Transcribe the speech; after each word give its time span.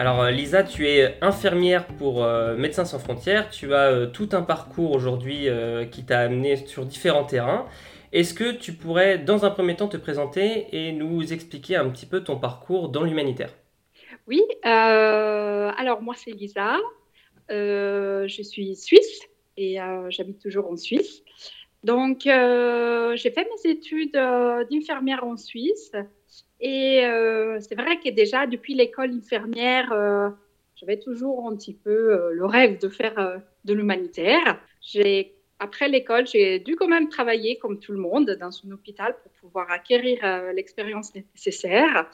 Alors 0.00 0.22
euh, 0.22 0.30
Lisa, 0.30 0.64
tu 0.64 0.88
es 0.88 1.18
infirmière 1.20 1.86
pour 1.86 2.24
euh, 2.24 2.56
Médecins 2.56 2.86
sans 2.86 2.98
frontières. 2.98 3.50
Tu 3.50 3.74
as 3.74 3.90
euh, 3.90 4.06
tout 4.06 4.30
un 4.32 4.40
parcours 4.40 4.92
aujourd'hui 4.92 5.46
qui 5.90 6.04
t'a 6.06 6.20
amené 6.20 6.56
sur 6.56 6.86
différents 6.86 7.24
terrains. 7.24 7.66
Est-ce 8.10 8.32
que 8.32 8.52
tu 8.52 8.72
pourrais, 8.72 9.18
dans 9.18 9.44
un 9.44 9.50
premier 9.50 9.76
temps, 9.76 9.88
te 9.88 9.98
présenter 9.98 10.68
et 10.72 10.92
nous 10.92 11.34
expliquer 11.34 11.76
un 11.76 11.90
petit 11.90 12.06
peu 12.06 12.24
ton 12.24 12.38
parcours 12.38 12.88
dans 12.88 13.02
l'humanitaire? 13.02 13.50
Oui, 14.26 14.42
alors 14.62 16.00
moi 16.00 16.14
c'est 16.16 16.30
Lisa. 16.30 16.78
je 17.50 18.42
suis 18.42 18.76
suisse 18.76 19.20
et 19.58 19.76
j'habite 20.08 20.40
toujours 20.40 20.70
en 20.70 20.76
Suisse. 20.76 21.22
Donc 21.84 22.22
j'ai 22.24 23.30
fait 23.30 23.46
mes 23.54 23.70
études 23.70 24.12
d'infirmière 24.12 25.24
en 25.24 25.36
Suisse. 25.36 25.92
Et 26.60 27.04
euh, 27.04 27.58
c'est 27.60 27.74
vrai 27.74 27.98
que 27.98 28.10
déjà, 28.10 28.46
depuis 28.46 28.74
l'école 28.74 29.12
infirmière, 29.12 29.92
euh, 29.92 30.28
j'avais 30.76 30.98
toujours 30.98 31.48
un 31.48 31.56
petit 31.56 31.74
peu 31.74 31.90
euh, 31.90 32.30
le 32.32 32.44
rêve 32.44 32.78
de 32.78 32.88
faire 32.88 33.40
de 33.64 33.74
l'humanitaire. 33.74 34.60
Après 35.58 35.88
l'école, 35.88 36.26
j'ai 36.26 36.58
dû 36.58 36.74
quand 36.74 36.88
même 36.88 37.10
travailler 37.10 37.58
comme 37.58 37.78
tout 37.78 37.92
le 37.92 37.98
monde 37.98 38.30
dans 38.40 38.50
un 38.64 38.70
hôpital 38.72 39.14
pour 39.22 39.32
pouvoir 39.32 39.70
acquérir 39.70 40.18
l'expérience 40.54 41.14
nécessaire. 41.14 42.10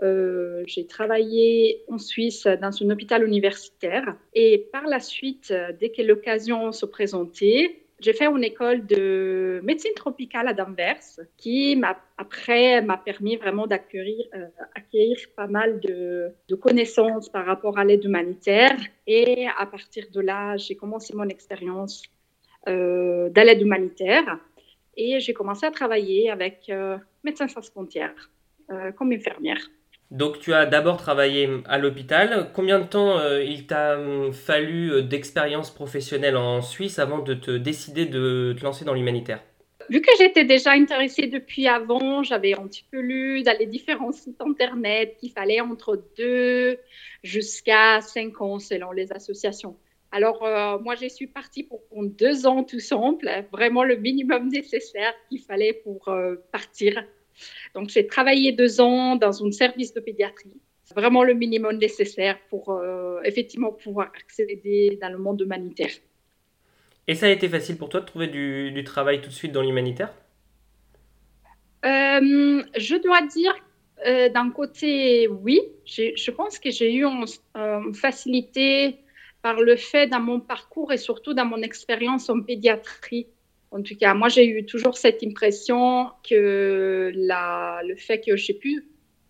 j'ai 0.00 0.86
travaillé 0.86 1.82
en 1.88 1.98
Suisse 1.98 2.46
dans 2.46 2.70
un 2.82 2.90
hôpital 2.90 3.24
universitaire 3.24 4.16
et 4.32 4.68
par 4.70 4.86
la 4.86 5.00
suite, 5.00 5.52
dès 5.80 5.90
que 5.90 6.02
l'occasion 6.02 6.70
se 6.70 6.86
présentait, 6.86 7.83
j'ai 8.04 8.12
fait 8.12 8.26
une 8.26 8.44
école 8.44 8.86
de 8.86 9.60
médecine 9.64 9.94
tropicale 9.94 10.48
à 10.48 10.54
Danvers 10.54 11.06
qui 11.36 11.76
m'a 11.76 11.96
après 12.18 12.82
m'a 12.82 12.98
permis 12.98 13.36
vraiment 13.36 13.66
d'acquérir 13.66 14.24
euh, 14.34 14.46
pas 15.36 15.46
mal 15.46 15.80
de, 15.80 16.34
connaissances 16.60 17.28
par 17.28 17.44
rapport 17.46 17.78
à 17.78 17.84
l'aide 17.84 18.04
humanitaire 18.04 18.78
et 19.06 19.46
à 19.58 19.66
partir 19.66 20.04
de 20.12 20.20
là 20.20 20.56
j'ai 20.56 20.76
commencé 20.76 21.14
mon 21.16 21.28
expérience 21.28 22.02
euh, 22.68 23.28
dans 23.30 23.44
l'aide 23.46 23.62
humanitaire 23.62 24.38
et 24.96 25.20
j'ai 25.20 25.34
commencé 25.34 25.66
à 25.66 25.70
travailler 25.70 26.30
avec 26.30 26.70
euh, 26.70 26.98
Médecins 27.24 27.48
sans 27.48 27.62
frontières 27.62 28.30
euh, 28.70 28.92
comme 28.92 29.12
infirmière. 29.12 29.62
Donc 30.14 30.38
tu 30.38 30.54
as 30.54 30.64
d'abord 30.64 30.96
travaillé 30.96 31.50
à 31.66 31.76
l'hôpital. 31.76 32.48
Combien 32.54 32.78
de 32.78 32.84
temps 32.84 33.18
euh, 33.18 33.42
il 33.42 33.66
t'a 33.66 33.98
hum, 33.98 34.32
fallu 34.32 34.92
euh, 34.92 35.02
d'expérience 35.02 35.72
professionnelle 35.72 36.36
en 36.36 36.62
Suisse 36.62 37.00
avant 37.00 37.18
de 37.18 37.34
te 37.34 37.50
décider 37.50 38.06
de 38.06 38.54
te 38.56 38.62
lancer 38.62 38.84
dans 38.84 38.94
l'humanitaire? 38.94 39.42
Vu 39.90 40.00
que 40.00 40.12
j'étais 40.16 40.44
déjà 40.44 40.70
intéressée 40.70 41.26
depuis 41.26 41.66
avant, 41.66 42.22
j'avais 42.22 42.54
un 42.54 42.68
petit 42.68 42.84
peu 42.92 43.00
lu 43.00 43.42
dans 43.42 43.58
les 43.58 43.66
différents 43.66 44.12
sites 44.12 44.40
internet 44.40 45.16
qu'il 45.18 45.32
fallait 45.32 45.60
entre 45.60 46.00
deux 46.16 46.78
jusqu'à 47.24 48.00
cinq 48.00 48.40
ans 48.40 48.60
selon 48.60 48.92
les 48.92 49.10
associations. 49.12 49.76
Alors 50.12 50.44
euh, 50.44 50.78
moi, 50.78 50.94
je 50.94 51.08
suis 51.08 51.26
partie 51.26 51.64
pour 51.64 51.82
deux 51.90 52.46
ans 52.46 52.62
tout 52.62 52.78
simple, 52.78 53.28
vraiment 53.50 53.82
le 53.82 53.96
minimum 53.96 54.48
nécessaire 54.48 55.12
qu'il 55.28 55.40
fallait 55.40 55.72
pour 55.72 56.08
partir 56.52 57.02
donc, 57.74 57.88
j'ai 57.88 58.06
travaillé 58.06 58.52
deux 58.52 58.80
ans 58.80 59.16
dans 59.16 59.44
un 59.44 59.50
service 59.50 59.92
de 59.94 60.00
pédiatrie. 60.00 60.52
C'est 60.84 60.94
vraiment 60.94 61.24
le 61.24 61.34
minimum 61.34 61.78
nécessaire 61.78 62.38
pour 62.50 62.70
euh, 62.70 63.20
effectivement 63.24 63.72
pouvoir 63.72 64.12
accéder 64.14 64.98
dans 65.00 65.10
le 65.10 65.18
monde 65.18 65.40
humanitaire. 65.40 65.90
Et 67.06 67.14
ça 67.14 67.26
a 67.26 67.30
été 67.30 67.48
facile 67.48 67.76
pour 67.76 67.88
toi 67.88 68.00
de 68.00 68.06
trouver 68.06 68.28
du, 68.28 68.84
travail 68.84 69.20
tout 69.20 69.28
de 69.28 69.34
suite 69.34 69.52
dans 69.52 69.62
l'humanitaire? 69.62 70.14
Euh, 71.84 72.62
Je 72.76 73.02
dois 73.02 73.22
dire, 73.22 73.54
euh, 74.06 74.28
d'un 74.28 74.50
côté, 74.50 75.28
oui. 75.28 75.60
Je 75.86 76.30
pense 76.30 76.58
que 76.58 76.70
j'ai 76.70 76.94
eu 76.94 77.04
une 77.04 77.94
facilité 77.94 78.98
par 79.42 79.60
le 79.60 79.76
fait 79.76 80.06
dans 80.06 80.20
mon 80.20 80.40
parcours 80.40 80.92
et 80.92 80.96
surtout 80.96 81.34
dans 81.34 81.44
mon 81.44 81.60
expérience 81.60 82.30
en 82.30 82.40
pédiatrie 82.40 83.26
en 83.74 83.82
tout 83.82 83.96
cas, 83.96 84.14
moi, 84.14 84.28
j'ai 84.28 84.46
eu 84.46 84.64
toujours 84.64 84.96
cette 84.96 85.24
impression 85.24 86.10
que 86.22 87.10
le 87.12 87.96
fait 87.96 88.20
que 88.20 88.36
j'ai 88.36 88.54
pu 88.54 88.86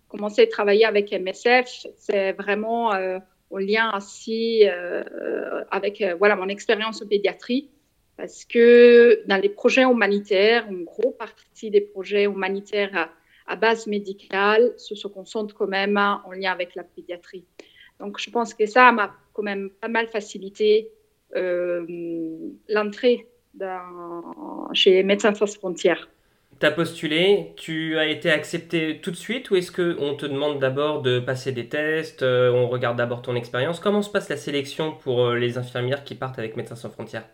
commencer 0.09 0.43
à 0.43 0.47
travailler 0.47 0.85
avec 0.85 1.13
MSF, 1.13 1.87
c'est 1.97 2.33
vraiment 2.33 2.93
euh, 2.93 3.19
au 3.49 3.57
lien 3.59 3.91
aussi 3.97 4.69
euh, 4.69 5.03
avec 5.71 6.03
euh, 6.03 6.15
voilà, 6.17 6.37
mon 6.37 6.49
expérience 6.49 7.01
en 7.01 7.07
pédiatrie. 7.07 7.71
Parce 8.19 8.45
que 8.45 9.23
dans 9.27 9.39
les 9.41 9.49
projets 9.49 9.85
humanitaires, 9.85 10.67
une 10.71 10.85
grosse 10.85 11.17
partie 11.19 11.71
des 11.71 11.81
projets 11.81 12.25
humanitaires 12.25 13.11
à, 13.47 13.57
base 13.57 13.87
médicale 13.87 14.75
se, 14.77 15.09
concentrent 15.09 15.55
quand 15.55 15.67
même 15.67 15.97
en 15.97 16.33
lien 16.33 16.53
avec 16.53 16.75
la 16.75 16.85
pédiatrie. 16.85 17.47
Donc, 17.99 18.21
je 18.21 18.31
pense 18.31 18.53
que 18.53 18.67
ça 18.67 18.93
m'a 18.93 19.17
quand 19.33 19.43
même 19.43 19.71
pas 19.81 19.89
mal 19.89 20.07
facilité 20.07 20.91
l'entrée 22.69 23.27
chez 24.73 25.03
Médecins 25.03 25.35
sans 25.35 25.47
frontières. 25.47 26.09
Tu 26.61 26.73
postulé, 26.73 27.53
tu 27.57 27.99
as 27.99 28.07
été 28.07 28.31
accepté 28.31 29.01
tout 29.03 29.11
de 29.11 29.17
suite 29.17 29.51
ou 29.51 29.57
est-ce 29.57 29.73
qu'on 29.73 30.15
te 30.15 30.25
demande 30.25 30.61
d'abord 30.61 31.03
de 31.03 31.19
passer 31.19 31.53
des 31.53 31.69
tests, 31.69 32.23
euh, 32.23 32.53
on 32.53 32.69
regarde 32.69 32.97
d'abord 32.97 33.23
ton 33.23 33.35
expérience? 33.35 33.81
Comment 33.81 34.03
se 34.03 34.11
passe 34.11 34.29
la 34.29 34.37
sélection 34.37 34.93
pour 34.93 35.25
euh, 35.25 35.37
les 35.37 35.59
infirmières 35.59 36.05
qui 36.05 36.15
partent 36.15 36.39
avec 36.39 36.57
Médecins 36.57 36.77
sans 36.77 36.91
frontières? 36.91 37.25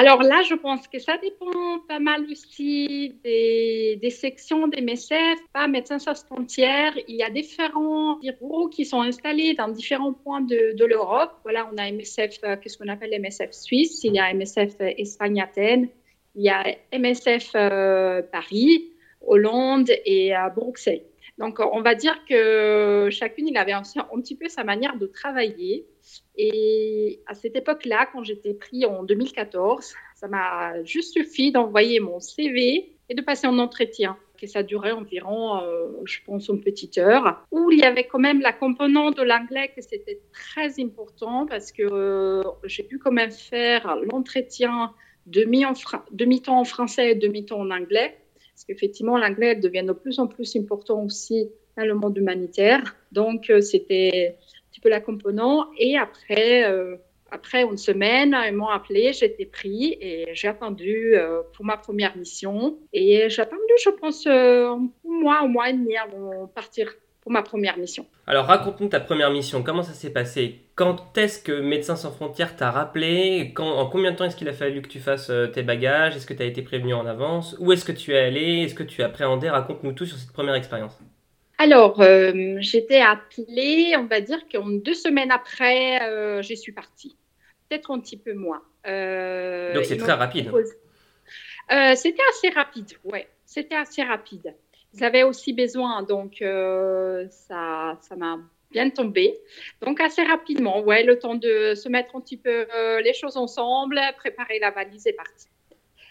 Alors 0.00 0.22
là, 0.22 0.42
je 0.48 0.54
pense 0.54 0.86
que 0.86 1.00
ça 1.00 1.18
dépend 1.18 1.80
pas 1.88 1.98
mal 1.98 2.24
aussi 2.30 3.16
des, 3.24 4.10
sections 4.10 4.68
des 4.68 4.80
MSF, 4.80 5.40
pas 5.52 5.66
Médecins 5.66 5.98
sans 5.98 6.14
frontières. 6.14 6.96
Il 7.08 7.16
y 7.16 7.24
a 7.24 7.30
différents 7.30 8.16
bureaux 8.20 8.68
qui 8.68 8.84
sont 8.84 9.00
installés 9.00 9.54
dans 9.54 9.66
différents 9.66 10.12
points 10.12 10.40
de, 10.40 10.84
l'Europe. 10.84 11.32
Voilà, 11.42 11.68
on 11.72 11.76
a 11.78 11.90
MSF, 11.90 12.38
euh, 12.44 12.56
qu'est-ce 12.62 12.78
qu'on 12.78 12.86
appelle 12.86 13.10
MSF 13.20 13.50
Suisse, 13.50 14.04
il 14.04 14.14
y 14.14 14.20
a 14.20 14.32
MSF 14.32 14.76
Espagne-Athènes, 14.78 15.88
il 16.36 16.44
y 16.44 16.48
a 16.48 16.62
MSF 16.92 17.50
euh, 17.56 18.22
Paris, 18.22 18.92
Hollande 19.26 19.90
et 20.04 20.32
à 20.32 20.48
Bruxelles. 20.48 21.02
Donc, 21.38 21.60
on 21.60 21.80
va 21.82 21.94
dire 21.94 22.24
que 22.28 23.08
chacune, 23.10 23.46
il 23.46 23.56
avait 23.56 23.72
un, 23.72 23.82
petit 23.82 24.34
peu 24.34 24.48
sa 24.48 24.64
manière 24.64 24.96
de 24.96 25.06
travailler. 25.06 25.86
Et 26.36 27.20
à 27.26 27.34
cette 27.34 27.54
époque-là, 27.54 28.08
quand 28.12 28.24
j'étais 28.24 28.54
pris 28.54 28.84
en 28.84 29.04
2014, 29.04 29.94
ça 30.16 30.28
m'a 30.28 30.82
juste 30.82 31.12
suffi 31.12 31.52
d'envoyer 31.52 32.00
mon 32.00 32.18
CV 32.18 32.96
et 33.08 33.14
de 33.14 33.22
passer 33.22 33.46
un 33.46 33.58
entretien. 33.58 34.16
Et 34.40 34.46
ça 34.46 34.62
durait 34.62 34.92
environ, 34.92 35.60
euh, 35.62 35.88
je 36.04 36.18
pense, 36.24 36.48
une 36.48 36.60
petite 36.60 36.98
heure, 36.98 37.44
où 37.50 37.70
il 37.70 37.80
y 37.80 37.84
avait 37.84 38.06
quand 38.06 38.20
même 38.20 38.40
la 38.40 38.52
composante 38.52 39.16
de 39.16 39.22
l'anglais 39.22 39.72
que 39.74 39.82
c'était 39.82 40.20
très 40.32 40.80
important 40.80 41.46
parce 41.46 41.72
que 41.72 41.82
euh, 41.82 42.42
j'ai 42.64 42.84
pu 42.84 42.98
quand 42.98 43.10
même 43.10 43.32
faire 43.32 43.96
l'entretien 43.96 44.92
demi-temps 45.26 46.60
en, 46.60 46.64
français 46.64 47.12
et 47.12 47.14
demi-temps 47.14 47.60
en 47.60 47.70
anglais. 47.70 48.16
Parce 48.58 48.64
qu'effectivement, 48.64 49.16
l'anglais 49.16 49.54
devient 49.54 49.84
de 49.86 49.92
plus 49.92 50.18
en 50.18 50.26
plus 50.26 50.56
important 50.56 51.04
aussi 51.04 51.48
dans 51.76 51.84
le 51.84 51.94
monde 51.94 52.18
humanitaire. 52.18 52.96
Donc, 53.12 53.50
euh, 53.50 53.60
c'était 53.60 54.36
peu 54.82 54.88
la 54.88 55.00
composante. 55.00 55.68
Et 55.78 55.96
après, 55.96 56.68
euh, 56.68 56.96
après 57.30 57.62
une 57.62 57.76
semaine, 57.76 58.36
ils 58.48 58.52
m'ont 58.52 58.66
appelé, 58.66 59.12
j'étais 59.12 59.46
pris 59.46 59.96
et 60.00 60.26
j'ai 60.32 60.48
attendu 60.48 61.14
euh, 61.14 61.42
pour 61.54 61.64
ma 61.64 61.76
première 61.76 62.16
mission. 62.16 62.76
Et 62.92 63.28
j'ai 63.28 63.42
attendu, 63.42 63.62
je 63.84 63.90
pense, 63.90 64.26
un 64.26 64.88
mois, 65.04 65.42
un 65.42 65.46
mois 65.46 65.70
et 65.70 65.74
demi 65.74 65.96
avant 65.96 66.46
de 66.46 66.52
partir 66.52 66.92
pour 67.28 67.34
ma 67.34 67.42
première 67.42 67.76
mission. 67.76 68.06
Alors 68.26 68.46
raconte-nous 68.46 68.88
ta 68.88 69.00
première 69.00 69.30
mission, 69.30 69.62
comment 69.62 69.82
ça 69.82 69.92
s'est 69.92 70.08
passé? 70.08 70.62
Quand 70.76 70.96
est-ce 71.18 71.42
que 71.42 71.60
Médecins 71.60 71.94
sans 71.94 72.10
frontières 72.10 72.56
t'a 72.56 72.70
rappelé? 72.70 73.52
Quand, 73.54 73.68
En 73.68 73.84
combien 73.84 74.12
de 74.12 74.16
temps 74.16 74.24
est-ce 74.24 74.36
qu'il 74.36 74.48
a 74.48 74.54
fallu 74.54 74.80
que 74.80 74.88
tu 74.88 74.98
fasses 74.98 75.30
tes 75.52 75.62
bagages? 75.62 76.16
Est-ce 76.16 76.26
que 76.26 76.32
tu 76.32 76.42
as 76.42 76.46
été 76.46 76.62
prévenu 76.62 76.94
en 76.94 77.04
avance? 77.04 77.54
Où 77.58 77.70
est-ce 77.72 77.84
que 77.84 77.92
tu 77.92 78.14
es 78.14 78.18
allé? 78.18 78.62
Est-ce 78.62 78.74
que 78.74 78.82
tu 78.82 79.02
as 79.02 79.06
appréhendé 79.06 79.50
Raconte-nous 79.50 79.92
tout 79.92 80.06
sur 80.06 80.16
cette 80.16 80.32
première 80.32 80.54
expérience. 80.54 80.98
Alors, 81.58 82.00
euh, 82.00 82.56
j'étais 82.60 83.02
appelée, 83.02 83.94
on 83.98 84.06
va 84.06 84.22
dire 84.22 84.38
qu'en 84.50 84.68
deux 84.70 84.94
semaines 84.94 85.30
après, 85.30 86.00
euh, 86.08 86.40
je 86.40 86.54
suis 86.54 86.72
partie. 86.72 87.18
Peut-être 87.68 87.90
un 87.90 88.00
petit 88.00 88.16
peu 88.16 88.32
moins. 88.32 88.62
Euh, 88.86 89.74
Donc, 89.74 89.84
c'est 89.84 89.98
très 89.98 90.12
rapide. 90.14 90.50
c'était 91.94 92.22
assez 92.30 92.48
rapide, 92.48 92.92
ouais. 93.04 93.28
C'était 93.44 93.74
assez 93.76 94.02
rapide. 94.02 94.54
Avaient 95.00 95.22
aussi 95.22 95.52
besoin, 95.52 96.02
donc 96.02 96.38
ça, 97.30 97.98
ça 98.00 98.16
m'a 98.16 98.38
bien 98.70 98.90
tombé. 98.90 99.38
Donc 99.82 100.00
assez 100.00 100.22
rapidement, 100.22 100.80
ouais, 100.82 101.04
le 101.04 101.18
temps 101.18 101.34
de 101.34 101.74
se 101.74 101.88
mettre 101.88 102.16
un 102.16 102.20
petit 102.20 102.36
peu 102.36 102.66
euh, 102.74 103.00
les 103.00 103.14
choses 103.14 103.36
ensemble, 103.36 104.00
préparer 104.16 104.58
la 104.58 104.70
valise 104.70 105.06
et 105.06 105.12
partir. 105.12 105.50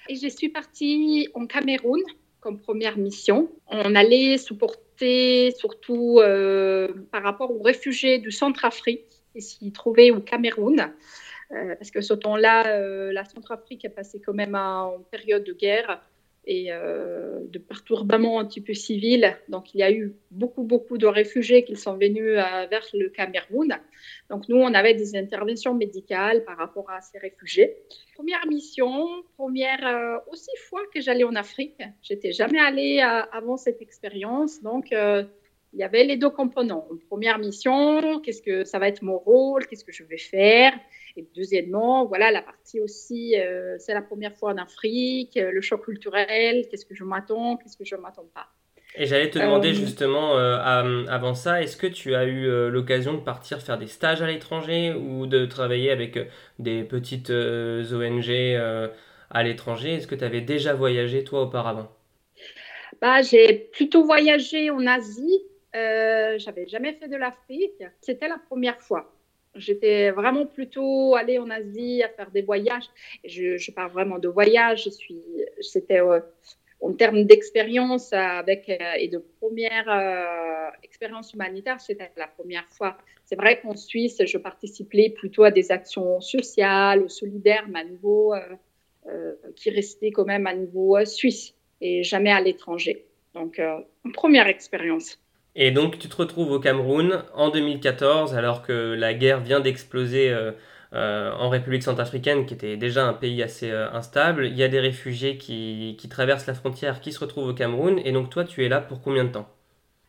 Et 0.10 0.16
je 0.16 0.28
suis 0.28 0.50
partie 0.50 1.30
en 1.34 1.46
Cameroun 1.46 2.02
comme 2.40 2.60
première 2.60 2.98
mission. 2.98 3.50
On 3.68 3.96
allait 3.96 4.38
supporter 4.38 5.52
surtout 5.52 6.20
euh, 6.20 6.88
par 7.12 7.24
rapport 7.24 7.52
aux 7.52 7.62
réfugiés 7.62 8.20
du 8.20 8.32
Centrafrique 8.32 9.06
qui 9.34 9.42
s'y 9.42 9.72
trouvaient 9.72 10.12
au 10.12 10.22
Cameroun. 10.22 10.94
Euh, 11.52 11.76
parce 11.76 11.92
que 11.92 12.02
ce 12.02 12.14
temps-là, 12.14 13.12
la 13.12 13.26
Centrafrique 13.26 13.84
est 13.86 13.90
passée 13.90 14.22
quand 14.26 14.34
même 14.34 14.56
en 14.56 15.00
période 15.12 15.44
de 15.44 15.54
guerre 15.54 16.02
et 16.48 16.72
euh, 16.72 17.40
de 17.50 17.60
perturbations 17.60 18.40
un 18.40 18.46
petit 18.46 18.62
peu 18.62 18.74
civils. 18.74 19.38
Donc, 19.50 19.76
il 19.76 19.80
y 19.80 19.84
a 19.84 19.92
eu 19.92 20.16
beaucoup, 20.32 20.64
beaucoup 20.64 20.98
de 20.98 21.06
réfugiés 21.06 21.66
qui 21.66 21.76
sont 21.76 21.98
venus 21.98 22.38
euh, 22.38 22.66
vers 22.72 22.86
le 22.94 23.10
Cameroun. 23.10 23.78
Donc, 24.30 24.48
nous, 24.48 24.56
on 24.56 24.74
avait 24.74 24.94
des 24.94 25.18
interventions 25.18 25.76
médicales 25.76 26.46
par 26.46 26.58
rapport 26.58 26.90
à 26.90 27.02
ces 27.02 27.20
réfugiés. 27.20 27.76
Première 28.16 28.48
mission, 28.48 29.08
première 29.38 29.86
euh, 29.86 30.18
aussi 30.32 30.52
fois 30.70 30.82
que 30.94 31.02
j'allais 31.02 31.26
en 31.26 31.36
Afrique. 31.36 31.82
J'étais 32.02 32.32
jamais 32.32 32.60
allée 32.60 33.02
avant 33.02 33.58
cette 33.58 33.82
expérience. 33.82 34.64
Donc, 34.64 34.92
il 34.92 35.80
y 35.80 35.84
avait 35.84 36.06
les 36.06 36.16
deux 36.16 36.30
composants. 36.30 36.88
première 37.10 37.40
mission, 37.40 38.22
qu'est-ce 38.22 38.42
que 38.42 38.64
ça 38.64 38.80
va 38.80 38.88
être 38.88 39.02
mon 39.02 39.18
rôle, 39.18 39.68
qu'est-ce 39.68 39.84
que 39.84 39.92
je 39.92 40.04
vais 40.06 40.18
faire? 40.18 40.74
Et 41.18 41.28
deuxièmement, 41.36 42.06
voilà 42.06 42.30
la 42.30 42.44
partie 42.44 42.80
aussi, 42.80 43.36
euh, 43.36 43.76
c'est 43.80 43.96
la 43.96 44.04
première 44.04 44.36
fois 44.36 44.52
en 44.54 44.58
Afrique, 44.58 45.36
euh, 45.36 45.52
le 45.52 45.62
choc 45.62 45.84
culturel, 45.84 46.68
qu'est-ce 46.70 46.86
que 46.86 46.94
je 46.94 47.04
m'attends, 47.04 47.58
qu'est-ce 47.58 47.76
que 47.76 47.86
je 47.86 47.96
ne 47.96 48.02
m'attends 48.02 48.30
pas. 48.36 48.46
Et 48.96 49.08
j'allais 49.08 49.32
te 49.32 49.40
demander 49.40 49.70
euh, 49.70 49.74
justement 49.74 50.36
avant 50.36 51.34
ça, 51.34 51.62
est-ce 51.62 51.76
que 51.76 51.88
tu 51.88 52.14
as 52.14 52.26
eu 52.26 52.48
l'occasion 52.70 53.14
de 53.16 53.20
partir 53.20 53.62
faire 53.62 53.80
des 53.80 53.88
stages 53.88 54.22
à 54.22 54.28
l'étranger 54.28 54.94
ou 54.94 55.26
de 55.26 55.46
travailler 55.46 55.90
avec 55.90 56.20
des 56.60 56.84
petites 56.84 57.32
ONG 57.32 58.30
à 59.30 59.44
l'étranger? 59.44 59.96
Est-ce 59.96 60.08
que 60.08 60.16
tu 60.16 60.24
avais 60.24 60.42
déjà 60.42 60.74
voyagé 60.74 61.24
toi 61.24 61.42
auparavant? 61.42 61.92
Bah, 63.02 63.22
J'ai 63.24 63.70
plutôt 63.74 64.04
voyagé 64.04 64.70
en 64.70 64.86
Asie. 64.88 65.44
J'avais 65.74 66.68
jamais 66.68 66.94
fait 66.94 67.08
de 67.08 67.18
l'Afrique. 67.18 67.84
C'était 68.02 68.30
la 68.30 68.40
première 68.50 68.80
fois. 68.82 69.17
J'étais 69.58 70.12
vraiment 70.12 70.46
plutôt 70.46 71.16
allée 71.16 71.40
en 71.40 71.50
Asie 71.50 72.04
à 72.04 72.10
faire 72.10 72.32
des 72.32 72.42
voyages. 72.42 72.90
Je, 73.24 73.72
parle 73.72 73.92
vraiment 73.92 74.20
de 74.20 74.28
voyage. 74.28 74.86
Je 74.86 74.90
suis, 74.90 75.22
c'était 75.62 76.02
euh, 76.02 76.20
en 76.82 76.94
termes 76.94 77.24
d'expérience 77.24 78.14
avec 78.14 78.70
euh, 78.70 78.94
et 78.98 79.08
de 79.08 79.24
première 79.40 79.90
euh, 79.90 80.70
expérience 80.84 81.34
humanitaire, 81.34 81.82
c'était 81.82 82.12
la 82.18 82.28
première 82.28 82.68
fois. 82.70 82.98
C'est 83.26 83.36
vrai 83.36 83.60
qu'en 83.60 83.76
Suisse, 83.76 84.22
je 84.26 84.38
participais 84.38 85.10
plutôt 85.10 85.44
à 85.44 85.52
des 85.52 85.72
actions 85.72 86.22
sociales, 86.22 87.10
solidaires, 87.10 87.66
mais 87.68 87.80
à 87.80 87.84
niveau 87.84 88.34
qui 89.56 89.70
restait 89.70 90.12
quand 90.12 90.26
même 90.26 90.48
à 90.48 90.54
niveau 90.54 90.98
suisse 91.06 91.54
et 91.82 92.04
jamais 92.04 92.32
à 92.32 92.42
l'étranger. 92.42 93.06
Donc, 93.34 93.62
première 94.14 94.48
expérience. 94.48 95.18
Et 95.60 95.72
donc 95.72 95.98
tu 95.98 96.08
te 96.08 96.16
retrouves 96.16 96.52
au 96.52 96.60
Cameroun 96.60 97.24
en 97.34 97.50
2014 97.50 98.36
alors 98.36 98.62
que 98.62 98.94
la 98.94 99.16
guerre 99.16 99.42
vient 99.42 99.60
d'exploser 99.60 100.30
euh, 100.30 100.52
euh, 100.94 101.32
en 101.32 101.50
République 101.50 101.82
centrafricaine 101.82 102.46
qui 102.46 102.54
était 102.54 102.78
déjà 102.78 103.08
un 103.08 103.14
pays 103.14 103.42
assez 103.42 103.72
euh, 103.72 103.92
instable. 103.92 104.46
Il 104.46 104.56
y 104.56 104.62
a 104.62 104.68
des 104.68 104.80
réfugiés 104.80 105.40
qui, 105.40 105.98
qui, 106.00 106.10
traversent 106.10 106.46
la 106.46 106.54
frontière 106.54 107.02
qui 107.02 107.12
se 107.12 107.20
retrouvent 107.20 107.50
au 107.50 107.54
Cameroun 107.56 108.00
et 108.06 108.12
donc 108.12 108.30
toi 108.30 108.44
tu 108.44 108.64
es 108.64 108.70
là 108.70 108.82
pour 108.82 109.02
combien 109.02 109.24
de 109.24 109.32
temps? 109.32 109.50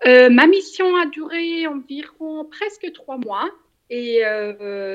Ma 0.04 0.46
mission 0.46 0.96
a 0.96 1.06
duré 1.06 1.66
environ 1.66 2.44
presque 2.44 2.92
trois 2.92 3.16
mois 3.16 3.50
et 3.90 4.20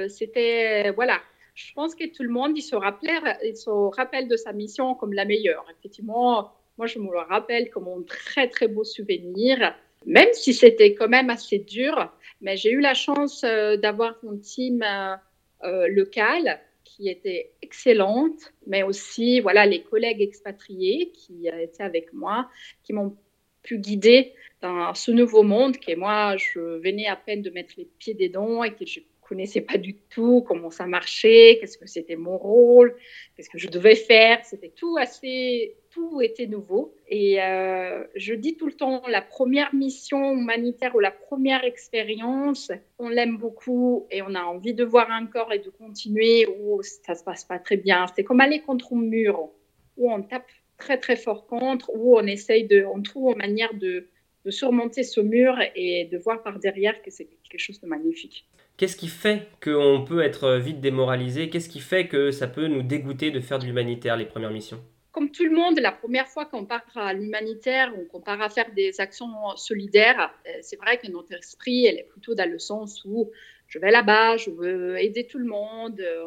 c'était 0.07 0.91
voilà. 0.91 1.19
Je 1.55 1.73
pense 1.73 1.93
que 1.93 2.05
tout 2.05 2.23
le 2.23 2.29
monde 2.29 2.55
il 2.55 2.61
se, 2.61 2.75
rappelle, 2.75 3.37
il 3.43 3.57
se 3.57 3.69
rappelle 3.69 4.27
de 4.27 4.37
sa 4.37 4.53
mission 4.53 4.95
comme 4.95 5.13
la 5.13 5.25
meilleure. 5.25 5.65
Effectivement, 5.77 6.53
moi 6.77 6.87
je 6.87 6.99
me 6.99 7.11
le 7.11 7.19
rappelle 7.19 7.69
comme 7.69 7.87
un 7.87 8.01
très 8.07 8.47
très 8.47 8.67
beau 8.67 8.83
souvenir 8.83 9.75
même 10.05 10.31
si 10.33 10.53
c'était 10.53 10.93
quand 10.93 11.09
même 11.09 11.29
assez 11.29 11.59
dur. 11.59 12.11
Mais 12.41 12.57
j'ai 12.57 12.71
eu 12.71 12.79
la 12.79 12.93
chance 12.93 13.43
euh, 13.43 13.77
d'avoir 13.77 14.15
une 14.23 14.41
team 14.41 14.83
euh, 14.83 15.15
euh, 15.63 15.87
locale 15.87 16.59
qui 16.83 17.09
était 17.09 17.51
excellente, 17.61 18.53
mais 18.67 18.83
aussi 18.83 19.39
voilà 19.39 19.65
les 19.65 19.81
collègues 19.81 20.21
expatriés 20.21 21.11
qui 21.11 21.47
étaient 21.47 21.83
avec 21.83 22.13
moi, 22.13 22.49
qui 22.83 22.93
m'ont 22.93 23.15
pu 23.63 23.79
guider 23.79 24.33
dans 24.61 24.93
ce 24.93 25.11
nouveau 25.11 25.43
monde 25.43 25.77
que 25.77 25.95
moi 25.95 26.35
je 26.37 26.59
venais 26.59 27.07
à 27.07 27.15
peine 27.15 27.41
de 27.41 27.49
mettre 27.49 27.73
les 27.77 27.87
pieds 27.97 28.13
dedans 28.13 28.63
et 28.63 28.73
que 28.73 28.85
je 28.85 28.99
connaissais 29.27 29.61
pas 29.61 29.77
du 29.77 29.95
tout 29.95 30.43
comment 30.47 30.69
ça 30.69 30.85
marchait, 30.85 31.57
qu'est-ce 31.59 31.77
que 31.77 31.87
c'était 31.87 32.15
mon 32.15 32.37
rôle, 32.37 32.95
qu'est-ce 33.35 33.49
que 33.49 33.57
je 33.57 33.67
devais 33.67 33.95
faire. 33.95 34.43
C'était 34.45 34.69
tout 34.69 34.97
assez, 34.97 35.75
tout 35.89 36.21
était 36.21 36.47
nouveau. 36.47 36.95
Et 37.07 37.41
euh, 37.41 38.03
je 38.15 38.33
dis 38.33 38.55
tout 38.55 38.67
le 38.67 38.73
temps, 38.73 39.03
la 39.07 39.21
première 39.21 39.73
mission 39.73 40.33
humanitaire 40.33 40.95
ou 40.95 40.99
la 40.99 41.11
première 41.11 41.63
expérience, 41.63 42.71
on 42.99 43.09
l'aime 43.09 43.37
beaucoup 43.37 44.07
et 44.11 44.21
on 44.21 44.35
a 44.35 44.43
envie 44.43 44.73
de 44.73 44.83
voir 44.83 45.09
encore 45.11 45.51
et 45.53 45.59
de 45.59 45.69
continuer 45.69 46.47
ou 46.47 46.81
ça 46.83 47.15
se 47.15 47.23
passe 47.23 47.45
pas 47.45 47.59
très 47.59 47.77
bien. 47.77 48.05
C'est 48.15 48.23
comme 48.23 48.41
aller 48.41 48.61
contre 48.61 48.93
un 48.93 49.01
mur 49.01 49.49
où 49.97 50.11
on 50.11 50.21
tape 50.21 50.49
très 50.77 50.97
très 50.97 51.15
fort 51.15 51.45
contre, 51.45 51.91
où 51.93 52.17
on 52.17 52.25
essaye 52.25 52.67
de, 52.67 52.85
on 52.85 53.01
trouve 53.01 53.31
une 53.33 53.37
manière 53.37 53.73
de, 53.73 54.07
de 54.45 54.51
surmonter 54.51 55.03
ce 55.03 55.21
mur 55.21 55.55
et 55.75 56.05
de 56.11 56.17
voir 56.17 56.43
par 56.43 56.59
derrière 56.59 57.01
que 57.01 57.11
c'est 57.11 57.25
quelque 57.25 57.59
chose 57.59 57.79
de 57.79 57.87
magnifique. 57.87 58.45
Qu'est-ce 58.77 58.95
qui 58.95 59.07
fait 59.07 59.47
qu'on 59.63 60.03
peut 60.07 60.21
être 60.21 60.57
vite 60.57 60.81
démoralisé? 60.81 61.49
Qu'est-ce 61.49 61.69
qui 61.69 61.79
fait 61.79 62.07
que 62.07 62.31
ça 62.31 62.47
peut 62.47 62.67
nous 62.67 62.81
dégoûter 62.81 63.29
de 63.29 63.39
faire 63.39 63.59
de 63.59 63.65
l'humanitaire, 63.65 64.17
les 64.17 64.25
premières 64.25 64.51
missions? 64.51 64.81
Comme 65.11 65.29
tout 65.29 65.43
le 65.43 65.51
monde, 65.51 65.79
la 65.79 65.91
première 65.91 66.27
fois 66.27 66.45
qu'on 66.45 66.65
part 66.65 66.81
à 66.95 67.13
l'humanitaire 67.13 67.93
ou 67.95 68.05
qu'on 68.05 68.19
part 68.19 68.41
à 68.41 68.49
faire 68.49 68.73
des 68.73 68.99
actions 68.99 69.55
solidaires, 69.55 70.33
euh, 70.47 70.51
c'est 70.61 70.77
vrai 70.77 70.97
que 70.97 71.09
notre 71.11 71.33
esprit, 71.33 71.85
elle 71.85 71.99
est 71.99 72.07
plutôt 72.09 72.33
dans 72.33 72.49
le 72.49 72.57
sens 72.57 73.05
où 73.05 73.29
je 73.67 73.77
vais 73.77 73.91
là-bas, 73.91 74.37
je 74.37 74.49
veux 74.49 74.99
aider 74.99 75.27
tout 75.27 75.37
le 75.37 75.45
monde. 75.45 75.99
Euh, 75.99 76.25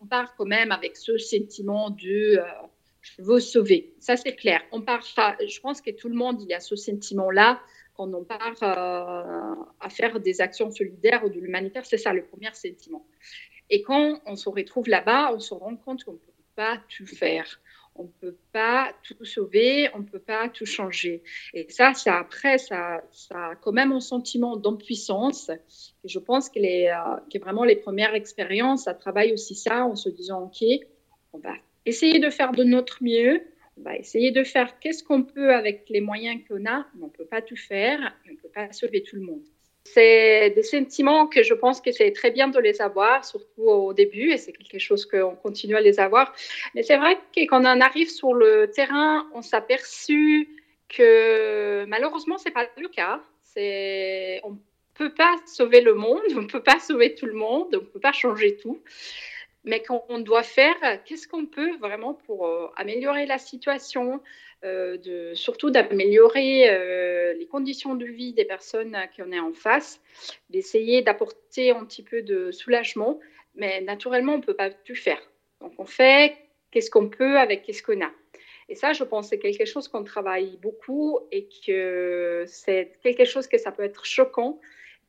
on, 0.00 0.06
part 0.06 0.34
quand 0.36 0.46
même 0.46 0.72
avec 0.72 0.96
ce 0.96 1.18
sentiment 1.18 1.90
de 1.90 2.38
euh, 2.38 2.44
veux 3.18 3.40
sauver. 3.40 3.94
Ça, 3.98 4.16
c'est 4.16 4.34
clair. 4.34 4.60
On 4.72 4.80
part, 4.80 5.02
je 5.04 5.60
pense 5.60 5.80
que 5.80 5.90
tout 5.90 6.08
le 6.08 6.14
monde, 6.14 6.42
il 6.42 6.52
a 6.52 6.60
ce 6.60 6.76
sentiment-là 6.76 7.60
quand 7.94 8.12
on 8.12 8.24
part 8.24 8.56
euh, 8.62 9.54
à 9.80 9.88
faire 9.88 10.20
des 10.20 10.40
actions 10.40 10.70
solidaires 10.70 11.24
ou 11.24 11.28
de 11.28 11.38
l'humanitaire, 11.40 11.86
c'est 11.86 11.98
ça 11.98 12.12
le 12.12 12.24
premier 12.24 12.52
sentiment. 12.52 13.06
Et 13.70 13.82
quand 13.82 14.20
on 14.26 14.36
se 14.36 14.48
retrouve 14.48 14.88
là-bas, 14.88 15.32
on 15.32 15.38
se 15.38 15.54
rend 15.54 15.76
compte 15.76 16.04
qu'on 16.04 16.12
ne 16.12 16.18
peut 16.18 16.32
pas 16.56 16.78
tout 16.88 17.06
faire. 17.06 17.60
On 17.96 18.04
ne 18.04 18.08
peut 18.08 18.36
pas 18.52 18.92
tout 19.04 19.24
sauver, 19.24 19.88
on 19.94 20.00
ne 20.00 20.04
peut 20.04 20.18
pas 20.18 20.48
tout 20.48 20.66
changer. 20.66 21.22
Et 21.52 21.66
ça, 21.70 21.94
ça 21.94 22.18
après, 22.18 22.58
ça, 22.58 23.04
ça 23.12 23.50
a 23.50 23.54
quand 23.54 23.70
même 23.70 23.92
un 23.92 24.00
sentiment 24.00 24.56
d'impuissance. 24.56 25.48
Et 26.02 26.08
je 26.08 26.18
pense 26.18 26.48
que, 26.50 26.58
les, 26.58 26.88
euh, 26.88 27.20
que 27.32 27.38
vraiment 27.38 27.62
les 27.62 27.76
premières 27.76 28.14
expériences, 28.14 28.84
ça 28.84 28.94
travaille 28.94 29.32
aussi 29.32 29.54
ça 29.54 29.86
en 29.86 29.94
se 29.94 30.08
disant, 30.08 30.46
OK, 30.46 30.66
on 31.32 31.38
va 31.38 31.54
essayer 31.86 32.18
de 32.18 32.30
faire 32.30 32.52
de 32.52 32.64
notre 32.64 33.02
mieux, 33.02 33.42
on 33.76 33.82
va 33.82 33.96
essayer 33.96 34.30
de 34.30 34.44
faire 34.44 34.78
qu'est-ce 34.78 35.02
qu'on 35.02 35.22
peut 35.22 35.52
avec 35.52 35.84
les 35.88 36.00
moyens 36.00 36.40
qu'on 36.48 36.64
a, 36.66 36.86
mais 36.94 37.02
on 37.02 37.06
ne 37.06 37.12
peut 37.12 37.24
pas 37.24 37.42
tout 37.42 37.56
faire, 37.56 38.14
on 38.28 38.32
ne 38.32 38.36
peut 38.36 38.48
pas 38.48 38.72
sauver 38.72 39.02
tout 39.02 39.16
le 39.16 39.22
monde. 39.22 39.42
C'est 39.86 40.50
des 40.50 40.62
sentiments 40.62 41.26
que 41.26 41.42
je 41.42 41.52
pense 41.52 41.80
que 41.80 41.92
c'est 41.92 42.12
très 42.12 42.30
bien 42.30 42.48
de 42.48 42.58
les 42.58 42.80
avoir, 42.80 43.24
surtout 43.24 43.62
au 43.62 43.92
début, 43.92 44.30
et 44.30 44.38
c'est 44.38 44.52
quelque 44.52 44.78
chose 44.78 45.04
qu'on 45.04 45.36
continue 45.36 45.76
à 45.76 45.80
les 45.80 46.00
avoir. 46.00 46.34
Mais 46.74 46.82
c'est 46.82 46.96
vrai 46.96 47.16
que 47.34 47.40
quand 47.42 47.60
on 47.60 47.80
arrive 47.80 48.08
sur 48.08 48.32
le 48.32 48.70
terrain, 48.70 49.28
on 49.34 49.42
s'aperçut 49.42 50.48
que 50.88 51.84
malheureusement, 51.86 52.38
ce 52.38 52.48
n'est 52.48 52.54
pas 52.54 52.66
le 52.78 52.88
cas. 52.88 53.20
On 53.56 54.50
ne 54.50 54.56
peut 54.94 55.12
pas 55.12 55.36
sauver 55.46 55.80
le 55.82 55.94
monde, 55.94 56.22
on 56.34 56.42
ne 56.42 56.46
peut 56.46 56.62
pas 56.62 56.78
sauver 56.78 57.14
tout 57.14 57.26
le 57.26 57.34
monde, 57.34 57.68
on 57.74 57.82
ne 57.82 57.86
peut 57.86 58.00
pas 58.00 58.12
changer 58.12 58.56
tout 58.56 58.80
mais 59.64 59.82
qu'on 59.82 60.18
doit 60.18 60.42
faire, 60.42 60.74
qu'est-ce 61.04 61.26
qu'on 61.26 61.46
peut 61.46 61.76
vraiment 61.78 62.14
pour 62.14 62.46
euh, 62.46 62.68
améliorer 62.76 63.24
la 63.26 63.38
situation, 63.38 64.20
euh, 64.64 65.34
surtout 65.34 65.70
d'améliorer 65.70 66.68
euh, 66.68 67.32
les 67.34 67.46
conditions 67.46 67.94
de 67.94 68.04
vie 68.04 68.34
des 68.34 68.44
personnes 68.44 68.96
qu'on 69.16 69.32
est 69.32 69.40
en 69.40 69.54
face, 69.54 70.00
d'essayer 70.50 71.02
d'apporter 71.02 71.70
un 71.70 71.84
petit 71.84 72.02
peu 72.02 72.22
de 72.22 72.50
soulagement, 72.50 73.20
mais 73.54 73.80
naturellement, 73.80 74.34
on 74.34 74.38
ne 74.38 74.42
peut 74.42 74.54
pas 74.54 74.70
tout 74.70 74.94
faire. 74.94 75.20
Donc, 75.60 75.72
on 75.78 75.86
fait 75.86 76.36
qu'est-ce 76.70 76.90
qu'on 76.90 77.08
peut 77.08 77.38
avec 77.38 77.62
qu'est-ce 77.62 77.82
qu'on 77.82 78.02
a. 78.02 78.10
Et 78.68 78.74
ça, 78.74 78.92
je 78.92 79.04
pense, 79.04 79.28
c'est 79.28 79.38
quelque 79.38 79.64
chose 79.64 79.88
qu'on 79.88 80.04
travaille 80.04 80.58
beaucoup 80.62 81.20
et 81.30 81.48
que 81.66 82.44
c'est 82.46 82.92
quelque 83.02 83.24
chose 83.24 83.46
que 83.46 83.58
ça 83.58 83.72
peut 83.72 83.84
être 83.84 84.04
choquant 84.04 84.60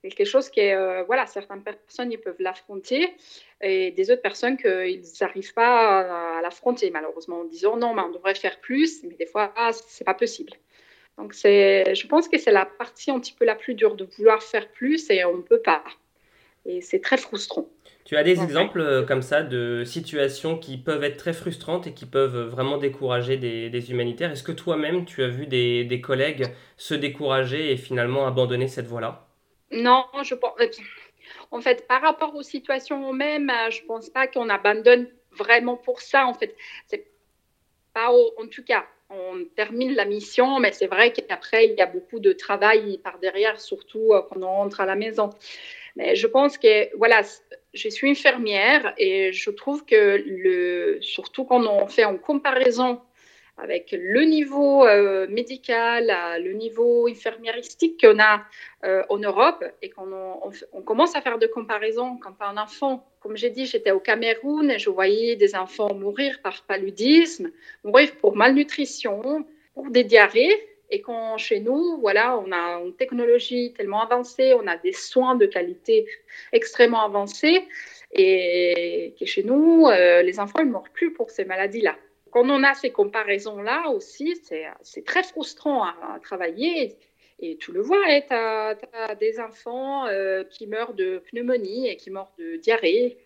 quelque 0.01 0.25
chose 0.25 0.49
qui 0.49 0.59
est, 0.59 0.75
euh, 0.75 1.03
voilà, 1.03 1.25
certaines 1.25 1.63
personnes, 1.63 2.11
ils 2.11 2.19
peuvent 2.19 2.39
l'affronter 2.39 3.15
et 3.61 3.91
des 3.91 4.11
autres 4.11 4.21
personnes 4.21 4.57
qu'ils 4.57 5.03
n'arrivent 5.21 5.53
pas 5.53 6.37
à, 6.37 6.41
l'affronter, 6.41 6.91
malheureusement, 6.91 7.41
en 7.41 7.43
disant 7.45 7.77
non, 7.77 7.93
mais 7.93 8.01
on 8.01 8.11
devrait 8.11 8.35
faire 8.35 8.59
plus, 8.59 9.03
mais 9.03 9.15
des 9.15 9.25
fois, 9.25 9.53
ah, 9.55 9.71
c'est 9.73 10.05
pas 10.05 10.13
possible. 10.13 10.53
Donc, 11.17 11.33
je 11.33 12.07
pense 12.07 12.27
que 12.27 12.37
c'est 12.37 12.51
la 12.51 12.65
partie 12.65 13.09
un 13.11 13.19
petit 13.19 13.33
peu 13.33 13.45
la 13.45 13.55
plus 13.55 13.73
dure 13.73 13.95
de 13.95 14.05
vouloir 14.17 14.43
faire 14.43 14.69
plus 14.71 15.09
et 15.09 15.23
on 15.23 15.37
ne 15.37 15.41
peut 15.41 15.61
pas. 15.61 15.83
Et 16.65 16.81
c'est 16.81 16.99
très 16.99 17.17
frustrant. 17.17 17.69
Tu 18.05 18.15
as 18.17 18.23
des 18.23 18.39
exemples 18.39 18.81
euh, 18.81 19.03
comme 19.03 19.23
ça 19.23 19.41
de 19.41 19.83
situations 19.83 20.59
qui 20.59 20.77
peuvent 20.77 21.03
être 21.03 21.17
très 21.17 21.33
frustrantes 21.33 21.87
et 21.87 21.93
qui 21.93 22.05
peuvent 22.05 22.37
vraiment 22.37 22.77
décourager 22.77 23.35
des, 23.37 23.91
humanitaires? 23.91 24.31
Est-ce 24.31 24.43
que 24.43 24.51
toi-même, 24.51 25.05
tu 25.05 25.23
as 25.23 25.27
vu 25.27 25.47
des, 25.47 26.01
collègues 26.03 26.45
se 26.77 26.93
décourager 26.93 27.71
et 27.71 27.77
finalement 27.77 28.27
abandonner 28.27 28.67
cette 28.67 28.85
voie-là? 28.85 29.24
Non, 29.71 30.05
je 30.23 30.35
pense. 30.35 30.53
En 31.51 31.61
fait, 31.61 31.87
par 31.87 32.01
rapport 32.01 32.35
aux 32.35 32.43
situations 32.43 33.11
mêmes, 33.13 33.51
je 33.69 33.81
ne 33.81 33.87
pense 33.87 34.09
pas 34.09 34.27
qu'on 34.27 34.49
abandonne 34.49 35.09
vraiment 35.31 35.77
pour 35.77 36.01
ça. 36.01 36.27
En 36.27 36.33
fait, 36.33 36.55
c'est 36.87 37.07
pas 37.93 38.11
en 38.11 38.47
tout 38.47 38.63
cas. 38.63 38.85
On 39.09 39.45
termine 39.55 39.93
la 39.93 40.05
mission, 40.05 40.59
mais 40.59 40.71
c'est 40.71 40.87
vrai 40.87 41.13
qu'après, 41.13 41.67
il 41.67 41.75
y 41.75 41.81
a 41.81 41.85
beaucoup 41.85 42.19
de 42.19 42.33
travail 42.33 42.97
par 43.03 43.19
derrière, 43.19 43.59
surtout 43.59 44.13
euh, 44.13 44.23
quand 44.27 44.41
on 44.41 44.47
rentre 44.47 44.81
à 44.81 44.85
la 44.87 44.95
maison. 44.95 45.29
Mais 45.95 46.15
je 46.15 46.25
pense 46.25 46.57
que, 46.57 46.95
voilà, 46.97 47.21
je 47.73 47.87
suis 47.89 48.09
infirmière 48.09 48.93
et 48.97 49.31
je 49.31 49.51
trouve 49.51 49.85
que, 49.85 50.23
le, 50.25 50.97
surtout 51.01 51.45
quand 51.45 51.65
on 51.67 51.87
fait 51.87 52.03
en 52.03 52.17
comparaison 52.17 52.99
avec 53.57 53.95
le 53.97 54.21
niveau 54.23 54.85
euh, 54.85 55.27
médical, 55.27 56.11
le 56.43 56.53
niveau 56.53 57.07
infirmieristique 57.07 57.99
qu'on 58.01 58.19
a 58.19 58.43
euh, 58.83 59.03
en 59.09 59.17
Europe 59.17 59.63
et 59.81 59.89
qu'on 59.89 60.11
on, 60.73 60.81
commence 60.81 61.15
à 61.15 61.21
faire 61.21 61.39
de 61.39 61.47
comparaisons 61.47 62.17
quand 62.17 62.35
un 62.41 62.57
enfant, 62.57 63.07
comme 63.21 63.37
j'ai 63.37 63.49
dit, 63.49 63.65
j'étais 63.65 63.91
au 63.91 63.99
Cameroun 63.99 64.69
et 64.69 64.79
je 64.79 64.89
voyais 64.89 65.35
des 65.35 65.55
enfants 65.55 65.93
mourir 65.93 66.41
par 66.43 66.63
paludisme, 66.63 67.51
mourir 67.83 68.11
pour 68.17 68.35
malnutrition, 68.35 69.45
pour 69.73 69.89
des 69.89 70.03
diarrhées. 70.03 70.55
Et 70.91 71.01
quand 71.01 71.37
chez 71.37 71.61
nous, 71.61 71.97
voilà, 71.99 72.37
on 72.37 72.51
a 72.51 72.81
une 72.85 72.93
technologie 72.93 73.73
tellement 73.73 74.03
avancée, 74.03 74.53
on 74.53 74.67
a 74.67 74.77
des 74.77 74.93
soins 74.93 75.35
de 75.35 75.45
qualité 75.45 76.05
extrêmement 76.51 77.03
avancés, 77.03 77.63
et 78.11 79.15
que 79.19 79.25
chez 79.25 79.43
nous, 79.43 79.87
euh, 79.87 80.21
les 80.21 80.39
enfants 80.39 80.63
ne 80.63 80.69
meurent 80.69 80.91
plus 80.93 81.11
pour 81.11 81.31
ces 81.31 81.45
maladies-là. 81.45 81.95
Quand 82.35 82.49
on 82.49 82.63
a 82.63 82.73
ces 82.73 82.91
comparaisons-là 82.91 83.87
aussi, 83.91 84.35
c'est 84.35 85.05
très 85.05 85.23
frustrant 85.23 85.85
à, 85.85 86.19
travailler. 86.21 86.97
Et 87.39 87.55
tu 87.55 87.71
le 87.71 87.79
vois, 87.79 88.03
hein, 88.09 88.19
tu 88.27 88.33
as, 88.93 89.15
des 89.15 89.39
enfants 89.39 90.05
euh, 90.07 90.43
qui 90.43 90.67
meurent 90.67 90.95
de 90.95 91.23
pneumonie 91.31 91.87
et 91.87 91.95
qui 91.95 92.11
meurent 92.11 92.33
de 92.37 92.57
diarrhée. 92.57 93.17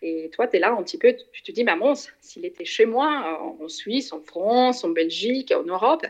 Et 0.00 0.30
toi, 0.30 0.48
tu 0.48 0.56
es 0.56 0.60
là 0.60 0.72
un 0.72 0.82
petit 0.82 0.96
peu, 0.96 1.14
tu 1.30 1.42
te 1.42 1.52
dis, 1.52 1.62
maman, 1.62 1.92
s'il 2.22 2.46
était 2.46 2.64
chez 2.64 2.86
moi, 2.86 3.38
en 3.60 3.68
Suisse, 3.68 4.14
en 4.14 4.22
France, 4.22 4.82
en 4.82 4.88
Belgique, 4.88 5.52
en 5.54 5.64
Europe, 5.64 6.06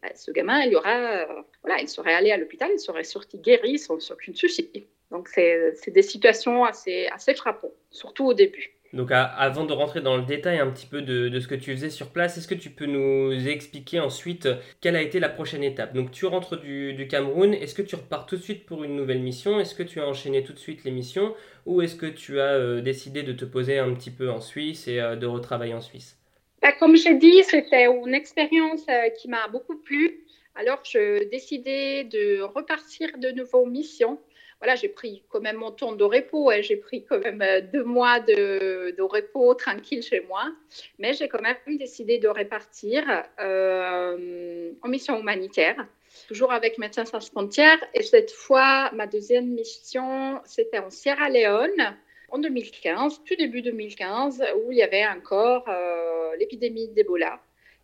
bah, 0.00 0.08
ce 0.14 0.30
gamin, 0.30 0.62
il, 0.62 0.72
y 0.72 0.76
aura, 0.76 0.96
euh, 0.98 1.42
voilà, 1.62 1.78
il 1.82 1.90
serait 1.90 2.14
allé 2.14 2.30
à 2.30 2.38
l'hôpital, 2.38 2.70
il 2.72 2.80
serait 2.80 3.04
sorti 3.04 3.36
guéri 3.36 3.78
sans 3.78 4.10
aucune 4.10 4.34
souci. 4.34 4.70
Donc, 5.10 5.28
c'est 5.28 5.90
des 5.90 6.02
situations 6.02 6.64
assez, 6.64 7.06
assez 7.08 7.34
frappantes, 7.34 7.74
surtout 7.90 8.24
au 8.24 8.34
début. 8.34 8.77
Donc 8.94 9.10
avant 9.12 9.66
de 9.66 9.72
rentrer 9.72 10.00
dans 10.00 10.16
le 10.16 10.22
détail 10.22 10.58
un 10.58 10.70
petit 10.70 10.86
peu 10.86 11.02
de, 11.02 11.38
ce 11.38 11.46
que 11.46 11.54
tu 11.54 11.72
faisais 11.72 11.90
sur 11.90 12.10
place, 12.10 12.38
est-ce 12.38 12.48
que 12.48 12.54
tu 12.54 12.70
peux 12.70 12.86
nous 12.86 13.32
expliquer 13.46 14.00
ensuite 14.00 14.48
quelle 14.80 14.96
a 14.96 15.02
été 15.02 15.20
la 15.20 15.28
prochaine 15.28 15.62
étape? 15.62 15.92
Donc 15.92 16.10
tu 16.10 16.24
rentres 16.24 16.58
du, 16.58 17.06
Cameroun, 17.08 17.52
est-ce 17.52 17.74
que 17.74 17.82
tu 17.82 17.96
repars 17.96 18.24
tout 18.24 18.36
de 18.36 18.42
suite 18.42 18.64
pour 18.64 18.84
une 18.84 18.96
nouvelle 18.96 19.20
mission? 19.20 19.60
Est-ce 19.60 19.74
que 19.74 19.82
tu 19.82 20.00
as 20.00 20.06
enchaîné 20.06 20.42
tout 20.42 20.54
de 20.54 20.58
suite 20.58 20.84
les 20.84 20.90
missions? 20.90 21.34
Ou 21.66 21.82
est-ce 21.82 21.96
que 21.96 22.06
tu 22.06 22.40
as 22.40 22.54
euh, 22.54 22.80
décidé 22.80 23.22
de 23.22 23.32
te 23.32 23.44
poser 23.44 23.78
un 23.78 23.92
petit 23.92 24.10
peu 24.10 24.30
en 24.30 24.40
Suisse 24.40 24.88
et 24.88 25.00
euh, 25.00 25.16
de 25.16 25.26
retravailler 25.26 25.74
en 25.74 25.82
Suisse? 25.82 26.16
Bah, 26.62 26.72
Comme 26.72 26.96
j'ai 26.96 27.14
dit, 27.14 27.42
c'était 27.44 27.84
une 27.84 28.14
expérience 28.14 28.86
euh, 28.88 29.10
qui 29.10 29.28
m'a 29.28 29.48
beaucoup 29.48 29.76
plu. 29.76 30.24
Alors 30.54 30.80
je 30.82 31.28
décidais 31.28 32.04
de 32.04 32.40
repartir 32.40 33.10
de 33.18 33.30
nouveau 33.30 33.66
mission 33.66 34.18
voilà, 34.60 34.74
j'ai 34.74 34.88
pris 34.88 35.22
quand 35.28 35.40
même 35.40 35.56
mon 35.56 35.70
temps 35.70 35.92
de 35.92 36.04
repos, 36.04 36.50
et 36.50 36.62
j'ai 36.62 36.76
pris 36.76 37.04
quand 37.04 37.20
même 37.20 37.40
euh, 37.42 37.60
deux 37.60 37.84
mois 37.84 38.18
de, 38.20 39.00
repos 39.00 39.54
tranquille 39.54 40.02
chez 40.02 40.20
moi, 40.20 40.52
mais 40.98 41.12
j'ai 41.12 41.28
quand 41.28 41.40
même 41.40 41.56
décidé 41.78 42.18
de 42.18 42.28
répartir 42.28 43.04
euh, 43.40 44.72
en 44.82 44.88
mission 44.88 45.18
humanitaire, 45.18 45.86
toujours 46.26 46.52
avec 46.52 46.78
Médecins 46.78 47.04
sans 47.04 47.20
frontières, 47.20 47.78
et 47.94 48.02
cette 48.02 48.32
fois, 48.32 48.90
ma 48.92 49.06
deuxième 49.06 49.46
mission, 49.46 50.40
c'était 50.44 50.78
en 50.78 50.90
Sierra 50.90 51.28
Leone 51.30 51.96
en 52.30 52.38
2015, 52.38 53.22
tout 53.24 53.36
début 53.36 53.62
2015, 53.62 54.42
où 54.64 54.72
il 54.72 54.78
y 54.78 54.82
avait 54.82 55.06
encore 55.06 55.64
euh, 55.68 56.34
l'épidémie 56.36 56.88
d'Ebola 56.88 57.40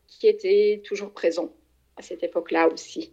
qui 0.07 0.27
était 0.27 0.83
toujours 0.85 1.13
présente 1.13 1.53
à 1.97 2.03
cette 2.03 2.23
époque-là 2.23 2.69
aussi 2.69 3.13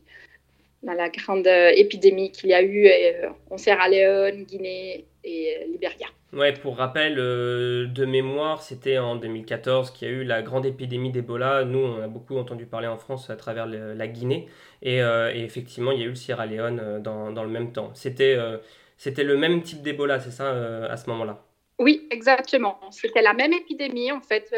dans 0.83 0.93
la 0.93 1.09
grande 1.09 1.47
euh, 1.47 1.71
épidémie 1.75 2.31
qu'il 2.31 2.49
y 2.49 2.53
a 2.53 2.61
eu 2.61 2.87
euh, 2.87 3.29
en 3.49 3.57
Sierra 3.57 3.87
Leone, 3.87 4.43
Guinée 4.43 5.05
et 5.23 5.57
euh, 5.57 5.65
Libéria. 5.67 6.07
Ouais, 6.33 6.53
pour 6.53 6.77
rappel 6.77 7.15
de 7.15 8.05
mémoire, 8.05 8.61
c'était 8.61 8.97
en 8.97 9.17
2014 9.17 9.91
qu'il 9.91 10.07
y 10.07 10.11
a 10.11 10.13
eu 10.13 10.23
la 10.23 10.41
grande 10.41 10.65
épidémie 10.65 11.11
d'Ebola. 11.11 11.65
Nous, 11.65 11.79
on 11.79 12.01
a 12.01 12.07
beaucoup 12.07 12.37
entendu 12.37 12.65
parler 12.65 12.87
en 12.87 12.97
France 12.97 13.29
à 13.29 13.35
travers 13.35 13.65
la 13.65 14.07
Guinée. 14.07 14.47
Et, 14.81 14.99
effectivement, 15.35 15.91
il 15.91 15.99
y 15.99 16.03
a 16.03 16.05
eu 16.05 16.11
le 16.11 16.15
Sierra 16.15 16.45
Leone 16.45 17.01
dans, 17.03 17.33
dans 17.33 17.43
le 17.43 17.49
même 17.49 17.73
temps. 17.73 17.91
C'était 17.95 18.37
c'était 18.95 19.25
le 19.25 19.35
même 19.35 19.61
type 19.61 19.81
d'Ebola, 19.81 20.21
c'est 20.21 20.31
ça, 20.31 20.85
à 20.85 20.95
ce 20.95 21.09
moment-là? 21.09 21.43
Oui, 21.79 22.07
exactement. 22.11 22.79
C'était 22.91 23.21
la 23.21 23.33
même 23.33 23.51
épidémie, 23.51 24.13
en 24.13 24.21
fait 24.21 24.55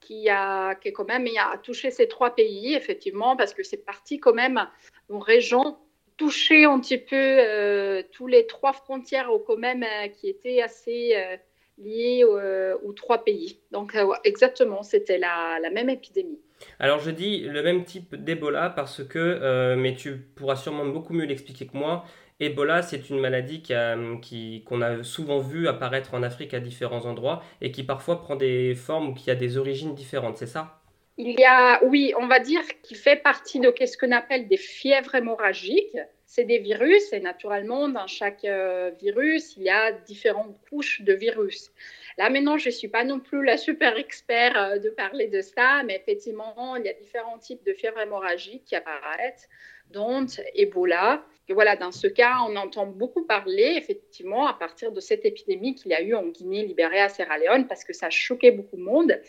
qui 0.00 0.28
a, 0.28 0.74
qui 0.76 0.92
quand 0.92 1.06
même 1.06 1.26
a 1.38 1.58
touché 1.58 1.90
ces 1.90 2.08
trois 2.08 2.34
pays, 2.34 2.74
effectivement, 2.74 3.36
parce 3.36 3.52
que 3.54 3.62
c'est 3.62 3.84
parti 3.84 4.18
quand 4.18 4.34
même 4.34 4.66
une 5.10 5.22
région 5.22 5.76
touchée 6.16 6.64
un 6.64 6.80
petit 6.80 6.98
peu 6.98 7.14
euh, 7.14 8.02
tous 8.12 8.26
les 8.26 8.46
trois 8.46 8.72
frontières 8.72 9.30
au 9.30 9.38
quand 9.38 9.58
même 9.58 9.82
euh, 9.82 10.08
qui 10.08 10.28
étaient 10.28 10.62
assez 10.62 11.12
euh, 11.14 11.36
liées 11.78 12.24
aux 12.24 12.92
trois 12.94 13.22
pays. 13.22 13.60
Donc 13.70 13.94
exactement, 14.24 14.82
c'était 14.82 15.18
la, 15.18 15.58
même 15.70 15.90
épidémie. 15.90 16.40
Alors 16.78 17.00
je 17.00 17.10
dis 17.10 17.40
le 17.40 17.62
même 17.62 17.84
type 17.84 18.16
d'Ebola 18.16 18.70
parce 18.70 19.04
que, 19.04 19.74
mais 19.74 19.94
tu 19.94 20.16
pourras 20.16 20.56
sûrement 20.56 20.86
beaucoup 20.86 21.12
mieux 21.12 21.26
l'expliquer 21.26 21.66
que 21.66 21.76
moi, 21.76 22.06
Ebola, 22.40 22.80
c'est 22.80 23.10
une 23.10 23.20
maladie 23.20 23.62
qu'on 23.62 24.80
a, 24.80 25.02
souvent 25.02 25.38
vu 25.40 25.68
apparaître 25.68 26.14
en 26.14 26.22
Afrique 26.22 26.54
à 26.54 26.60
différents 26.60 27.04
endroits 27.04 27.42
et 27.60 27.70
qui 27.70 27.82
parfois 27.82 28.22
prend 28.22 28.36
des 28.36 28.74
formes 28.74 29.10
ou 29.10 29.12
qui 29.12 29.30
a 29.30 29.34
des 29.34 29.58
origines 29.58 29.94
différentes, 29.94 30.38
c'est 30.38 30.46
ça? 30.46 30.80
Il 31.18 31.40
y 31.40 31.44
a, 31.44 31.82
oui, 31.84 32.12
on 32.18 32.26
va 32.26 32.40
dire 32.40 32.62
qu'il 32.82 32.96
fait 32.98 33.16
partie 33.16 33.58
de 33.58 33.72
ce 33.86 33.96
qu'on 33.96 34.12
appelle 34.12 34.48
des 34.48 34.58
fièvres 34.58 35.14
hémorragiques. 35.14 35.96
C'est 36.26 36.44
des 36.44 36.58
virus 36.58 37.12
et 37.12 37.20
naturellement, 37.20 37.88
dans 37.88 38.06
chaque 38.06 38.44
euh, 38.44 38.90
virus, 39.00 39.56
il 39.56 39.62
y 39.62 39.70
a 39.70 39.92
différentes 39.92 40.58
couches 40.68 41.00
de 41.02 41.14
virus. 41.14 41.70
Là, 42.18 42.28
maintenant, 42.28 42.58
je 42.58 42.68
ne 42.68 42.74
suis 42.74 42.88
pas 42.88 43.04
non 43.04 43.20
plus 43.20 43.44
la 43.44 43.56
super 43.56 43.96
expert 43.96 44.60
euh, 44.60 44.78
de 44.78 44.90
parler 44.90 45.28
de 45.28 45.40
ça, 45.40 45.82
mais 45.84 45.96
effectivement, 45.96 46.76
il 46.76 46.84
y 46.84 46.88
a 46.88 46.92
différents 46.94 47.38
types 47.38 47.64
de 47.64 47.72
fièvres 47.72 48.00
hémorragiques 48.00 48.64
qui 48.64 48.76
apparaissent, 48.76 49.48
dont 49.92 50.26
Ebola. 50.54 51.24
Voilà, 51.48 51.76
dans 51.76 51.92
ce 51.92 52.06
cas, 52.06 52.38
on 52.48 52.56
entend 52.56 52.86
beaucoup 52.86 53.24
parler, 53.24 53.74
effectivement, 53.76 54.46
à 54.46 54.54
partir 54.54 54.92
de 54.92 55.00
cette 55.00 55.24
épidémie 55.24 55.74
qu'il 55.74 55.92
y 55.92 55.94
a 55.94 56.02
eu 56.02 56.14
en 56.14 56.26
Guinée, 56.26 56.64
Libéria, 56.64 57.08
Sierra 57.08 57.38
Leone, 57.38 57.66
parce 57.66 57.84
que 57.84 57.92
ça 57.92 58.10
choquait 58.10 58.50
beaucoup 58.50 58.76
de 58.76 58.82
monde 58.82 59.20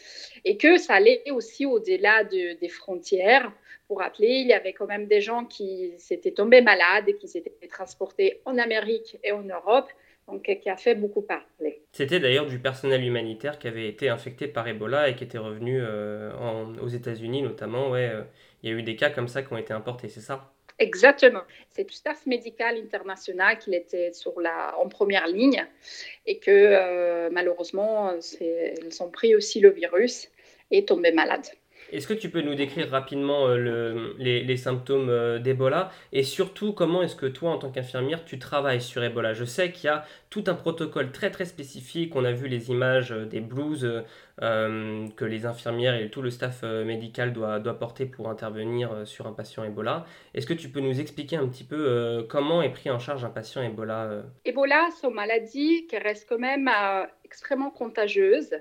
et 0.43 0.57
que 0.57 0.77
ça 0.77 0.95
allait 0.95 1.21
aussi 1.31 1.65
au-delà 1.65 2.23
des 2.23 2.69
frontières. 2.69 3.51
Pour 3.87 3.99
rappeler, 3.99 4.27
il 4.27 4.47
y 4.47 4.53
avait 4.53 4.73
quand 4.73 4.87
même 4.87 5.07
des 5.07 5.21
gens 5.21 5.45
qui 5.45 5.93
s'étaient 5.97 6.31
tombés 6.31 6.61
malades 6.61 7.07
et 7.07 7.15
qui 7.15 7.27
s'étaient 7.27 7.67
transportés 7.67 8.41
en 8.45 8.57
Amérique 8.57 9.17
et 9.23 9.31
en 9.31 9.43
Europe 9.43 9.89
donc 10.27 10.43
qui 10.43 10.69
a 10.69 10.75
fait 10.75 10.95
beaucoup 10.95 11.21
parler. 11.21 11.81
C'était 11.93 12.19
d'ailleurs 12.19 12.47
du 12.47 12.59
personnel 12.59 13.03
humanitaire 13.03 13.57
qui 13.59 13.67
avait 13.67 13.87
été 13.87 14.09
infecté 14.09 14.47
par 14.47 14.67
Ebola 14.67 15.09
et 15.09 15.15
qui 15.15 15.23
était 15.23 15.37
revenu 15.37 15.79
euh, 15.81 16.31
aux 16.81 16.87
États-Unis 16.87 17.41
notamment. 17.41 17.89
Ouais, 17.89 18.09
euh, 18.09 18.23
il 18.61 18.69
y 18.69 18.73
a 18.73 18.75
eu 18.75 18.83
des 18.83 18.95
cas 18.95 19.09
comme 19.09 19.27
ça 19.27 19.41
qui 19.41 19.53
ont 19.53 19.57
été 19.57 19.73
importés, 19.73 20.09
c'est 20.09 20.21
ça? 20.21 20.53
Exactement. 20.79 21.41
C'est 21.69 21.85
du 21.85 21.93
staff 21.93 22.25
médical 22.25 22.77
international 22.77 23.57
qui 23.57 23.73
était 23.73 24.13
sur 24.13 24.39
la, 24.39 24.77
en 24.77 24.87
première 24.87 25.27
ligne 25.27 25.65
et 26.25 26.37
que 26.37 26.51
euh, 26.51 27.29
malheureusement, 27.31 28.13
ils 28.41 29.03
ont 29.03 29.09
pris 29.09 29.35
aussi 29.35 29.59
le 29.59 29.71
virus 29.71 30.29
et 30.69 30.85
tombé 30.85 31.11
malades. 31.11 31.47
Est-ce 31.91 32.07
que 32.07 32.13
tu 32.13 32.29
peux 32.29 32.41
nous 32.41 32.55
décrire 32.55 32.89
rapidement 32.89 33.47
euh, 33.47 34.13
les, 34.17 34.57
symptômes 34.57 35.09
euh, 35.09 35.39
d'Ebola 35.39 35.91
et 36.11 36.23
surtout 36.23 36.73
comment 36.73 37.01
est-ce 37.01 37.15
que 37.15 37.25
toi 37.25 37.51
en 37.51 37.57
tant 37.57 37.71
qu'infirmière 37.71 38.25
tu 38.25 38.39
travailles 38.39 38.81
sur 38.81 39.03
Ebola? 39.03 39.33
Je 39.33 39.45
sais 39.45 39.71
qu'il 39.71 39.85
y 39.85 39.89
a 39.89 40.03
tout 40.29 40.43
un 40.47 40.53
protocole 40.53 41.11
très 41.11 41.31
très 41.31 41.45
spécifique, 41.45 42.15
on 42.15 42.25
a 42.25 42.33
vu 42.33 42.49
les 42.49 42.69
images 42.71 43.13
euh, 43.13 43.25
des 43.25 43.39
blues 43.39 44.03
que 44.39 45.25
les 45.25 45.47
infirmières 45.47 45.99
et 45.99 46.11
tout 46.11 46.21
le 46.21 46.29
staff 46.29 46.61
médical 46.61 47.33
doit, 47.33 47.57
doit 47.57 47.79
porter 47.79 48.05
pour 48.05 48.29
intervenir 48.29 48.91
sur 49.05 49.25
un 49.25 49.33
patient 49.33 49.63
Ebola. 49.63 50.05
Est-ce 50.35 50.45
que 50.45 50.53
tu 50.53 50.69
peux 50.69 50.79
nous 50.79 50.99
expliquer 50.99 51.37
un 51.37 51.47
petit 51.47 51.63
peu 51.63 52.23
comment 52.29 52.61
est 52.61 52.69
pris 52.69 52.91
en 52.91 52.99
charge 52.99 53.25
un 53.25 53.31
patient 53.31 53.63
Ebola 53.63 54.21
Ebola, 54.45 54.89
c'est 54.95 55.07
une 55.07 55.15
maladie 55.15 55.87
qui 55.87 55.97
reste 55.97 56.29
quand 56.29 56.37
même 56.37 56.69
extrêmement 57.25 57.71
contagieuse. 57.71 58.53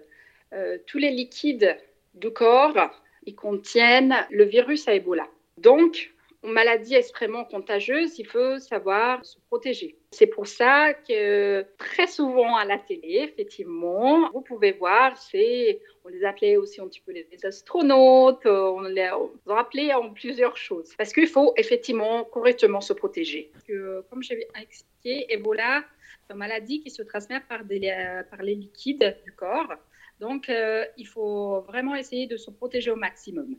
tous 0.86 0.96
les 0.96 1.10
liquides 1.10 1.76
du 2.14 2.30
corps 2.30 2.90
ils 3.26 3.34
contiennent 3.34 4.14
le 4.30 4.44
virus 4.44 4.88
à 4.88 4.94
Ebola. 4.94 5.28
Donc, 5.58 6.12
une 6.46 6.52
maladie 6.52 6.94
extrêmement 6.94 7.44
contagieuse, 7.44 8.18
il 8.20 8.26
faut 8.26 8.58
savoir 8.60 9.24
se 9.24 9.36
protéger. 9.48 9.96
C'est 10.12 10.28
pour 10.28 10.46
ça 10.46 10.94
que 10.94 11.66
très 11.76 12.06
souvent 12.06 12.54
à 12.56 12.64
la 12.64 12.78
télé, 12.78 13.28
effectivement, 13.28 14.30
vous 14.30 14.42
pouvez 14.42 14.72
voir, 14.72 15.16
c'est, 15.16 15.80
on 16.04 16.08
les 16.08 16.24
appelait 16.24 16.56
aussi 16.56 16.80
un 16.80 16.86
petit 16.86 17.00
peu 17.00 17.12
les 17.12 17.44
astronautes, 17.44 18.46
on 18.46 18.82
les 18.82 19.10
appelait 19.48 19.92
en 19.92 20.10
plusieurs 20.10 20.56
choses. 20.56 20.94
Parce 20.96 21.12
qu'il 21.12 21.26
faut 21.26 21.52
effectivement 21.56 22.22
correctement 22.24 22.80
se 22.80 22.92
protéger. 22.92 23.50
Que, 23.66 24.04
comme 24.08 24.22
j'ai 24.22 24.46
expliqué, 24.54 25.26
Ebola, 25.32 25.84
c'est 26.26 26.32
une 26.32 26.38
maladie 26.38 26.80
qui 26.80 26.90
se 26.90 27.02
transmet 27.02 27.40
par, 27.48 27.62
par 28.30 28.42
les 28.42 28.54
liquides 28.54 29.16
du 29.24 29.32
corps. 29.32 29.72
Donc, 30.20 30.48
euh, 30.48 30.84
il 30.96 31.06
faut 31.06 31.60
vraiment 31.62 31.94
essayer 31.94 32.26
de 32.26 32.36
se 32.36 32.50
protéger 32.50 32.90
au 32.90 32.96
maximum. 32.96 33.56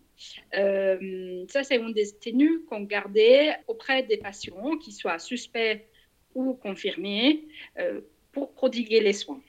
Euh, 0.56 1.46
ça, 1.50 1.64
c'est 1.64 1.76
une 1.76 1.94
des 1.94 2.12
tenues 2.18 2.64
qu'on 2.66 2.82
gardait 2.82 3.58
auprès 3.68 4.04
des 4.04 4.18
patients, 4.18 4.78
qui 4.78 4.92
soient 4.92 5.20
suspects 5.20 5.88
ou 6.34 6.56
confirmés, 6.56 7.48
euh, 7.78 8.02
pour 8.32 8.54
prodiguer 8.54 9.02
les 9.02 9.14
soins. 9.14 9.42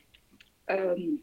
Il 0.71 1.19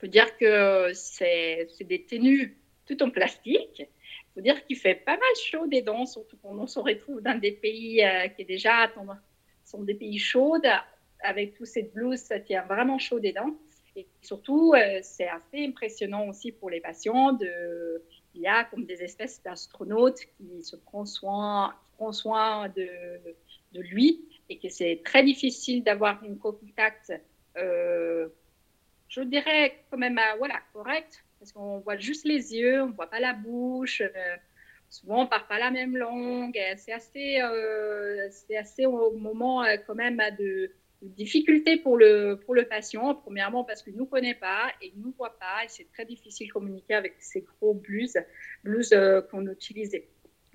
faut 0.00 0.06
dire 0.06 0.36
que 0.38 0.92
c'est 0.94 1.66
des 1.80 2.04
tenues 2.04 2.56
tout 2.86 3.02
en 3.02 3.10
plastique. 3.10 3.80
Il 3.80 4.34
faut 4.34 4.40
dire 4.40 4.64
qu'il 4.64 4.76
fait 4.76 4.94
pas 4.94 5.16
mal 5.16 5.34
chaud 5.44 5.66
des 5.66 5.82
dents, 5.82 6.06
surtout 6.06 6.36
qu'on 6.36 6.66
se 6.68 6.78
retrouve 6.78 7.20
dans 7.20 7.38
des 7.38 7.52
pays 7.52 8.02
qui 8.36 8.44
déjà 8.44 8.90
sont 9.64 9.82
des 9.82 9.94
pays 9.94 10.18
chauds. 10.18 10.62
Avec 11.22 11.54
tous 11.54 11.66
ces 11.66 11.82
blouses, 11.82 12.20
ça 12.20 12.38
tient 12.38 12.62
vraiment 12.62 12.98
chaud 12.98 13.18
des 13.18 13.32
dents. 13.32 13.58
Et 13.96 14.06
surtout, 14.22 14.72
euh, 14.74 15.00
c'est 15.02 15.28
assez 15.28 15.64
impressionnant 15.66 16.28
aussi 16.28 16.52
pour 16.52 16.70
les 16.70 16.80
patients. 16.80 17.32
De, 17.32 18.02
il 18.34 18.42
y 18.42 18.46
a 18.46 18.64
comme 18.64 18.84
des 18.84 19.02
espèces 19.02 19.42
d'astronautes 19.42 20.20
qui 20.36 20.62
se 20.62 20.76
prennent 20.76 21.06
soin, 21.06 21.74
prend 21.96 22.12
soin 22.12 22.68
de, 22.68 22.88
de, 23.72 23.80
lui 23.80 24.24
et 24.48 24.58
que 24.58 24.68
c'est 24.68 25.02
très 25.04 25.22
difficile 25.24 25.82
d'avoir 25.82 26.22
un 26.24 26.34
contact, 26.36 27.12
euh, 27.56 28.28
je 29.08 29.22
dirais 29.22 29.84
quand 29.90 29.98
même 29.98 30.18
euh, 30.18 30.36
voilà, 30.38 30.60
correct, 30.72 31.24
parce 31.38 31.52
qu'on 31.52 31.78
voit 31.80 31.96
juste 31.96 32.24
les 32.24 32.54
yeux, 32.54 32.82
on 32.82 32.88
ne 32.88 32.92
voit 32.92 33.10
pas 33.10 33.20
la 33.20 33.32
bouche. 33.32 34.02
souvent, 34.88 35.20
on 35.20 35.24
ne 35.24 35.28
parle 35.28 35.46
pas 35.48 35.58
la 35.58 35.70
même 35.70 35.96
langue. 35.96 36.58
C'est 36.76 36.92
assez, 36.92 37.40
c'est 38.30 38.56
assez 38.56 38.86
au 38.86 39.12
moment 39.12 39.64
quand 39.86 39.94
même 39.94 40.20
de 40.38 40.70
difficulté 41.02 41.78
pour 41.78 41.96
le, 41.96 42.34
pour 42.44 42.54
le 42.54 42.64
patient, 42.64 43.14
premièrement 43.14 43.64
parce 43.64 43.82
qu'il 43.82 43.94
ne 43.94 43.98
nous 43.98 44.06
connaît 44.06 44.34
pas 44.34 44.70
et 44.82 44.92
il 44.94 44.98
ne 44.98 45.04
nous 45.04 45.14
voit 45.16 45.38
pas 45.38 45.64
et 45.64 45.68
c'est 45.68 45.90
très 45.92 46.04
difficile 46.04 46.48
de 46.48 46.52
communiquer 46.52 46.94
avec 46.94 47.14
ces 47.18 47.42
gros 47.42 47.74
blues, 47.74 48.18
blues 48.64 48.92
euh, 48.92 49.22
qu'on 49.22 49.46
utilisait. 49.46 50.08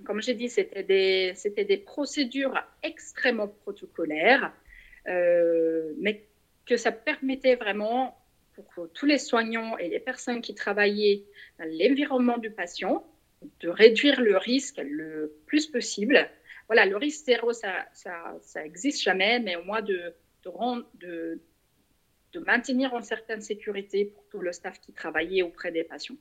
Comme 0.03 0.21
j'ai 0.21 0.33
dit, 0.33 0.49
c'était 0.49 0.83
des, 0.83 1.33
des 1.55 1.77
procédures 1.77 2.61
extrêmement 2.83 3.47
protocolaires, 3.47 4.53
euh, 5.07 5.93
mais 5.99 6.27
que 6.65 6.77
ça 6.77 6.91
permettait 6.91 7.55
vraiment 7.55 8.17
pour 8.53 8.89
tous 8.93 9.05
les 9.05 9.17
soignants 9.17 9.77
et 9.77 9.89
les 9.89 9.99
personnes 9.99 10.41
qui 10.41 10.53
travaillaient 10.55 11.23
dans 11.59 11.65
l'environnement 11.65 12.37
du 12.37 12.51
patient 12.51 13.05
de 13.59 13.69
réduire 13.69 14.21
le 14.21 14.37
risque 14.37 14.77
le 14.77 15.33
plus 15.45 15.67
possible. 15.67 16.29
Voilà, 16.67 16.85
le 16.85 16.97
risque 16.97 17.25
zéro, 17.25 17.53
ça, 17.53 17.85
ça, 17.93 18.37
ça 18.41 18.65
existe 18.65 19.01
jamais, 19.01 19.39
mais 19.39 19.55
au 19.55 19.63
moins 19.63 19.81
de, 19.81 20.13
de, 21.01 21.39
de, 22.33 22.39
maintenir 22.39 22.95
une 22.95 23.03
certaine 23.03 23.41
sécurité 23.41 24.05
pour 24.05 24.23
tout 24.29 24.39
le 24.39 24.51
staff 24.51 24.79
qui 24.79 24.91
travaillait 24.91 25.41
auprès 25.41 25.71
des 25.71 25.83
patients. 25.83 26.15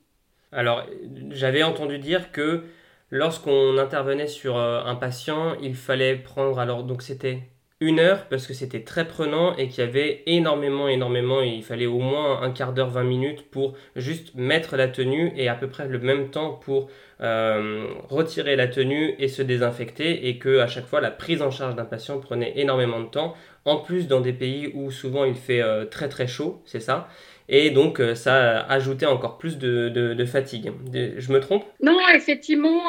Alors, 0.51 0.87
j'avais 1.29 1.63
entendu 1.63 1.99
dire 1.99 2.31
que 2.31 2.63
lorsqu'on 3.09 3.77
intervenait 3.77 4.27
sur 4.27 4.57
euh, 4.57 4.83
un 4.83 4.95
patient, 4.95 5.55
il 5.61 5.75
fallait 5.75 6.15
prendre, 6.15 6.59
alors 6.59 6.83
donc 6.83 7.01
c'était 7.01 7.43
une 7.81 7.99
heure 7.99 8.27
parce 8.29 8.47
que 8.47 8.53
c'était 8.53 8.83
très 8.83 9.05
prenant 9.05 9.55
et 9.57 9.67
qu'il 9.67 9.83
y 9.83 9.87
avait 9.87 10.23
énormément, 10.27 10.87
énormément, 10.87 11.41
il 11.41 11.63
fallait 11.63 11.85
au 11.85 11.99
moins 11.99 12.41
un 12.41 12.51
quart 12.51 12.71
d'heure, 12.71 12.89
20 12.89 13.03
minutes 13.03 13.49
pour 13.49 13.75
juste 13.97 14.33
mettre 14.35 14.77
la 14.77 14.87
tenue 14.87 15.33
et 15.35 15.49
à 15.49 15.55
peu 15.55 15.67
près 15.67 15.87
le 15.87 15.99
même 15.99 16.29
temps 16.29 16.53
pour 16.53 16.89
euh, 17.21 17.87
retirer 18.09 18.55
la 18.55 18.67
tenue 18.67 19.15
et 19.19 19.27
se 19.27 19.41
désinfecter 19.41 20.27
et 20.29 20.37
que 20.37 20.59
à 20.59 20.67
chaque 20.67 20.85
fois 20.85 21.01
la 21.01 21.11
prise 21.11 21.41
en 21.41 21.51
charge 21.51 21.75
d'un 21.75 21.85
patient 21.85 22.19
prenait 22.19 22.53
énormément 22.55 23.01
de 23.01 23.07
temps. 23.07 23.35
En 23.65 23.77
plus 23.77 24.07
dans 24.07 24.21
des 24.21 24.33
pays 24.33 24.71
où 24.73 24.89
souvent 24.91 25.25
il 25.25 25.35
fait 25.35 25.61
euh, 25.61 25.85
très 25.85 26.07
très 26.07 26.27
chaud, 26.27 26.61
c'est 26.65 26.79
ça. 26.79 27.09
Et 27.47 27.69
donc, 27.69 27.99
euh, 27.99 28.15
ça 28.15 28.61
ajoutait 28.61 29.05
encore 29.05 29.37
plus 29.37 29.59
de, 29.59 29.89
de, 29.89 30.25
fatigue. 30.25 30.71
je 30.91 31.31
me 31.31 31.39
trompe? 31.39 31.63
Non, 31.79 31.95
effectivement, 32.15 32.81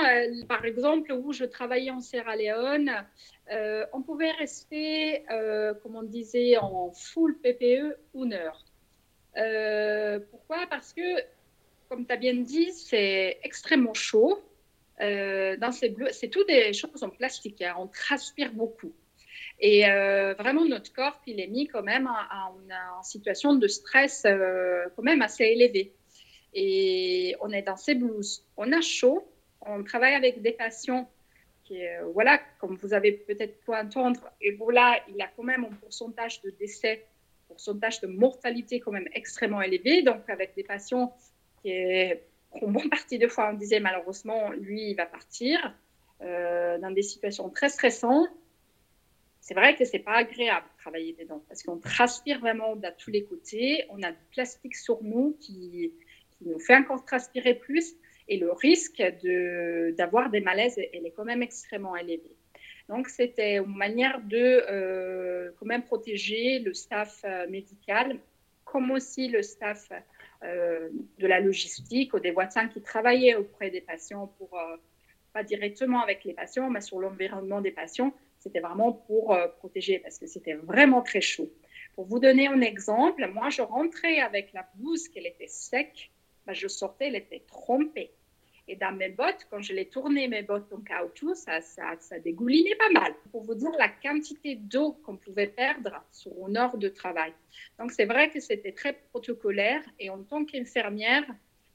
par 0.49 0.65
exemple, 0.65 1.13
où 1.13 1.33
je 1.35 1.45
travaillais 1.45 1.91
en 1.91 2.01
Sierra 2.01 2.37
Leone, 2.37 2.91
euh, 3.53 3.87
on 3.93 4.03
pouvait 4.03 4.33
rester, 4.33 5.25
euh, 5.31 5.75
comme 5.75 5.97
on 5.97 6.03
disait, 6.03 6.57
en 6.57 6.91
full 6.93 7.39
PPE 7.39 7.97
une 8.15 8.33
heure. 8.33 8.65
Euh, 9.37 10.19
pourquoi? 10.31 10.67
Parce 10.69 10.93
que, 10.93 11.23
comme 11.89 12.07
tu 12.07 12.13
as 12.13 12.17
bien 12.17 12.35
dit, 12.35 12.73
c'est 12.73 13.39
extrêmement 13.43 13.95
chaud. 13.95 14.43
dans 14.99 15.73
ces 15.73 15.91
bleus, 15.91 16.09
c'est 16.13 16.29
tout 16.29 16.45
des 16.45 16.73
choses 16.73 17.03
en 17.03 17.11
plastique. 17.11 17.63
Hein. 17.63 17.75
on 17.79 17.87
transpire 17.87 18.53
beaucoup. 18.53 18.93
Et 19.61 19.83
vraiment, 20.39 20.65
notre 20.65 20.93
corps, 20.93 21.21
il 21.27 21.39
est 21.41 21.47
mis 21.47 21.67
quand 21.69 21.83
même 21.83 22.09
en, 22.09 23.03
situation 23.03 23.55
de 23.55 23.69
stress 23.69 24.23
quand 24.97 25.03
même 25.03 25.23
assez 25.23 25.45
élevé. 25.45 25.93
Et 26.55 27.37
on 27.43 27.51
est 27.53 27.63
dans 27.63 27.77
ces 27.77 27.95
blouses. 27.95 28.45
On 28.57 28.73
a 28.73 28.81
chaud. 28.81 29.31
On 29.61 29.85
travaille 29.85 30.15
avec 30.15 30.43
des 30.43 30.53
patients 30.53 31.09
euh, 31.73 32.05
voilà, 32.13 32.39
comme 32.61 32.77
vous 32.77 32.95
avez 32.95 33.13
peut-être 33.13 33.61
pu 33.61 33.75
entendre, 33.75 34.21
Ebola, 34.41 35.01
il 35.09 35.21
a 35.21 35.29
quand 35.37 35.43
même 35.43 35.65
un 35.65 35.75
pourcentage 35.75 36.41
de 36.43 36.51
décès, 36.51 37.05
pourcentage 37.49 38.01
de 38.01 38.07
mortalité 38.07 38.81
quand 38.81 38.93
même 38.93 39.09
extrêmement 39.15 39.63
élevé. 39.63 40.03
Donc, 40.03 40.29
avec 40.29 40.55
des 40.55 40.65
patients 40.65 41.17
qui 41.63 41.73
ont 42.53 42.71
bon 42.71 42.89
partie 42.89 43.19
de 43.19 43.29
fois, 43.29 43.51
on 43.53 43.55
disait 43.55 43.81
malheureusement, 43.81 44.51
lui, 44.51 44.91
il 44.91 44.95
va 44.95 45.07
partir 45.07 45.75
euh, 46.23 46.79
dans 46.79 46.91
des 46.91 47.03
situations 47.03 47.51
très 47.51 47.69
stressantes. 47.69 48.29
C'est 49.41 49.55
vrai 49.55 49.77
que 49.77 49.85
c'est 49.85 50.01
pas 50.01 50.17
agréable 50.17 50.67
de 50.67 50.81
travailler 50.81 51.13
des 51.13 51.25
dents 51.25 51.43
parce 51.49 51.63
qu'on 51.63 51.79
transpire 51.79 52.41
vraiment 52.41 52.75
de 52.75 52.89
tous 52.99 53.11
les 53.11 53.25
côtés. 53.25 53.85
On 53.91 54.03
a 54.03 54.11
du 54.11 54.25
plastique 54.33 54.75
sur 54.75 55.03
nous 55.03 55.37
qui 55.41 55.93
nous 56.41 56.59
fait 56.59 56.75
encore 56.75 57.05
transpirer 57.05 57.55
plus 57.55 57.95
et 58.29 58.39
le 58.39 58.53
risque 58.53 59.03
d'avoir 59.97 60.31
des 60.31 60.41
malaises, 60.41 60.79
elle 60.93 61.07
est 61.07 61.13
quand 61.13 61.25
même 61.25 61.43
extrêmement 61.43 61.97
élevé. 61.97 62.37
Donc, 62.89 63.09
c'était 63.09 63.57
une 63.57 63.77
manière 63.77 64.21
de 64.21 64.65
euh, 64.71 65.51
quand 65.59 65.67
même 65.67 65.83
protéger 65.83 66.61
le 66.61 66.73
staff 66.73 67.23
euh, 67.25 67.49
médical, 67.49 68.19
comme 68.65 68.91
aussi 68.93 69.29
le 69.29 69.43
staff 69.43 69.91
euh, 70.45 70.89
de 71.19 71.27
la 71.27 71.41
logistique 71.41 72.15
ou 72.15 72.21
des 72.21 72.31
voisins 72.31 72.69
qui 72.69 72.81
travaillaient 72.83 73.35
auprès 73.35 73.71
des 73.71 73.81
patients 73.81 74.33
pas 75.33 75.43
directement 75.43 76.01
avec 76.01 76.25
les 76.25 76.33
patients, 76.33 76.71
mais 76.71 76.81
sur 76.81 76.99
l'environnement 76.99 77.61
des 77.61 77.73
patients. 77.73 78.15
C'était 78.39 78.61
vraiment 78.61 78.93
pour 78.93 79.37
protéger 79.59 79.99
parce 79.99 80.19
que 80.19 80.27
c'était 80.27 80.55
vraiment 80.55 81.03
très 81.03 81.21
chaud. 81.21 81.51
Pour 81.95 82.07
vous 82.07 82.21
donner 82.21 82.47
un 82.47 82.61
exemple, 82.63 83.27
moi, 83.35 83.51
je 83.51 83.61
rentrais 83.61 84.21
avec 84.21 84.53
la 84.55 84.67
blouse 84.77 85.09
qu'elle 85.09 85.27
était 85.27 85.49
sec 85.49 86.11
bah, 86.47 86.53
je 86.53 86.69
sortais, 86.69 87.09
elle 87.09 87.17
était 87.17 87.45
trompée. 87.47 88.13
Et 88.69 88.75
dans 88.75 88.93
mes 88.93 89.11
bottes, 89.11 89.47
quand 89.49 89.63
je 89.63 89.73
les 89.73 89.87
tournais, 89.89 90.27
mes 90.27 90.43
bottes 90.43 90.73
en 90.73 90.81
caoutchouc, 90.81 91.35
ça, 91.35 91.61
ça, 91.61 91.95
ça 92.01 92.19
dégoulinait 92.19 92.75
pas 92.75 92.91
mal. 92.91 93.15
Pour 93.31 93.45
vous 93.45 93.55
dire 93.55 93.71
la 93.79 93.89
quantité 93.89 94.57
d'eau 94.57 94.93
qu'on 95.05 95.17
pouvait 95.17 95.47
perdre 95.47 96.05
sur 96.11 96.33
une 96.49 96.57
heure 96.57 96.77
de 96.77 96.89
travail. 96.89 97.33
Donc, 97.79 97.93
c'est 97.93 98.07
vrai 98.07 98.31
que 98.31 98.41
c'était 98.41 98.73
très 98.73 98.93
protocolaire. 98.93 99.83
Et 100.01 100.11
en 100.11 100.23
tant 100.25 100.45
qu'infirmière, 100.45 101.25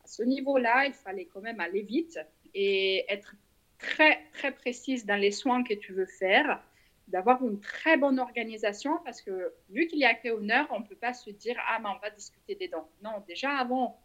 à 0.03 0.07
ce 0.07 0.23
niveau-là, 0.23 0.85
il 0.85 0.93
fallait 0.93 1.25
quand 1.25 1.41
même 1.41 1.61
aller 1.61 1.81
vite 1.81 2.19
et 2.53 3.05
être 3.07 3.35
très, 3.77 4.19
très 4.33 4.51
précise 4.51 5.05
dans 5.05 5.15
les 5.15 5.31
soins 5.31 5.63
que 5.63 5.73
tu 5.73 5.93
veux 5.93 6.05
faire 6.05 6.61
d'avoir 7.07 7.43
une 7.43 7.59
très 7.59 7.97
bonne 7.97 8.19
organisation 8.19 8.99
parce 9.03 9.21
que 9.21 9.53
vu 9.69 9.87
qu'il 9.87 9.99
y 9.99 10.05
a 10.05 10.13
qu'une 10.13 10.49
heure, 10.49 10.67
on 10.71 10.79
ne 10.79 10.85
peut 10.85 10.95
pas 10.95 11.13
se 11.13 11.29
dire 11.29 11.57
ah 11.67 11.77
mais 11.81 11.89
on 11.89 11.99
va 11.99 12.09
discuter 12.09 12.55
des 12.55 12.67
dents. 12.69 12.89
Non, 13.03 13.23
déjà 13.27 13.51
avant, 13.51 13.99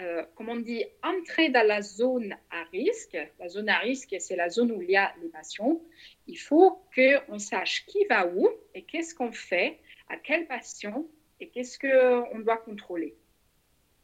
euh, 0.00 0.24
comme 0.36 0.48
on 0.48 0.56
dit, 0.56 0.84
entrer 1.02 1.48
dans 1.48 1.66
la 1.66 1.82
zone 1.82 2.36
à 2.50 2.62
risque. 2.72 3.18
La 3.40 3.48
zone 3.48 3.68
à 3.68 3.78
risque, 3.78 4.14
c'est 4.20 4.36
la 4.36 4.48
zone 4.48 4.70
où 4.70 4.80
il 4.80 4.90
y 4.90 4.96
a 4.96 5.12
les 5.20 5.28
patients. 5.28 5.80
Il 6.26 6.38
faut 6.38 6.82
qu'on 6.94 7.38
sache 7.38 7.84
qui 7.86 8.04
va 8.04 8.26
où 8.26 8.48
et 8.74 8.82
qu'est-ce 8.82 9.14
qu'on 9.14 9.32
fait, 9.32 9.78
à 10.08 10.16
quel 10.16 10.46
patient 10.46 11.04
et 11.40 11.48
qu'est-ce 11.48 11.78
qu'on 11.78 12.38
doit 12.38 12.58
contrôler. 12.58 13.16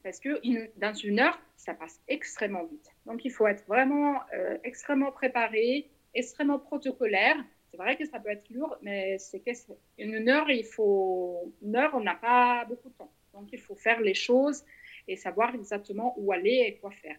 Parce 0.03 0.19
que 0.19 0.41
dans 0.79 0.95
une 0.95 1.21
heure, 1.21 1.39
ça 1.57 1.75
passe 1.75 2.01
extrêmement 2.09 2.65
vite. 2.65 2.91
Donc, 3.07 3.25
il 3.25 3.31
faut 3.31 3.47
être 3.47 3.65
vraiment 3.67 4.21
euh, 4.35 4.59
extrêmement 4.65 5.13
préparé, 5.13 5.89
extrêmement 6.13 6.59
protocolaire. 6.59 7.37
C'est 7.71 7.77
vrai 7.77 7.97
que 7.97 8.05
ça 8.05 8.19
peut 8.19 8.31
être 8.31 8.49
lourd, 8.51 8.77
mais 8.83 9.17
c'est 9.19 9.43
une 9.99 10.29
heure, 10.29 10.51
il 10.51 10.65
faut 10.65 11.53
une 11.63 11.77
heure, 11.77 11.93
on 11.95 12.01
n'a 12.01 12.15
pas 12.15 12.65
beaucoup 12.67 12.89
de 12.89 12.95
temps. 12.95 13.13
Donc, 13.33 13.49
il 13.53 13.59
faut 13.61 13.75
faire 13.75 14.01
les 14.01 14.15
choses 14.15 14.65
et 15.09 15.17
savoir 15.17 15.55
exactement 15.55 16.15
où 16.17 16.33
aller 16.33 16.65
et 16.67 16.79
quoi 16.81 16.91
faire. 16.91 17.17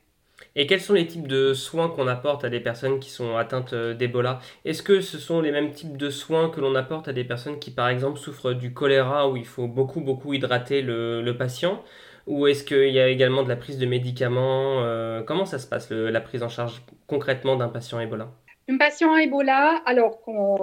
Et 0.55 0.67
quels 0.67 0.81
sont 0.81 0.93
les 0.93 1.07
types 1.07 1.27
de 1.27 1.53
soins 1.53 1.89
qu'on 1.89 2.07
apporte 2.07 2.43
à 2.43 2.49
des 2.49 2.59
personnes 2.59 2.99
qui 2.99 3.09
sont 3.09 3.37
atteintes 3.37 3.73
euh, 3.73 3.93
d'Ebola? 3.93 4.39
Est-ce 4.65 4.83
que 4.83 5.01
ce 5.01 5.17
sont 5.17 5.41
les 5.41 5.51
mêmes 5.51 5.71
types 5.71 5.97
de 5.97 6.09
soins 6.09 6.49
que 6.49 6.59
l'on 6.59 6.75
apporte 6.75 7.07
à 7.07 7.13
des 7.13 7.23
personnes 7.23 7.59
qui, 7.59 7.71
par 7.71 7.89
exemple, 7.89 8.19
souffrent 8.19 8.53
du 8.53 8.73
choléra, 8.73 9.29
où 9.29 9.37
il 9.37 9.45
faut 9.45 9.67
beaucoup, 9.67 10.01
beaucoup 10.01 10.33
hydrater 10.33 10.81
le, 10.81 11.31
patient? 11.37 11.83
Ou 12.27 12.47
est-ce 12.47 12.63
qu'il 12.63 12.89
y 12.89 12.99
a 12.99 13.07
également 13.07 13.43
de 13.43 13.49
la 13.49 13.55
prise 13.55 13.77
de 13.77 13.85
médicaments 13.85 14.83
euh, 14.83 15.21
Comment 15.23 15.45
ça 15.45 15.59
se 15.59 15.67
passe, 15.67 15.91
la 15.91 16.21
prise 16.21 16.43
en 16.43 16.49
charge 16.49 16.81
concrètement 17.07 17.55
d'un 17.55 17.69
patient 17.69 17.99
Ebola? 17.99 18.31
Un 18.67 18.77
patient 18.77 19.15
Ebola, 19.15 19.81
alors, 19.85 20.21
quand 20.21 20.57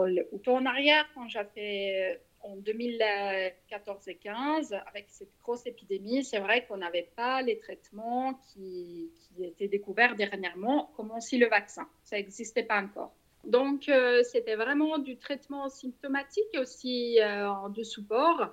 on 0.47 0.53
en 0.53 0.67
arrière, 0.67 1.07
quand 1.15 1.29
j'avais 1.29 2.21
en 2.43 2.57
2014 2.57 4.09
et 4.09 4.17
15, 4.17 4.75
avec 4.87 5.07
cette 5.09 5.33
grosse 5.43 5.67
épidémie, 5.67 6.25
c'est 6.25 6.39
vrai 6.39 6.67
qu'on 6.67 6.79
n'avait 6.79 7.11
pas 7.17 7.43
les 7.43 7.59
traitements 7.59 8.35
qui, 8.35 9.11
étaient 9.41 9.69
découverts 9.69 10.15
dernièrement, 10.15 10.93
comme 10.97 11.11
aussi 11.13 11.39
le 11.39 11.49
vaccin. 11.49 11.89
Ça 12.05 12.17
n'existait 12.17 12.65
pas 12.65 12.83
encore. 12.83 13.15
Donc, 13.45 13.89
euh, 13.89 14.23
c'était 14.23 14.57
vraiment 14.57 14.99
du 14.99 15.17
traitement 15.17 15.69
symptomatique 15.69 16.57
aussi 16.61 17.19
euh, 17.21 17.49
de 17.75 17.83
support. 17.83 18.51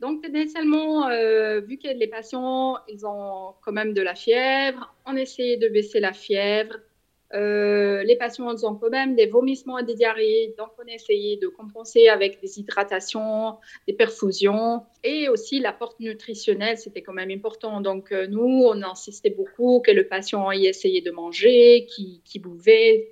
Donc, 0.00 0.26
initialement, 0.26 1.08
euh, 1.08 1.60
vu 1.60 1.78
que 1.78 1.86
les 1.86 2.08
patients, 2.08 2.78
ils 2.88 3.06
ont 3.06 3.54
quand 3.62 3.72
même 3.72 3.94
de 3.94 4.02
la 4.02 4.14
fièvre, 4.14 4.92
on 5.06 5.16
essayait 5.16 5.58
de 5.58 5.68
baisser 5.68 6.00
la 6.00 6.12
fièvre, 6.12 6.76
euh, 7.34 8.02
les 8.02 8.16
patients 8.16 8.54
ont 8.64 8.74
quand 8.74 8.90
même 8.90 9.16
des 9.16 9.26
vomissements 9.26 9.78
et 9.78 9.84
des 9.84 9.94
diarrhées, 9.94 10.54
donc 10.58 10.70
on 10.78 10.82
a 10.82 10.96
de 10.96 11.46
compenser 11.48 12.08
avec 12.08 12.40
des 12.40 12.58
hydratations, 12.58 13.56
des 13.86 13.94
perfusions 13.94 14.82
et 15.02 15.28
aussi 15.28 15.58
l'apport 15.60 15.94
nutritionnel, 15.98 16.76
c'était 16.76 17.02
quand 17.02 17.14
même 17.14 17.30
important. 17.30 17.80
Donc 17.80 18.12
euh, 18.12 18.26
nous, 18.26 18.64
on 18.66 18.82
insistait 18.82 19.30
beaucoup 19.30 19.80
que 19.80 19.90
le 19.90 20.06
patient 20.06 20.50
y 20.52 20.66
essayait 20.66 21.00
de 21.00 21.10
manger, 21.10 21.86
qui, 21.86 22.20
qui 22.24 22.38
bouvait 22.38 23.10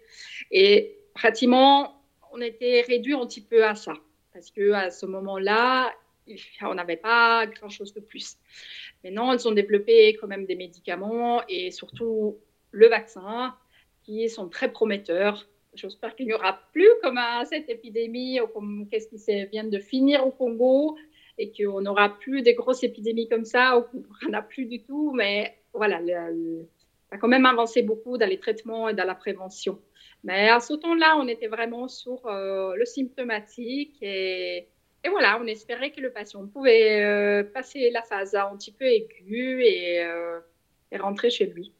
et 0.51 0.99
pratiquement 1.15 2.03
on 2.33 2.41
était 2.41 2.83
réduit 2.87 3.15
un 3.15 3.27
petit 3.27 3.41
peu 3.41 3.65
à 3.65 3.75
ça 3.75 3.95
parce 4.33 4.51
que 4.51 4.73
à 4.73 4.91
ce 4.91 5.07
moment-là, 5.07 5.93
on 6.63 6.75
n'avait 6.75 6.97
pas 6.97 7.47
grand-chose 7.47 7.93
de 7.95 8.01
plus. 8.01 8.37
Maintenant, 9.03 9.33
ils 9.33 9.49
ont 9.49 9.53
développé 9.53 10.17
quand 10.21 10.29
même 10.29 10.47
des 10.47 10.55
médicaments 10.55 11.43
et 11.49 11.71
surtout 11.71 12.39
le 12.71 12.89
vaccin 12.89 13.55
sont 14.29 14.49
très 14.49 14.73
prometteurs. 14.73 15.47
J'espère 15.75 16.17
qu'il 16.17 16.27
n'y 16.27 16.35
aura 16.35 16.61
plus 16.73 16.89
comme 17.03 17.19
cette 17.49 17.69
épidémie 17.69 18.41
comme 18.53 18.89
qu'est-ce 18.91 19.09
qui 19.09 19.47
vient 19.47 19.65
de 19.65 19.79
finir 19.79 20.27
au 20.27 20.31
Congo 20.31 20.97
et 21.39 21.53
qu'on 21.53 21.81
n'aura 21.81 22.19
plus 22.19 22.43
des 22.43 22.55
grosses 22.55 22.83
épidémies 22.83 23.29
comme 23.29 23.45
ça 23.45 23.79
ou 23.79 23.83
qu'on 23.83 24.29
n'en 24.29 24.39
a 24.39 24.43
plus 24.43 24.67
du 24.67 24.83
tout. 24.83 25.13
Mais 25.15 25.57
voilà, 25.73 26.01
ça 26.07 27.17
a 27.17 27.19
quand 27.19 27.29
même 27.29 27.47
avancé 27.47 27.83
beaucoup 27.83 28.19
dans 28.19 28.29
les 28.29 28.39
traitements 28.39 28.89
et 28.89 28.95
dans 28.95 29.07
la 29.07 29.15
prévention. 29.15 29.81
Mais 30.23 30.51
à 30.51 30.61
ce 30.61 30.75
temps-là, 30.75 31.17
on 31.19 31.29
était 31.29 31.47
vraiment 31.47 31.89
sur 31.89 32.27
euh, 32.27 32.75
le 32.77 32.85
symptomatique 32.85 33.97
et, 34.03 34.69
voilà, 35.09 35.41
on 35.41 35.47
espérait 35.47 35.93
que 35.93 36.01
le 36.01 36.13
patient 36.13 36.47
pouvait 36.47 37.03
euh, 37.03 37.43
passer 37.43 37.91
la 37.91 38.03
phase 38.03 38.35
un 38.35 38.55
petit 38.57 38.73
peu 38.73 38.85
aiguë 38.85 39.65
et, 39.65 40.05
euh, 40.05 40.41
et 40.93 40.99
rentrer 40.99 41.31
chez 41.31 41.47
lui. 41.47 41.73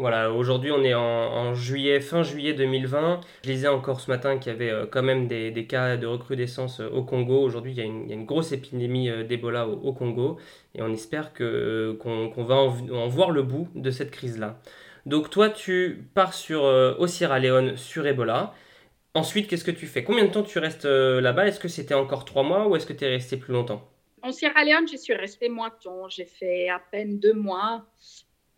Voilà, 0.00 0.32
aujourd'hui 0.32 0.70
on 0.70 0.82
est 0.82 0.94
en, 0.94 1.52
juillet, 1.52 2.00
fin 2.00 2.22
juillet 2.22 2.54
2020. 2.54 3.20
Je 3.44 3.50
lisais 3.50 3.68
encore 3.68 4.00
ce 4.00 4.10
matin 4.10 4.38
qu'il 4.38 4.50
y 4.50 4.54
avait 4.54 4.70
euh, 4.70 4.86
quand 4.86 5.02
même 5.02 5.28
des, 5.28 5.66
cas 5.68 5.98
de 5.98 6.06
recrudescence 6.06 6.80
euh, 6.80 6.88
au 6.88 7.02
Congo. 7.02 7.38
Aujourd'hui 7.42 7.72
il, 7.72 7.78
y 7.78 7.82
a 7.82 8.14
une 8.14 8.24
grosse 8.24 8.52
épidémie 8.52 9.10
euh, 9.10 9.24
d'Ebola 9.24 9.68
au, 9.68 9.92
Congo 9.92 10.38
et 10.74 10.80
on 10.80 10.90
espère 10.90 11.34
qu'on, 11.34 12.32
va 12.38 12.54
en, 12.54 13.08
voir 13.08 13.30
le 13.30 13.42
bout 13.42 13.68
de 13.74 13.90
cette 13.90 14.10
crise-là. 14.10 14.58
Donc 15.04 15.28
toi 15.28 15.50
tu 15.50 16.08
pars 16.14 16.32
sur, 16.32 16.62
au 16.62 17.06
Sierra 17.06 17.38
Leone 17.38 17.76
sur 17.76 18.06
Ebola. 18.06 18.54
Ensuite 19.12 19.48
qu'est-ce 19.48 19.64
que 19.64 19.70
tu 19.70 19.86
fais? 19.86 20.02
Combien 20.02 20.24
de 20.24 20.30
temps 20.30 20.42
tu 20.42 20.58
restes 20.60 20.86
là-bas? 20.86 21.46
Est-ce 21.46 21.60
que 21.60 21.68
c'était 21.68 21.92
encore 21.92 22.24
trois 22.24 22.42
mois 22.42 22.66
ou 22.68 22.74
est-ce 22.74 22.86
que 22.86 22.94
tu 22.94 23.04
es 23.04 23.08
resté 23.08 23.36
plus 23.36 23.52
longtemps? 23.52 23.86
En 24.22 24.32
Sierra 24.32 24.64
Leone, 24.64 24.88
je 24.90 24.96
suis 24.96 25.14
restée 25.14 25.50
moins 25.50 25.68
de 25.68 25.74
temps. 25.82 26.08
J'ai 26.08 26.24
fait 26.24 26.70
à 26.70 26.78
peine 26.78 27.18
deux 27.18 27.34
mois 27.34 27.84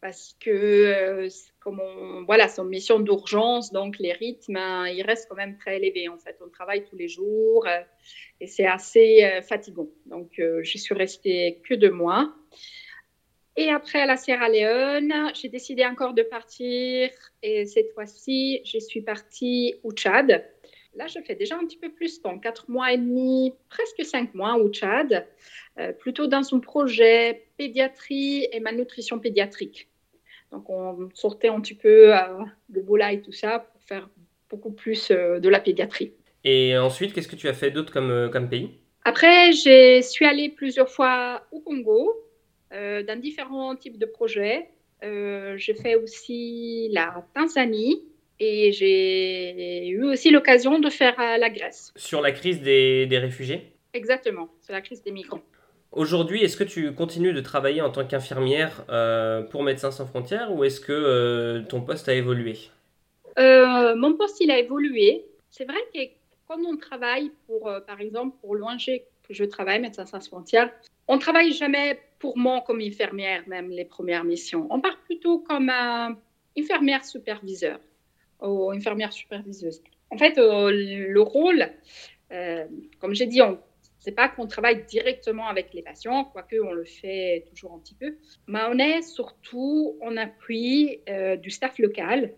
parce 0.02 0.36
que 0.40 0.50
euh, 0.50 1.28
comme 1.60 1.80
voilà, 2.26 2.48
c'est 2.48 2.60
une 2.60 2.68
mission 2.68 2.98
d'urgence, 2.98 3.72
donc 3.72 4.00
les 4.00 4.12
rythmes, 4.12 4.56
hein, 4.56 4.88
ils 4.88 5.02
restent 5.02 5.28
quand 5.28 5.36
même 5.36 5.56
très 5.56 5.76
élevés. 5.76 6.08
En 6.08 6.18
fait, 6.18 6.36
on 6.44 6.50
travaille 6.50 6.84
tous 6.84 6.96
les 6.96 7.08
jours 7.08 7.64
euh, 7.68 7.80
et 8.40 8.48
c'est 8.48 8.66
assez 8.66 9.22
euh, 9.22 9.42
fatigant. 9.42 9.88
Donc, 10.06 10.32
je 10.38 10.78
suis 10.78 10.94
restée 10.94 11.62
que 11.66 11.74
deux 11.74 11.92
mois. 11.92 12.34
Et 13.56 13.68
après, 13.68 14.00
à 14.00 14.06
la 14.06 14.16
Sierra 14.16 14.48
Leone, 14.48 15.30
j'ai 15.34 15.48
décidé 15.48 15.86
encore 15.86 16.14
de 16.14 16.22
partir. 16.22 17.10
Et 17.44 17.64
cette 17.66 17.92
fois-ci, 17.94 18.60
je 18.64 18.78
suis 18.78 19.02
partie 19.02 19.76
au 19.84 19.92
Tchad. 19.92 20.44
Là, 20.94 21.06
je 21.06 21.20
fais 21.24 21.36
déjà 21.36 21.56
un 21.56 21.64
petit 21.64 21.78
peu 21.78 21.92
plus 21.92 22.18
de 22.18 22.22
temps, 22.22 22.38
quatre 22.40 22.68
mois 22.68 22.92
et 22.92 22.98
demi, 22.98 23.54
presque 23.68 24.04
cinq 24.04 24.34
mois 24.34 24.56
au 24.56 24.68
Tchad, 24.70 25.26
plutôt 26.00 26.26
dans 26.26 26.42
son 26.42 26.60
projet 26.60 27.44
pédiatrie 27.56 28.48
et 28.52 28.60
malnutrition 28.60 29.18
pédiatrique. 29.18 29.88
Donc, 30.52 30.68
on 30.68 31.08
sortait 31.14 31.48
un 31.48 31.60
petit 31.60 31.74
peu 31.74 32.14
euh, 32.14 32.18
de 32.68 32.80
Bola 32.80 33.12
et 33.12 33.22
tout 33.22 33.32
ça 33.32 33.58
pour 33.58 33.82
faire 33.82 34.08
beaucoup 34.50 34.70
plus 34.70 35.10
euh, 35.10 35.40
de 35.40 35.48
la 35.48 35.58
pédiatrie. 35.60 36.12
Et 36.44 36.76
ensuite, 36.76 37.14
qu'est-ce 37.14 37.28
que 37.28 37.36
tu 37.36 37.48
as 37.48 37.54
fait 37.54 37.70
d'autre 37.70 37.92
comme, 37.92 38.10
euh, 38.10 38.28
comme 38.28 38.48
pays? 38.48 38.70
Après, 39.04 39.52
je 39.52 40.00
suis 40.02 40.26
allée 40.26 40.50
plusieurs 40.50 40.88
fois 40.88 41.42
au 41.50 41.60
Congo, 41.60 42.12
dans 42.70 43.20
différents 43.20 43.76
types 43.76 43.98
de 43.98 44.06
projets. 44.06 44.70
j'ai 45.02 45.74
fait 45.74 45.96
aussi 45.96 46.88
la 46.90 47.26
Tanzanie 47.34 48.02
et 48.40 48.72
j'ai 48.72 49.88
eu 49.88 50.04
aussi 50.04 50.30
l'occasion 50.30 50.78
de 50.78 50.88
faire 50.88 51.16
la 51.18 51.50
Grèce. 51.50 51.92
Sur 51.96 52.22
la 52.22 52.32
crise 52.32 52.62
des, 52.62 53.06
des 53.06 53.18
réfugiés? 53.18 53.72
Exactement, 53.92 54.48
sur 54.62 54.72
la 54.72 54.80
crise 54.80 55.02
des 55.02 55.10
migrants. 55.10 55.42
Aujourd'hui, 55.92 56.42
est-ce 56.42 56.56
que 56.56 56.64
tu 56.64 56.94
continues 56.94 57.34
de 57.34 57.40
travailler 57.42 57.82
en 57.82 57.90
tant 57.90 58.06
qu'infirmière 58.06 58.86
euh, 58.88 59.42
pour 59.42 59.62
Médecins 59.62 59.90
sans 59.90 60.06
frontières 60.06 60.50
ou 60.50 60.64
est-ce 60.64 60.80
que 60.80 60.92
euh, 60.92 61.62
ton 61.68 61.82
poste 61.82 62.08
a 62.08 62.14
évolué? 62.14 62.56
Euh, 63.38 63.94
Mon 63.94 64.14
poste, 64.14 64.40
il 64.40 64.50
a 64.50 64.58
évolué. 64.58 65.26
C'est 65.50 65.66
vrai 65.66 65.80
que 65.92 66.00
quand 66.48 66.58
on 66.66 66.78
travaille 66.78 67.30
pour, 67.46 67.70
par 67.86 68.00
exemple, 68.00 68.34
pour 68.40 68.54
l'ONG 68.54 69.02
que 69.28 69.34
je 69.34 69.44
travaille, 69.44 69.80
Médecins 69.80 70.06
sans 70.06 70.26
frontières, 70.26 70.70
on 71.08 71.18
travaille 71.18 71.52
jamais 71.52 72.00
pour 72.18 72.38
moi 72.38 72.62
comme 72.66 72.80
infirmière, 72.80 73.42
même 73.46 73.68
les 73.68 73.84
premières 73.84 74.24
missions. 74.24 74.66
On 74.70 74.80
part 74.80 74.96
plutôt 75.04 75.40
comme 75.40 75.70
infirmière 76.56 77.04
superviseur 77.04 77.78
ou 78.40 78.70
infirmière 78.70 79.12
superviseuse. 79.12 79.82
En 80.10 80.16
fait, 80.16 80.38
le 80.38 81.20
rôle, 81.20 81.70
comme 82.98 83.14
j'ai 83.14 83.26
dit, 83.26 83.42
c'est 84.02 84.12
pas 84.12 84.28
qu'on 84.28 84.48
travaille 84.48 84.84
directement 84.84 85.46
avec 85.46 85.72
les 85.72 85.82
patients, 85.82 86.24
quoique 86.24 86.56
on 86.56 86.72
le 86.72 86.84
fait 86.84 87.44
toujours 87.48 87.72
un 87.72 87.78
petit 87.78 87.94
peu, 87.94 88.16
mais 88.48 88.58
on 88.68 88.76
est 88.76 89.00
surtout 89.00 89.96
en 90.02 90.16
appui 90.16 91.00
euh, 91.08 91.36
du 91.36 91.50
staff 91.50 91.78
local. 91.78 92.32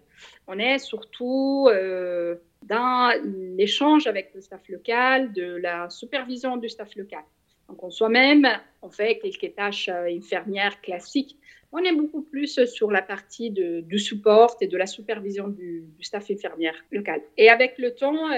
On 0.46 0.58
est 0.58 0.78
surtout 0.78 1.68
euh, 1.70 2.36
dans 2.64 3.18
l'échange 3.56 4.06
avec 4.06 4.32
le 4.34 4.42
staff 4.42 4.68
local, 4.68 5.32
de 5.32 5.56
la 5.56 5.88
supervision 5.88 6.58
du 6.58 6.68
staff 6.68 6.94
local. 6.96 7.24
Donc, 7.70 7.82
en 7.82 7.90
soi-même, 7.90 8.46
on 8.82 8.90
fait 8.90 9.18
quelques 9.18 9.54
tâches 9.54 9.88
euh, 9.88 10.14
infirmières 10.14 10.82
classiques. 10.82 11.38
On 11.72 11.78
est 11.78 11.94
beaucoup 11.94 12.22
plus 12.22 12.62
sur 12.66 12.90
la 12.90 13.00
partie 13.00 13.50
de, 13.50 13.80
du 13.80 13.98
support 13.98 14.58
et 14.60 14.66
de 14.66 14.76
la 14.76 14.86
supervision 14.86 15.48
du, 15.48 15.86
staff 16.02 16.30
infirmière 16.30 16.76
local. 16.92 17.22
Et 17.38 17.48
avec 17.48 17.78
le 17.78 17.94
temps, 17.94 18.28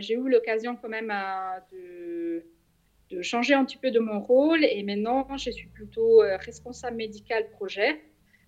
j'ai 0.00 0.14
eu 0.14 0.28
l'occasion 0.28 0.76
quand 0.76 0.90
même 0.90 1.10
de 1.72 2.44
de 3.10 3.22
changer 3.22 3.54
un 3.54 3.64
petit 3.64 3.76
peu 3.76 3.90
de 3.90 4.00
mon 4.00 4.20
rôle 4.20 4.64
et 4.64 4.82
maintenant 4.82 5.26
je 5.36 5.50
suis 5.50 5.68
plutôt 5.68 6.22
euh, 6.22 6.36
responsable 6.38 6.96
médical 6.96 7.48
projet. 7.50 8.00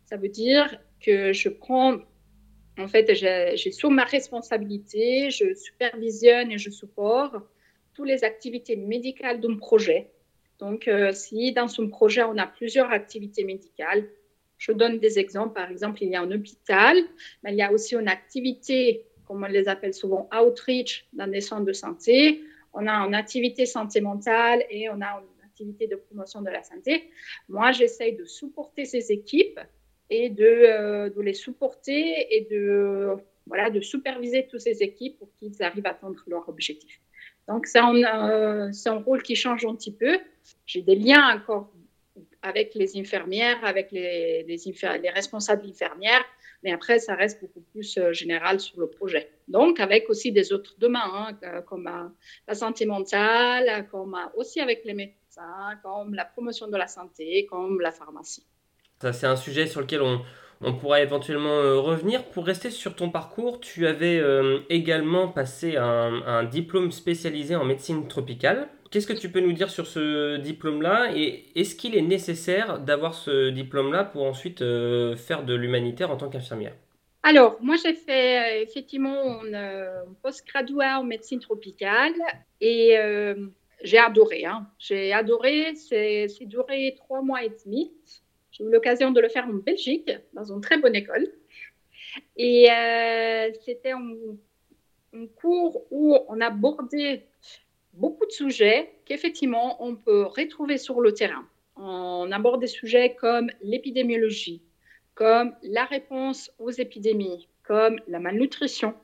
Ça 0.07 0.17
veut 0.17 0.29
dire 0.29 0.81
que 1.01 1.33
je 1.33 1.49
prends, 1.49 1.99
en 2.79 2.89
fait, 2.89 3.15
j'ai 3.15 3.71
sous 3.71 3.91
ma 3.91 4.05
responsabilité, 4.05 5.31
je 5.31 5.55
supervisionne 5.55 6.51
et 6.51 6.59
je 6.59 6.71
supporte 6.71 7.37
toutes 7.95 8.09
les 8.09 8.25
activités 8.25 8.77
médicales 8.77 9.41
d'un 9.41 9.57
projet. 9.57 10.11
Donc, 10.59 10.89
euh, 10.89 11.13
si 11.13 11.53
dans 11.53 11.69
son 11.69 11.89
projet 11.89 12.23
on 12.23 12.37
a 12.39 12.47
plusieurs 12.47 12.91
activités 12.91 13.45
médicales, 13.45 14.09
je 14.57 14.73
donne 14.73 14.99
des 14.99 15.21
exemples. 15.21 15.55
Par 15.55 15.71
exemple, 15.71 16.03
il 16.03 16.11
y 16.11 16.17
a 16.17 16.23
un 16.23 16.31
hôpital, 16.33 16.97
mais 17.45 17.53
il 17.53 17.59
y 17.59 17.63
a 17.63 17.71
aussi 17.71 17.95
une 17.95 18.09
activité, 18.09 19.05
comme 19.25 19.45
on 19.45 19.47
les 19.47 19.69
appelle 19.69 19.95
souvent, 19.95 20.29
outreach 20.37 21.07
dans 21.13 21.31
des 21.31 21.41
centres 21.41 21.65
de 21.65 21.73
santé 21.73 22.43
on 22.79 22.87
a 22.87 22.93
une 23.07 23.15
activité 23.15 23.67
santé 23.67 24.01
mentale 24.01 24.65
et 24.71 24.89
on 24.89 25.01
a 25.01 25.21
une 25.21 25.45
activité 25.45 25.89
de 25.89 25.97
promotion 25.97 26.43
de 26.43 26.51
la 26.51 26.63
santé. 26.63 27.11
Moi, 27.49 27.73
j'essaye 27.73 28.15
de 28.15 28.25
supporter 28.25 28.85
ces 28.85 29.11
équipes 29.11 29.61
et 30.11 30.31
de, 30.31 30.45
euh, 30.45 31.11
de, 31.11 31.21
les 31.21 31.35
supporter 31.35 32.01
et 32.35 32.47
de, 32.51 33.17
voilà, 33.47 33.69
de 33.71 33.81
superviser 33.81 34.47
toutes 34.47 34.61
ces 34.61 34.83
équipes 34.83 35.19
pour 35.19 35.29
qu'ils 35.35 35.61
arrivent 35.63 35.87
à 35.87 35.91
atteindre 35.91 36.23
leur 36.29 36.49
objectif. 36.49 37.01
Donc, 37.49 37.67
c'est 37.67 37.81
un, 37.81 37.97
euh, 37.97 38.71
rôle 39.05 39.23
qui 39.23 39.35
change 39.35 39.65
un 39.67 39.75
petit 39.75 39.93
peu. 39.93 40.21
J'ai 40.65 40.83
des 40.83 40.95
liens 40.95 41.37
encore 41.37 41.73
avec 42.43 42.77
les 42.77 42.97
infirmières, 42.97 43.59
avec 43.65 43.91
les 43.91 44.45
responsables 45.13 45.67
infirmières, 45.67 46.25
mais 46.63 46.73
après, 46.73 46.99
ça 46.99 47.15
reste 47.15 47.41
beaucoup 47.41 47.61
plus 47.73 47.99
euh, 47.99 48.13
général 48.13 48.59
sur 48.59 48.81
le 48.81 48.89
projet. 48.89 49.31
Donc, 49.47 49.79
avec 49.79 50.11
aussi 50.11 50.33
des 50.33 50.53
autres 50.53 50.75
domaines, 50.79 51.03
hein, 51.05 51.63
comme 51.67 51.87
euh, 51.87 52.09
la 52.47 52.55
santé 52.55 52.85
mentale, 52.85 53.87
comme 53.91 54.15
euh, 54.15 54.37
aussi 54.37 54.61
avec 54.61 54.85
les 54.85 54.95
médecins, 54.95 55.79
comme 55.83 56.15
la 56.15 56.25
promotion 56.25 56.67
de 56.67 56.77
la 56.77 56.89
santé, 56.89 57.47
comme 57.47 57.81
la 57.81 57.93
pharmacie. 57.93 58.45
Ça, 59.01 59.13
c'est 59.13 59.27
un 59.27 59.37
sujet 59.37 59.67
sur 59.67 59.81
lequel 59.81 60.03
on, 60.03 60.21
on 60.61 60.75
pourra 60.75 61.01
éventuellement 61.01 61.81
revenir. 61.81 62.25
Pour 62.25 62.45
rester 62.45 62.71
sur 62.71 62.97
ton 62.97 63.11
parcours, 63.11 63.61
tu 63.61 63.87
avais 63.87 64.21
également 64.69 65.29
passé 65.29 65.77
un, 65.77 66.21
un, 66.27 66.43
diplôme 66.43 66.91
spécialisé 66.91 67.55
en 67.55 67.65
médecine 67.65 68.09
tropicale. 68.09 68.69
Qu'est-ce 68.91 69.07
que 69.07 69.13
tu 69.13 69.31
peux 69.31 69.41
nous 69.41 69.53
dire 69.53 69.71
sur 69.71 69.87
ce 69.87 70.37
diplôme-là 70.39 71.13
Et 71.15 71.45
est-ce 71.55 71.75
qu'il 71.75 71.95
est 71.95 72.03
nécessaire 72.03 72.79
d'avoir 72.79 73.15
ce 73.15 73.51
diplôme-là 73.51 74.05
pour 74.05 74.25
ensuite 74.25 74.63
euh, 74.63 75.15
faire 75.15 75.45
de 75.45 75.55
l'humanitaire 75.55 76.11
en 76.11 76.17
tant 76.17 76.31
qu'infirmière? 76.31 76.75
Alors, 77.23 77.59
moi, 77.61 77.77
j'ai 77.83 77.93
fait 77.93 78.39
euh, 78.39 78.63
effectivement 78.63 79.43
un 79.43 79.55
euh, 79.55 80.05
post-graduat 80.23 81.01
en 81.01 81.05
médecine 81.05 81.41
tropicale 81.41 82.15
et 82.63 82.97
j'ai 83.85 83.99
adoré. 83.99 84.47
Hein. 84.47 84.67
J'ai 84.79 85.13
adoré. 85.13 85.75
C'est 85.75 86.47
duré 86.47 86.95
trois 86.97 87.21
mois 87.21 87.45
et 87.45 87.53
demi. 87.65 87.93
J'ai 88.53 88.65
eu 88.65 88.71
l'occasion 88.71 89.11
de 89.11 89.21
le 89.21 89.29
faire 89.29 89.47
en 89.47 89.53
Belgique, 89.53 90.11
dans 90.33 90.51
une 90.51 90.63
très 90.63 90.79
bonne 90.79 90.97
école. 90.97 91.29
Et 92.37 92.69
c'était 93.67 93.93
un, 93.93 94.15
un 95.15 95.27
cours 95.27 95.85
où 95.91 96.17
on 96.29 96.41
abordait 96.41 97.28
beaucoup 97.99 98.27
de 98.27 98.33
sujets 98.33 98.91
qu'effectivement 99.05 99.83
on 99.83 99.97
peut 99.97 100.25
retrouver 100.25 100.79
sur 100.79 101.01
le 101.01 101.13
terrain. 101.13 101.47
On 101.77 102.31
aborde 102.33 102.61
des 102.61 102.67
sujets 102.67 103.15
comme 103.15 103.51
l'épidémiologie, 103.63 104.63
comme 105.15 105.55
la 105.63 105.85
réponse 105.85 106.51
aux 106.59 106.71
épidémies, 106.71 107.49
comme 107.63 108.01
la 108.09 108.19
malnutrition, 108.19 108.95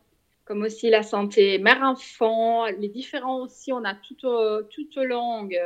comme 0.45 0.63
aussi 0.63 0.91
la 0.91 1.03
santé 1.03 1.59
mère-enfant, 1.59 2.67
les 2.67 2.89
différents 2.89 3.43
aussi, 3.43 3.73
on 3.73 3.85
a 3.85 3.95
toute, 3.95 4.27
toute 4.71 4.97
langue 4.97 5.61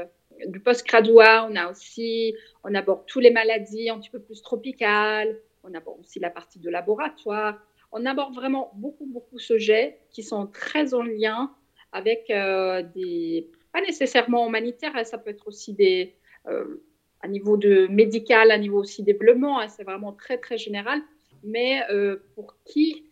du 0.46 0.60
post-graduat, 0.60 1.48
on 1.50 1.56
a 1.56 1.70
aussi, 1.70 2.34
on 2.64 2.74
aborde 2.74 3.04
toutes 3.06 3.22
les 3.22 3.30
maladies 3.30 3.90
un 3.90 3.98
petit 3.98 4.10
peu 4.10 4.20
plus 4.20 4.40
tropicales, 4.42 5.38
on 5.64 5.74
aborde 5.74 6.00
aussi 6.00 6.20
la 6.20 6.30
partie 6.30 6.58
de 6.58 6.70
laboratoire, 6.70 7.58
on 7.90 8.06
aborde 8.06 8.34
vraiment 8.34 8.70
beaucoup, 8.74 9.06
beaucoup 9.06 9.36
de 9.36 9.40
sujets 9.40 9.98
qui 10.10 10.22
sont 10.22 10.46
très 10.46 10.94
en 10.94 11.02
lien 11.02 11.50
avec 11.92 12.31
euh, 12.31 12.83
des, 12.94 13.48
pas 13.72 13.81
nécessairement 13.81 14.46
humanitaires, 14.48 14.92
hein, 14.94 15.05
ça 15.05 15.18
peut 15.18 15.31
être 15.31 15.46
aussi 15.46 15.72
des, 15.72 16.14
euh, 16.46 16.83
à 17.20 17.29
niveau 17.29 17.57
de 17.57 17.87
médical, 17.88 18.51
à 18.51 18.59
niveau 18.59 18.79
aussi 18.81 19.03
développement, 19.03 19.61
hein, 19.61 19.68
c'est 19.68 19.85
vraiment 19.85 20.12
très 20.12 20.38
très 20.38 20.59
général, 20.59 21.01
mais 21.42 21.83
euh, 21.90 22.16
pour 22.35 22.57
qui 22.64 23.05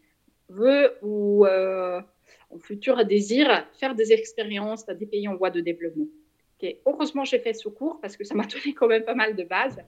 veut 0.48 0.94
ou 1.02 1.44
en 1.46 2.58
futur 2.60 3.04
désire 3.04 3.66
faire 3.80 3.96
des 3.96 4.12
expériences 4.12 4.86
dans 4.86 4.96
des 4.96 5.06
pays 5.06 5.26
en 5.26 5.34
voie 5.34 5.50
de 5.50 5.60
développement. 5.60 6.06
Heureusement, 6.86 7.24
j'ai 7.24 7.38
fait 7.38 7.52
ce 7.52 7.68
cours 7.68 8.00
parce 8.00 8.16
que 8.16 8.24
ça 8.24 8.34
m'a 8.34 8.46
donné 8.46 8.72
quand 8.74 8.86
même 8.86 9.04
pas 9.04 9.14
mal 9.14 9.34
de 9.34 9.42
bases 9.42 9.80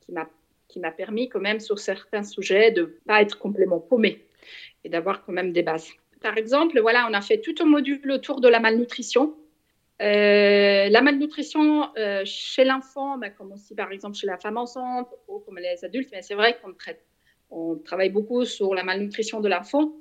qui 0.00 0.12
m'a 0.12 0.28
qui 0.68 0.80
m'a 0.80 0.90
permis 0.90 1.28
quand 1.28 1.40
même 1.40 1.60
sur 1.60 1.78
certains 1.78 2.22
sujets 2.22 2.72
de 2.72 2.82
ne 2.82 2.86
pas 2.86 3.22
être 3.22 3.38
complètement 3.38 3.80
paumé 3.80 4.26
et 4.84 4.88
d'avoir 4.88 5.24
quand 5.24 5.32
même 5.32 5.52
des 5.52 5.62
bases. 5.62 5.90
Par 6.20 6.36
exemple, 6.38 6.80
voilà, 6.80 7.06
on 7.10 7.14
a 7.14 7.20
fait 7.20 7.40
tout 7.40 7.54
un 7.60 7.66
module 7.66 8.10
autour 8.10 8.40
de 8.40 8.48
la 8.48 8.60
malnutrition. 8.60 9.34
Euh, 10.02 10.88
la 10.90 11.00
malnutrition 11.00 11.88
euh, 11.96 12.22
chez 12.26 12.64
l'enfant, 12.64 13.16
ben, 13.16 13.30
comme 13.30 13.52
aussi 13.52 13.74
par 13.74 13.92
exemple 13.92 14.16
chez 14.16 14.26
la 14.26 14.36
femme 14.36 14.58
enceinte 14.58 15.08
ou 15.26 15.38
comme 15.38 15.58
les 15.58 15.84
adultes, 15.84 16.10
mais 16.12 16.20
c'est 16.20 16.34
vrai 16.34 16.58
qu'on 16.60 16.74
on 17.50 17.76
travaille 17.76 18.10
beaucoup 18.10 18.44
sur 18.44 18.74
la 18.74 18.82
malnutrition 18.82 19.40
de 19.40 19.48
l'enfant. 19.48 19.92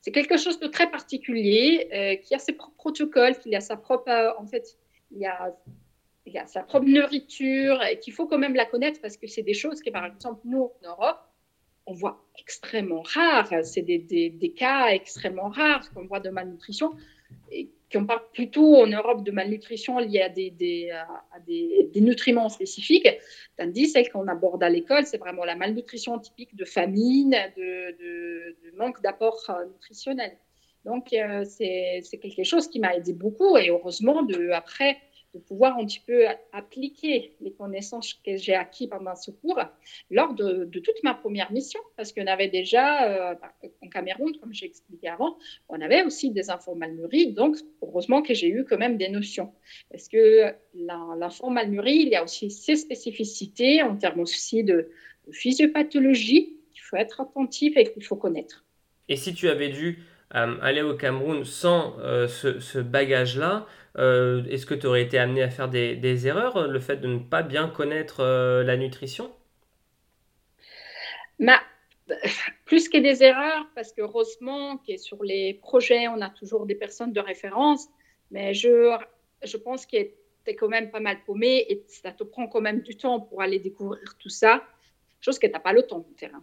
C'est 0.00 0.12
quelque 0.12 0.36
chose 0.36 0.60
de 0.60 0.68
très 0.68 0.88
particulier 0.90 1.88
euh, 1.92 2.16
qui 2.16 2.34
a 2.34 2.38
ses 2.38 2.52
propres 2.52 2.76
protocoles, 2.76 3.38
qui 3.38 3.56
a 3.56 3.60
sa 3.60 3.76
propre, 3.76 4.34
en 4.38 4.46
fait, 4.46 4.78
il 5.10 5.18
y 5.18 5.26
a 5.26 6.46
sa 6.46 6.62
propre 6.62 6.86
nourriture 6.86 7.82
et 7.82 7.98
qu'il 7.98 8.12
faut 8.12 8.26
quand 8.26 8.38
même 8.38 8.54
la 8.54 8.66
connaître 8.66 9.00
parce 9.00 9.16
que 9.16 9.26
c'est 9.26 9.42
des 9.42 9.54
choses 9.54 9.80
que 9.80 9.90
par 9.90 10.04
exemple 10.04 10.42
nous 10.44 10.62
en 10.62 10.88
Europe, 10.88 11.18
on 11.86 11.92
voit 11.92 12.24
extrêmement 12.38 13.02
rare. 13.02 13.48
C'est 13.62 13.82
des, 13.82 13.98
des, 13.98 14.52
cas 14.52 14.88
extrêmement 14.88 15.48
rares 15.48 15.92
qu'on 15.92 16.06
voit 16.06 16.20
de 16.20 16.30
malnutrition 16.30 16.92
et 17.50 17.68
qu'on 17.92 18.06
parle 18.06 18.22
plutôt 18.32 18.76
en 18.76 18.86
Europe 18.86 19.24
de 19.24 19.30
malnutrition 19.30 19.98
liée 19.98 20.22
à 20.22 20.28
des, 20.28 20.50
des, 20.50 22.00
nutriments 22.00 22.48
spécifiques, 22.48 23.08
tandis 23.56 23.88
celle 23.88 24.10
qu'on 24.10 24.26
aborde 24.28 24.62
à 24.62 24.68
l'école, 24.68 25.06
c'est 25.06 25.18
vraiment 25.18 25.44
la 25.44 25.54
malnutrition 25.54 26.18
typique 26.18 26.56
de 26.56 26.64
famine, 26.64 27.36
de, 27.56 27.96
de, 27.98 28.76
manque 28.76 29.00
d'apport 29.02 29.38
nutritionnel. 29.72 30.36
Donc, 30.84 31.12
euh, 31.12 31.44
c'est 31.44 32.18
quelque 32.20 32.44
chose 32.44 32.68
qui 32.68 32.80
m'a 32.80 32.94
aidé 32.94 33.12
beaucoup 33.12 33.56
et 33.56 33.70
heureusement, 33.70 34.22
de, 34.22 34.50
après, 34.50 34.98
de 35.34 35.38
pouvoir 35.40 35.76
un 35.78 35.84
petit 35.84 36.02
peu 36.06 36.26
appliquer 36.52 37.34
les 37.40 37.52
connaissances 37.52 38.14
que 38.14 38.36
j'ai 38.36 38.54
acquises 38.54 38.88
pendant 38.88 39.16
ce 39.16 39.30
cours 39.30 39.60
lors 40.10 40.34
de, 40.34 40.64
toute 40.64 41.02
ma 41.02 41.14
première 41.14 41.50
mission, 41.52 41.80
parce 41.96 42.12
qu'on 42.12 42.26
avait 42.26 42.48
déjà, 42.48 43.32
euh, 43.32 43.34
en 43.82 43.88
Cameroun, 43.88 44.32
comme 44.40 44.52
j'ai 44.52 44.66
expliqué 44.66 45.08
avant, 45.08 45.36
on 45.68 45.80
avait 45.80 46.04
aussi 46.04 46.30
des 46.30 46.50
nourris, 46.88 47.32
donc 47.32 47.56
heureusement 47.82 48.22
que 48.22 48.34
j'ai 48.34 48.48
eu 48.48 48.64
quand 48.64 48.78
même 48.78 48.96
des 48.96 49.08
notions. 49.08 49.52
Parce 49.90 50.08
que 50.08 50.54
nourri, 50.74 51.94
il 51.94 52.08
y 52.08 52.16
a 52.16 52.22
aussi 52.22 52.50
ses 52.50 52.76
spécificités 52.76 53.82
en 53.82 53.96
termes 53.96 54.20
aussi 54.20 54.62
de, 54.62 54.90
physiopathologie 55.32 56.56
qu'il 56.72 56.82
faut 56.82 56.96
être 56.96 57.20
attentif 57.20 57.76
et 57.76 57.84
qu'il 57.84 58.04
faut 58.04 58.16
connaître. 58.16 58.64
Et 59.08 59.16
si 59.16 59.34
tu 59.34 59.48
avais 59.48 59.68
dû 59.68 59.98
aller 60.34 60.82
au 60.82 60.94
Cameroun 60.94 61.44
sans 61.44 61.96
euh, 62.00 62.26
ce, 62.28 62.78
bagage-là, 62.78 63.66
euh, 63.98 64.44
est-ce 64.46 64.66
que 64.66 64.74
tu 64.74 64.86
aurais 64.86 65.02
été 65.02 65.18
amené 65.18 65.42
à 65.42 65.50
faire 65.50 65.68
des, 65.68 66.26
erreurs, 66.26 66.66
le 66.66 66.80
fait 66.80 66.96
de 66.96 67.06
ne 67.06 67.18
pas 67.18 67.42
bien 67.42 67.68
connaître 67.68 68.20
euh, 68.20 68.64
la 68.64 68.76
nutrition? 68.76 69.32
Bah, 71.38 71.60
Plus 72.64 72.88
que 72.88 72.98
des 72.98 73.22
erreurs, 73.22 73.66
parce 73.74 73.92
que 73.92 74.02
heureusement 74.02 74.80
sur 74.96 75.22
les 75.22 75.54
projets, 75.54 76.08
on 76.08 76.20
a 76.20 76.30
toujours 76.30 76.66
des 76.66 76.74
personnes 76.74 77.12
de 77.12 77.20
référence, 77.20 77.88
mais 78.30 78.52
je, 78.54 78.96
je 79.42 79.56
pense 79.56 79.86
que 79.86 79.96
tu 79.96 80.10
es 80.46 80.56
quand 80.56 80.68
même 80.68 80.90
pas 80.90 81.00
mal 81.00 81.18
paumé 81.24 81.64
et 81.68 81.84
ça 81.86 82.10
te 82.12 82.24
prend 82.24 82.48
quand 82.48 82.60
même 82.60 82.80
du 82.80 82.96
temps 82.96 83.20
pour 83.20 83.40
aller 83.40 83.58
découvrir 83.58 84.16
tout 84.18 84.28
ça, 84.28 84.64
chose 85.20 85.38
que 85.38 85.46
tu 85.46 85.52
n'as 85.52 85.60
pas 85.60 85.72
le 85.72 85.82
temps 85.82 86.00
de 86.00 86.14
terrain 86.16 86.42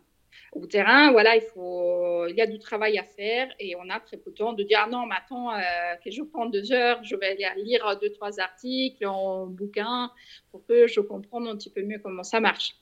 au 0.51 0.65
terrain, 0.65 1.11
voilà, 1.11 1.35
il, 1.35 1.41
faut, 1.41 2.27
il 2.27 2.35
y 2.35 2.41
a 2.41 2.45
du 2.45 2.59
travail 2.59 2.97
à 2.97 3.03
faire 3.03 3.47
et 3.57 3.75
on 3.77 3.89
a 3.89 3.99
très 4.01 4.17
peu 4.17 4.31
de 4.31 4.35
temps 4.35 4.51
de 4.51 4.63
dire 4.63 4.81
ah 4.85 4.89
non, 4.89 5.05
mais 5.05 5.15
attends, 5.17 5.53
euh, 5.53 5.61
que 6.03 6.11
je 6.11 6.21
prends 6.23 6.45
deux 6.45 6.73
heures, 6.73 7.01
je 7.03 7.15
vais 7.15 7.37
lire 7.57 7.97
deux, 8.01 8.11
trois 8.11 8.39
articles 8.39 9.05
en 9.05 9.47
bouquin 9.47 10.11
pour 10.51 10.65
que 10.65 10.87
je 10.87 10.99
comprenne 10.99 11.47
un 11.47 11.55
petit 11.55 11.69
peu 11.69 11.83
mieux 11.83 11.99
comment 11.99 12.23
ça 12.23 12.41
marche. 12.41 12.75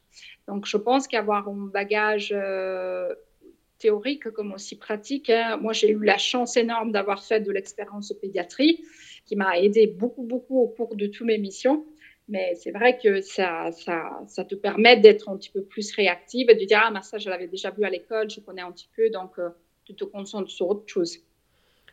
Donc, 0.47 0.65
je 0.65 0.77
pense 0.77 1.07
qu'avoir 1.07 1.47
un 1.47 1.67
bagage 1.67 2.33
euh, 2.35 3.13
théorique 3.77 4.31
comme 4.31 4.51
aussi 4.51 4.75
pratique, 4.75 5.29
hein, 5.29 5.57
moi 5.57 5.73
j'ai 5.73 5.91
eu 5.91 6.03
la 6.03 6.17
chance 6.17 6.57
énorme 6.57 6.91
d'avoir 6.91 7.23
fait 7.23 7.39
de 7.39 7.51
l'expérience 7.51 8.11
pédiatrie 8.19 8.83
qui 9.25 9.35
m'a 9.35 9.59
aidé 9.59 9.85
beaucoup, 9.85 10.23
beaucoup 10.23 10.59
au 10.59 10.67
cours 10.67 10.95
de 10.95 11.05
toutes 11.05 11.27
mes 11.27 11.37
missions. 11.37 11.85
Mais 12.29 12.53
c'est 12.55 12.71
vrai 12.71 12.99
que 12.99 13.21
ça, 13.21 13.71
ça, 13.71 14.21
ça 14.27 14.45
te 14.45 14.53
permet 14.53 14.97
d'être 14.97 15.29
un 15.29 15.35
petit 15.35 15.49
peu 15.49 15.63
plus 15.63 15.91
réactive 15.95 16.49
et 16.49 16.55
de 16.55 16.63
dire 16.63 16.79
Ah, 16.83 16.91
mais 16.91 17.01
ça, 17.01 17.17
je 17.17 17.27
l'avais 17.27 17.47
déjà 17.47 17.71
vu 17.71 17.83
à 17.83 17.89
l'école, 17.89 18.29
je 18.29 18.39
connais 18.39 18.61
un 18.61 18.71
petit 18.71 18.89
peu, 18.95 19.09
donc 19.09 19.39
euh, 19.39 19.49
tu 19.83 19.95
te 19.95 20.03
concentres 20.03 20.51
sur 20.51 20.69
autre 20.69 20.83
chose. 20.85 21.17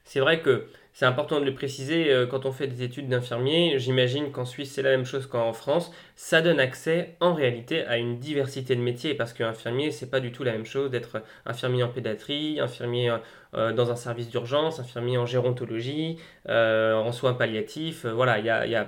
C'est 0.05 0.21
vrai 0.21 0.41
que 0.41 0.67
c'est 0.93 1.07
important 1.07 1.41
de 1.41 1.47
le 1.47 1.55
préciser 1.55 2.13
euh, 2.13 2.27
quand 2.27 2.45
on 2.45 2.53
fait 2.53 2.67
des 2.67 2.83
études 2.83 3.09
d'infirmier. 3.09 3.79
J'imagine 3.79 4.31
qu'en 4.31 4.45
Suisse, 4.45 4.73
c'est 4.73 4.83
la 4.83 4.91
même 4.91 5.07
chose 5.07 5.27
qu'en 5.27 5.55
France. 5.55 5.91
Ça 6.17 6.43
donne 6.43 6.61
accès 6.61 7.17
en 7.21 7.33
réalité 7.33 7.85
à 7.87 7.97
une 7.97 8.19
diversité 8.19 8.77
de 8.77 8.83
métiers 8.83 9.15
parce 9.15 9.33
qu'infirmier, 9.33 9.91
c'est 9.91 10.11
pas 10.11 10.21
du 10.21 10.33
tout 10.33 10.45
la 10.45 10.53
même 10.53 10.67
chose 10.67 10.91
d'être 10.91 11.23
infirmier 11.47 11.83
en 11.83 11.89
pédiatrie, 11.89 12.61
infirmier 12.61 13.17
euh, 13.55 13.73
dans 13.73 13.91
un 13.91 13.97
service 13.97 14.29
d'urgence, 14.29 14.81
infirmier 14.81 15.17
en 15.17 15.27
gérontologie, 15.27 16.19
en 16.47 17.11
soins 17.13 17.35
palliatifs. 17.35 18.05
voilà, 18.05 18.39
il 18.39 18.45
y 18.45 18.51
a, 18.51 18.67
y 18.67 18.75
a 18.75 18.85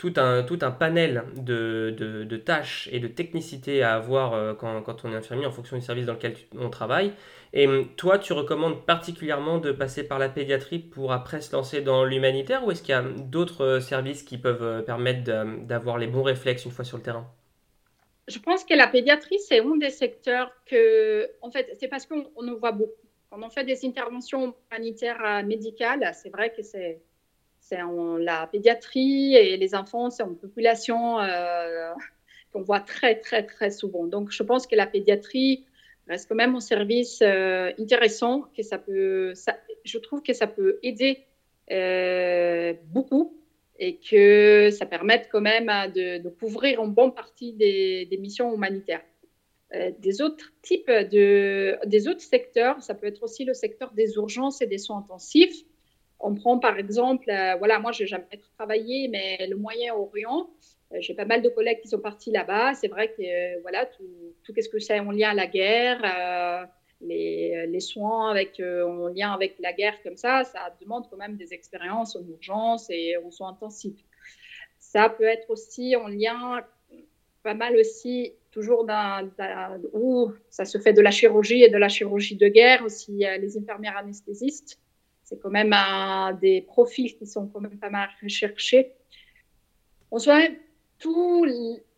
tout 0.00 0.14
un, 0.16 0.42
tout 0.42 0.58
un 0.62 0.70
panel 0.70 1.24
de, 1.36 1.94
de, 1.94 2.36
tâches 2.38 2.88
et 2.90 3.00
de 3.00 3.06
technicité 3.06 3.82
à 3.82 3.96
avoir 3.96 4.32
euh, 4.32 4.54
quand, 4.54 4.80
quand, 4.80 5.04
on 5.04 5.12
est 5.12 5.14
infirmier 5.14 5.44
en 5.44 5.50
fonction 5.50 5.76
du 5.76 5.82
service 5.82 6.06
dans 6.06 6.14
lequel 6.14 6.36
on 6.58 6.70
travaille. 6.70 7.12
Et 7.52 7.66
hum, 7.66 7.86
toi, 7.96 8.18
tu 8.18 8.32
recommandes 8.32 8.86
particulièrement 8.86 9.58
de 9.58 9.72
passer 9.72 10.02
par 10.02 10.18
la 10.18 10.30
pédiatrie 10.30 10.78
pour 10.78 11.12
après 11.12 11.42
se 11.42 11.54
lancer 11.54 11.82
dans 11.82 12.06
l'humanitaire 12.06 12.64
ou 12.64 12.70
est-ce 12.70 12.82
qu'il 12.82 12.94
y 12.94 12.98
a 12.98 13.02
d'autres 13.02 13.62
euh, 13.62 13.80
services 13.80 14.22
qui 14.22 14.38
peuvent 14.38 14.62
euh, 14.62 14.80
permettre 14.80 15.22
d'avoir 15.66 15.98
les 15.98 16.06
bons 16.06 16.22
réflexes 16.22 16.64
une 16.64 16.70
fois 16.70 16.86
sur 16.86 16.96
le 16.96 17.02
terrain? 17.02 17.30
Je 18.26 18.38
pense 18.38 18.64
que 18.64 18.72
la 18.72 18.86
pédiatrie, 18.86 19.38
c'est 19.38 19.60
un 19.60 19.76
des 19.76 19.90
secteurs 19.90 20.50
que, 20.64 21.28
en 21.42 21.50
fait, 21.50 21.76
c'est 21.78 21.88
parce 21.88 22.06
qu'on 22.06 22.24
nous 22.42 22.58
voit 22.58 22.72
beaucoup. 22.72 22.92
Quand 23.28 23.42
on 23.42 23.50
fait 23.50 23.64
des 23.64 23.84
interventions 23.84 24.54
humanitaires 24.70 25.44
médicales, 25.44 26.10
c'est 26.14 26.30
vrai 26.30 26.54
que 26.56 26.62
c'est 26.62 27.02
c'est 27.70 27.78
la 28.18 28.48
pédiatrie 28.48 29.36
et 29.36 29.56
les 29.56 29.74
enfants, 29.76 30.10
c'est 30.10 30.24
une 30.24 30.36
population 30.36 31.20
euh, 31.20 31.92
qu'on 32.52 32.62
voit 32.62 32.80
très, 32.80 33.20
très, 33.20 33.46
très 33.46 33.70
souvent. 33.70 34.06
Donc, 34.06 34.32
je 34.32 34.42
pense 34.42 34.66
que 34.66 34.74
la 34.74 34.86
pédiatrie 34.86 35.64
reste 36.08 36.28
quand 36.28 36.34
même 36.34 36.56
un 36.56 36.60
service 36.60 37.20
euh, 37.22 37.70
intéressant, 37.78 38.42
que 38.56 38.64
ça 38.64 38.78
peut, 38.78 39.34
je 39.84 39.98
trouve 39.98 40.20
que 40.22 40.32
ça 40.32 40.48
peut 40.48 40.80
aider 40.82 41.18
euh, 41.70 42.74
beaucoup 42.86 43.36
et 43.78 43.98
que 43.98 44.70
ça 44.72 44.84
permette 44.84 45.28
quand 45.30 45.40
même 45.40 45.66
de, 45.92 46.28
couvrir 46.28 46.82
une 46.82 46.90
bonne 46.90 47.14
partie 47.14 47.52
des, 47.52 48.18
missions 48.18 48.52
humanitaires. 48.52 49.04
Des 50.00 50.20
autres 50.20 50.52
types 50.62 50.90
de, 50.90 51.78
des 51.86 52.08
autres 52.08 52.20
secteurs, 52.20 52.82
ça 52.82 52.94
peut 52.94 53.06
être 53.06 53.22
aussi 53.22 53.44
le 53.44 53.54
secteur 53.54 53.92
des 53.92 54.16
urgences 54.16 54.60
et 54.60 54.66
des 54.66 54.78
soins 54.78 54.98
intensifs. 54.98 55.64
On 56.20 56.34
prend 56.34 56.58
par 56.58 56.78
exemple, 56.78 57.24
voilà, 57.58 57.78
moi 57.78 57.92
j'ai 57.92 58.06
jamais 58.06 58.40
travaillé, 58.56 59.08
mais 59.08 59.46
le 59.48 59.56
Moyen-Orient, 59.56 60.50
euh, 60.92 60.96
j'ai 61.00 61.14
pas 61.14 61.24
mal 61.24 61.42
de 61.42 61.48
collègues 61.48 61.80
qui 61.80 61.88
sont 61.88 62.00
partis 62.00 62.30
là-bas. 62.30 62.74
C'est 62.74 62.88
vrai 62.88 63.12
que 63.12 63.22
euh, 63.22 63.60
voilà, 63.62 63.86
tout, 63.86 64.04
tout 64.44 64.52
ce 64.56 64.68
que 64.68 64.78
c'est 64.78 64.98
en 65.00 65.10
lien 65.10 65.30
à 65.30 65.34
la 65.34 65.46
guerre, 65.46 66.00
euh, 66.04 66.66
les, 67.00 67.80
soins 67.80 68.30
avec, 68.30 68.60
en 68.60 69.08
lien 69.08 69.32
avec 69.32 69.56
la 69.60 69.72
guerre 69.72 70.02
comme 70.02 70.16
ça, 70.16 70.44
ça 70.44 70.74
demande 70.80 71.08
quand 71.10 71.16
même 71.16 71.36
des 71.36 71.54
expériences 71.54 72.16
en 72.16 72.26
urgence 72.26 72.90
et 72.90 73.16
en 73.16 73.30
soins 73.30 73.50
intensifs. 73.50 74.04
Ça 74.78 75.08
peut 75.08 75.24
être 75.24 75.48
aussi 75.50 75.96
en 75.96 76.08
lien 76.08 76.62
pas 77.42 77.54
mal 77.54 77.74
aussi, 77.76 78.34
toujours 78.50 78.84
dans, 78.84 79.30
où 79.94 80.30
ça 80.50 80.66
se 80.66 80.76
fait 80.76 80.92
de 80.92 81.00
la 81.00 81.10
chirurgie 81.10 81.62
et 81.62 81.70
de 81.70 81.78
la 81.78 81.88
chirurgie 81.88 82.36
de 82.36 82.48
guerre, 82.48 82.84
aussi 82.84 83.24
les 83.40 83.56
infirmières 83.56 83.96
anesthésistes. 83.96 84.78
C'est 85.30 85.38
quand 85.38 85.50
même 85.50 85.72
un, 85.72 86.32
des 86.32 86.60
profils 86.60 87.16
qui 87.16 87.24
sont 87.24 87.46
quand 87.46 87.60
même 87.60 87.78
pas 87.78 87.88
mal 87.88 88.08
recherchés. 88.20 88.90
En 90.10 90.18
soi, 90.18 90.40
tous 90.98 91.46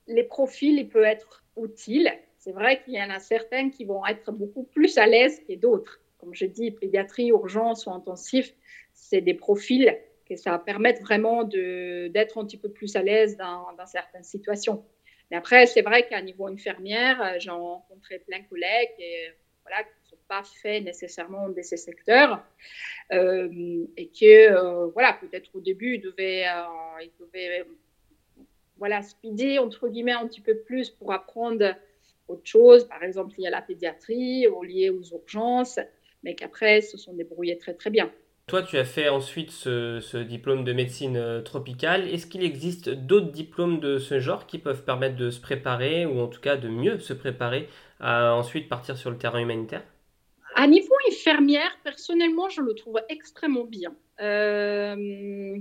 les 0.07 0.25
profils 0.25 0.79
ils 0.79 0.89
peuvent 0.89 1.05
être 1.05 1.43
utiles. 1.57 2.13
C'est 2.37 2.53
vrai 2.53 2.83
qu'il 2.83 2.93
y 2.93 3.03
en 3.03 3.09
a 3.09 3.21
certains 3.21 3.71
qui 3.71 3.87
vont 3.87 4.05
être 4.05 4.33
beaucoup 4.33 4.65
plus 4.65 4.99
à 4.99 5.07
l'aise 5.07 5.41
que 5.49 5.55
d'autres. 5.55 5.99
Comme 6.19 6.35
je 6.35 6.45
dis, 6.45 6.73
pédiatrie, 6.73 7.29
urgence 7.29 7.87
ou 7.87 7.91
intensif, 7.91 8.53
c'est 8.93 9.23
des 9.23 9.33
profils 9.33 9.97
que 10.29 10.37
ça 10.37 10.59
permet 10.59 10.93
vraiment 11.01 11.43
d'être 11.43 12.37
un 12.37 12.45
petit 12.45 12.59
peu 12.59 12.71
plus 12.71 12.97
à 12.97 13.03
l'aise 13.03 13.39
dans, 13.39 13.67
certaines 13.87 14.25
situations. 14.25 14.85
Mais 15.31 15.39
après, 15.39 15.65
c'est 15.65 15.81
vrai 15.81 16.07
qu'à 16.07 16.21
niveau 16.21 16.49
infirmière, 16.49 17.37
j'ai 17.39 17.51
rencontré 17.51 18.19
plein 18.19 18.41
de 18.41 18.49
collègues 18.49 18.91
et, 18.99 19.31
voilà, 19.65 19.85
pas 20.33 20.43
faits 20.45 20.83
nécessairement 20.83 21.51
de 21.51 21.61
ces 21.61 21.77
secteurs 21.77 22.43
euh, 23.13 23.85
et 23.99 24.07
que, 24.09 24.51
euh, 24.51 24.87
voilà, 24.87 25.13
peut-être 25.21 25.51
au 25.55 25.61
début, 25.61 25.97
ils 25.97 26.01
devaient, 26.01 26.47
euh, 26.47 27.03
ils 27.03 27.13
devaient 27.21 27.67
voilà, 28.79 29.03
speeder, 29.03 29.59
entre 29.59 29.89
guillemets, 29.89 30.13
un 30.13 30.27
petit 30.27 30.41
peu 30.41 30.57
plus 30.57 30.89
pour 30.89 31.13
apprendre 31.13 31.75
autre 32.29 32.47
chose, 32.47 32.89
par 32.89 33.03
exemple 33.03 33.35
lié 33.39 33.49
à 33.49 33.51
la 33.51 33.61
pédiatrie 33.61 34.49
ou 34.49 34.63
lié 34.63 34.89
aux 34.89 35.03
urgences, 35.03 35.79
mais 36.23 36.35
qu'après, 36.35 36.81
se 36.81 36.97
sont 36.97 37.13
débrouillés 37.13 37.59
très 37.59 37.75
très 37.75 37.91
bien. 37.91 38.11
Toi, 38.47 38.63
tu 38.63 38.79
as 38.79 38.85
fait 38.85 39.11
ensuite 39.11 39.51
ce, 39.51 40.17
diplôme 40.23 40.65
de 40.65 40.73
médecine 40.73 41.43
tropicale. 41.45 42.09
Est-ce 42.09 42.27
qu'il 42.27 42.43
existe 42.43 42.89
d'autres 42.89 43.31
diplômes 43.31 43.81
de 43.81 43.99
ce 43.99 44.19
genre 44.19 44.47
qui 44.47 44.59
peuvent 44.59 44.85
permettre 44.85 45.17
de 45.17 45.31
se 45.31 45.41
préparer, 45.41 46.07
ou 46.07 46.19
en 46.21 46.27
tout 46.27 46.41
cas 46.41 46.57
de 46.57 46.69
mieux 46.69 46.99
se 47.01 47.13
préparer 47.13 47.69
à 48.01 48.35
ensuite 48.35 48.71
partir 48.71 48.97
sur 48.97 49.11
le 49.11 49.19
terrain 49.19 49.39
humanitaire? 49.39 49.83
À 50.55 50.67
niveau 50.67 50.95
infirmière, 51.09 51.77
personnellement, 51.83 52.49
je 52.49 52.61
le 52.61 52.75
trouve 52.75 53.01
extrêmement 53.09 53.65
bien. 53.65 53.95
Euh, 54.21 55.59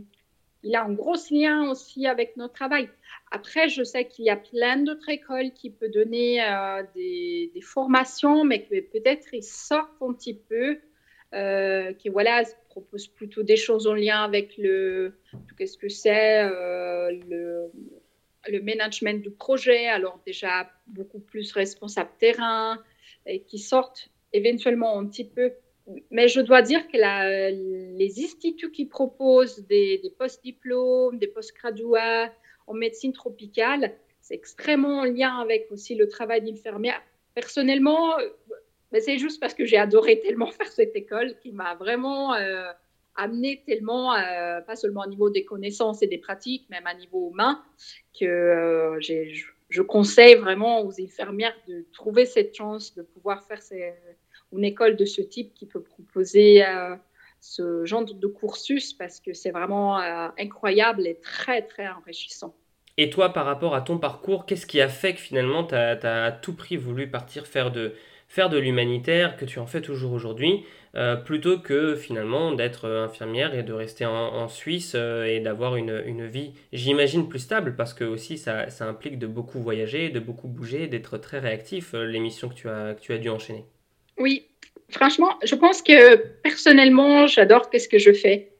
il 0.64 0.76
a 0.76 0.84
un 0.84 0.94
gros 0.94 1.16
lien 1.32 1.70
aussi 1.70 2.08
avec 2.08 2.38
notre 2.38 2.54
travail. 2.54 2.90
Après, 3.32 3.70
je 3.70 3.84
sais 3.84 4.06
qu'il 4.06 4.26
y 4.26 4.30
a 4.30 4.36
plein 4.36 4.78
d'autres 4.78 5.10
écoles 5.10 5.52
qui 5.54 5.70
peuvent 5.70 5.92
donner 5.92 6.44
euh, 6.44 6.84
des, 6.94 7.52
formations, 7.62 8.44
mais 8.44 8.64
que 8.64 8.80
peut-être 8.82 9.34
ils 9.34 9.44
sortent 9.44 10.02
un 10.02 10.14
petit 10.14 10.34
peu, 10.34 10.80
euh, 11.34 11.94
qui 11.94 12.10
voilà, 12.10 12.44
proposent 12.70 13.08
plutôt 13.08 13.44
des 13.44 13.58
choses 13.58 13.88
en 13.88 13.94
lien 13.94 14.24
avec 14.24 14.58
le, 14.58 15.14
qu'est-ce 15.58 15.78
que 15.78 15.90
c'est, 15.90 16.44
le, 16.44 17.72
le, 18.48 18.62
management 18.62 19.22
du 19.22 19.32
projet, 19.32 19.88
alors 19.88 20.20
déjà 20.26 20.70
beaucoup 20.88 21.20
plus 21.20 21.52
responsable 21.54 22.12
terrain, 22.20 22.78
et 23.26 23.42
qui 23.42 23.60
sortent 23.60 24.12
éventuellement 24.34 24.98
un 24.98 25.06
petit 25.08 25.26
peu 25.26 25.52
mais 26.10 26.28
je 26.28 26.42
dois 26.42 26.62
dire 26.62 26.88
que 26.88 26.98
les 26.98 28.24
instituts 28.24 28.72
qui 28.72 28.86
proposent 28.86 29.66
des, 29.68 30.02
post-diplômes, 30.18 31.18
des 31.18 31.28
post-graduats 31.28 32.32
en 32.68 32.74
médecine 32.74 33.14
tropicale, 33.14 33.94
c'est 34.22 34.36
extrêmement 34.36 35.00
en 35.00 35.06
lien 35.06 35.40
avec 35.40 35.68
aussi 35.72 35.96
le 35.96 36.08
travail 36.08 36.42
d'infirmière. 36.42 37.02
Personnellement, 37.34 38.20
euh, 38.20 38.30
c'est 39.00 39.18
juste 39.18 39.40
parce 39.40 39.54
que 39.54 39.66
j'ai 39.66 39.78
adoré 39.78 40.20
tellement 40.20 40.48
faire 40.52 40.68
cette 40.68 40.96
école 40.96 41.38
qui 41.40 41.52
m'a 41.52 41.76
vraiment 41.76 42.34
euh, 42.36 42.72
amené 43.16 43.64
tellement, 43.66 44.14
euh, 44.16 44.62
pas 44.62 44.76
seulement 44.76 45.02
au 45.06 45.10
niveau 45.10 45.30
des 45.30 45.44
connaissances 45.44 46.04
et 46.04 46.08
des 46.08 46.20
pratiques, 46.20 46.70
même 46.70 46.86
à 46.86 46.94
niveau 46.94 47.32
humain, 47.32 47.64
que 48.18 48.98
je 49.72 49.82
conseille 49.82 50.36
vraiment 50.36 50.82
aux 50.82 51.02
infirmières 51.02 51.56
de 51.68 51.86
trouver 51.94 52.26
cette 52.26 52.54
chance 52.56 52.94
de 52.94 53.02
pouvoir 53.02 53.44
faire 53.44 53.60
une 54.52 54.66
école 54.66 54.98
de 54.98 55.06
ce 55.06 55.22
type 55.22 55.54
qui 55.54 55.66
peut 55.66 55.82
proposer 55.82 56.66
euh, 56.66 56.96
ce 57.40 57.86
genre 57.86 58.04
de 58.04 58.28
cursus 58.28 58.94
parce 58.94 59.22
que 59.22 59.34
c'est 59.34 59.52
vraiment 59.52 60.00
euh, 60.00 60.28
incroyable 60.38 61.08
et 61.08 61.20
très, 61.22 61.62
très 61.62 61.88
enrichissant. 61.88 62.54
Et 62.98 63.10
toi, 63.10 63.32
par 63.32 63.46
rapport 63.46 63.74
à 63.74 63.82
ton 63.82 63.98
parcours, 63.98 64.46
qu'est-ce 64.46 64.66
qui 64.66 64.82
a 64.82 64.90
fait 64.90 65.14
que 65.14 65.22
finalement 65.22 65.64
tu 65.64 65.74
as, 65.74 66.26
à 66.26 66.32
tout 66.34 66.54
prix 66.54 66.76
voulu 66.76 67.10
partir 67.10 67.48
faire 67.48 67.72
de, 67.72 67.94
faire 68.28 68.50
de 68.50 68.58
l'humanitaire, 68.58 69.38
que 69.38 69.46
tu 69.46 69.60
en 69.60 69.66
fais 69.66 69.82
toujours 69.82 70.12
aujourd'hui, 70.12 70.66
euh, 70.96 71.16
plutôt 71.16 71.60
que 71.60 71.96
finalement 71.96 72.52
d'être 72.52 72.90
infirmière 72.90 73.56
et 73.56 73.64
de 73.64 73.74
rester 73.74 74.06
en, 74.06 74.48
Suisse 74.48 74.96
et 74.96 75.40
d'avoir 75.40 75.76
une, 75.76 76.02
une, 76.06 76.26
vie, 76.26 76.54
j'imagine, 76.74 77.30
plus 77.30 77.40
stable, 77.40 77.76
parce 77.76 77.94
que 77.94 78.04
aussi 78.04 78.38
ça, 78.38 78.70
ça, 78.70 78.86
implique 78.86 79.20
de 79.20 79.28
beaucoup 79.28 79.60
voyager, 79.60 80.10
de 80.10 80.20
beaucoup 80.20 80.48
bouger, 80.48 80.88
d'être 80.88 81.18
très 81.18 81.40
réactif, 81.40 81.94
l'émission 81.94 82.50
que, 82.50 82.56
tu 82.56 82.70
as, 82.70 82.96
que 82.96 83.02
tu 83.02 83.14
as 83.14 83.18
dû 83.18 83.30
enchaîner. 83.30 83.66
Oui, 84.18 84.48
franchement, 84.90 85.38
je 85.44 85.56
pense 85.56 85.82
que 85.82 86.16
personnellement, 86.44 87.28
j'adore 87.28 87.70
ce 87.74 87.88
que 87.88 87.98
je 87.98 88.12
fais. 88.12 88.52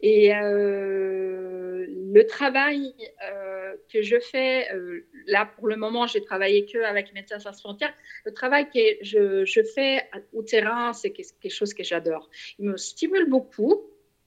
Et 0.00 0.34
euh, 0.34 1.86
le 1.88 2.26
travail 2.26 2.92
euh, 3.24 3.45
que 3.92 4.02
je 4.02 4.18
fais, 4.18 4.72
euh, 4.72 5.06
là 5.26 5.46
pour 5.46 5.68
le 5.68 5.76
moment, 5.76 6.06
j'ai 6.06 6.22
travaillé 6.22 6.66
que 6.66 6.78
avec 6.78 7.12
Médecins 7.12 7.38
sans 7.38 7.52
frontières. 7.52 7.94
Le 8.24 8.32
travail 8.32 8.68
que 8.70 8.80
je, 9.02 9.62
fais 9.74 10.08
au 10.32 10.42
terrain, 10.42 10.92
c'est 10.92 11.10
quelque 11.10 11.48
chose 11.48 11.74
que 11.74 11.84
j'adore. 11.84 12.28
Il 12.58 12.66
me 12.70 12.76
stimule 12.76 13.28
beaucoup. 13.28 13.82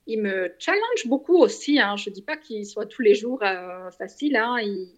Il 0.08 0.22
me 0.22 0.54
challenge 0.58 1.06
beaucoup 1.06 1.38
aussi. 1.38 1.80
Hein. 1.80 1.96
Je 1.96 2.10
ne 2.10 2.16
dis 2.16 2.24
pas 2.24 2.38
qu'il 2.38 2.66
soit 2.66 2.88
tous 2.88 3.04
les 3.04 3.14
jours 3.14 3.44
facile. 3.98 4.36
Hein. 4.36 4.58
Il, 4.62 4.90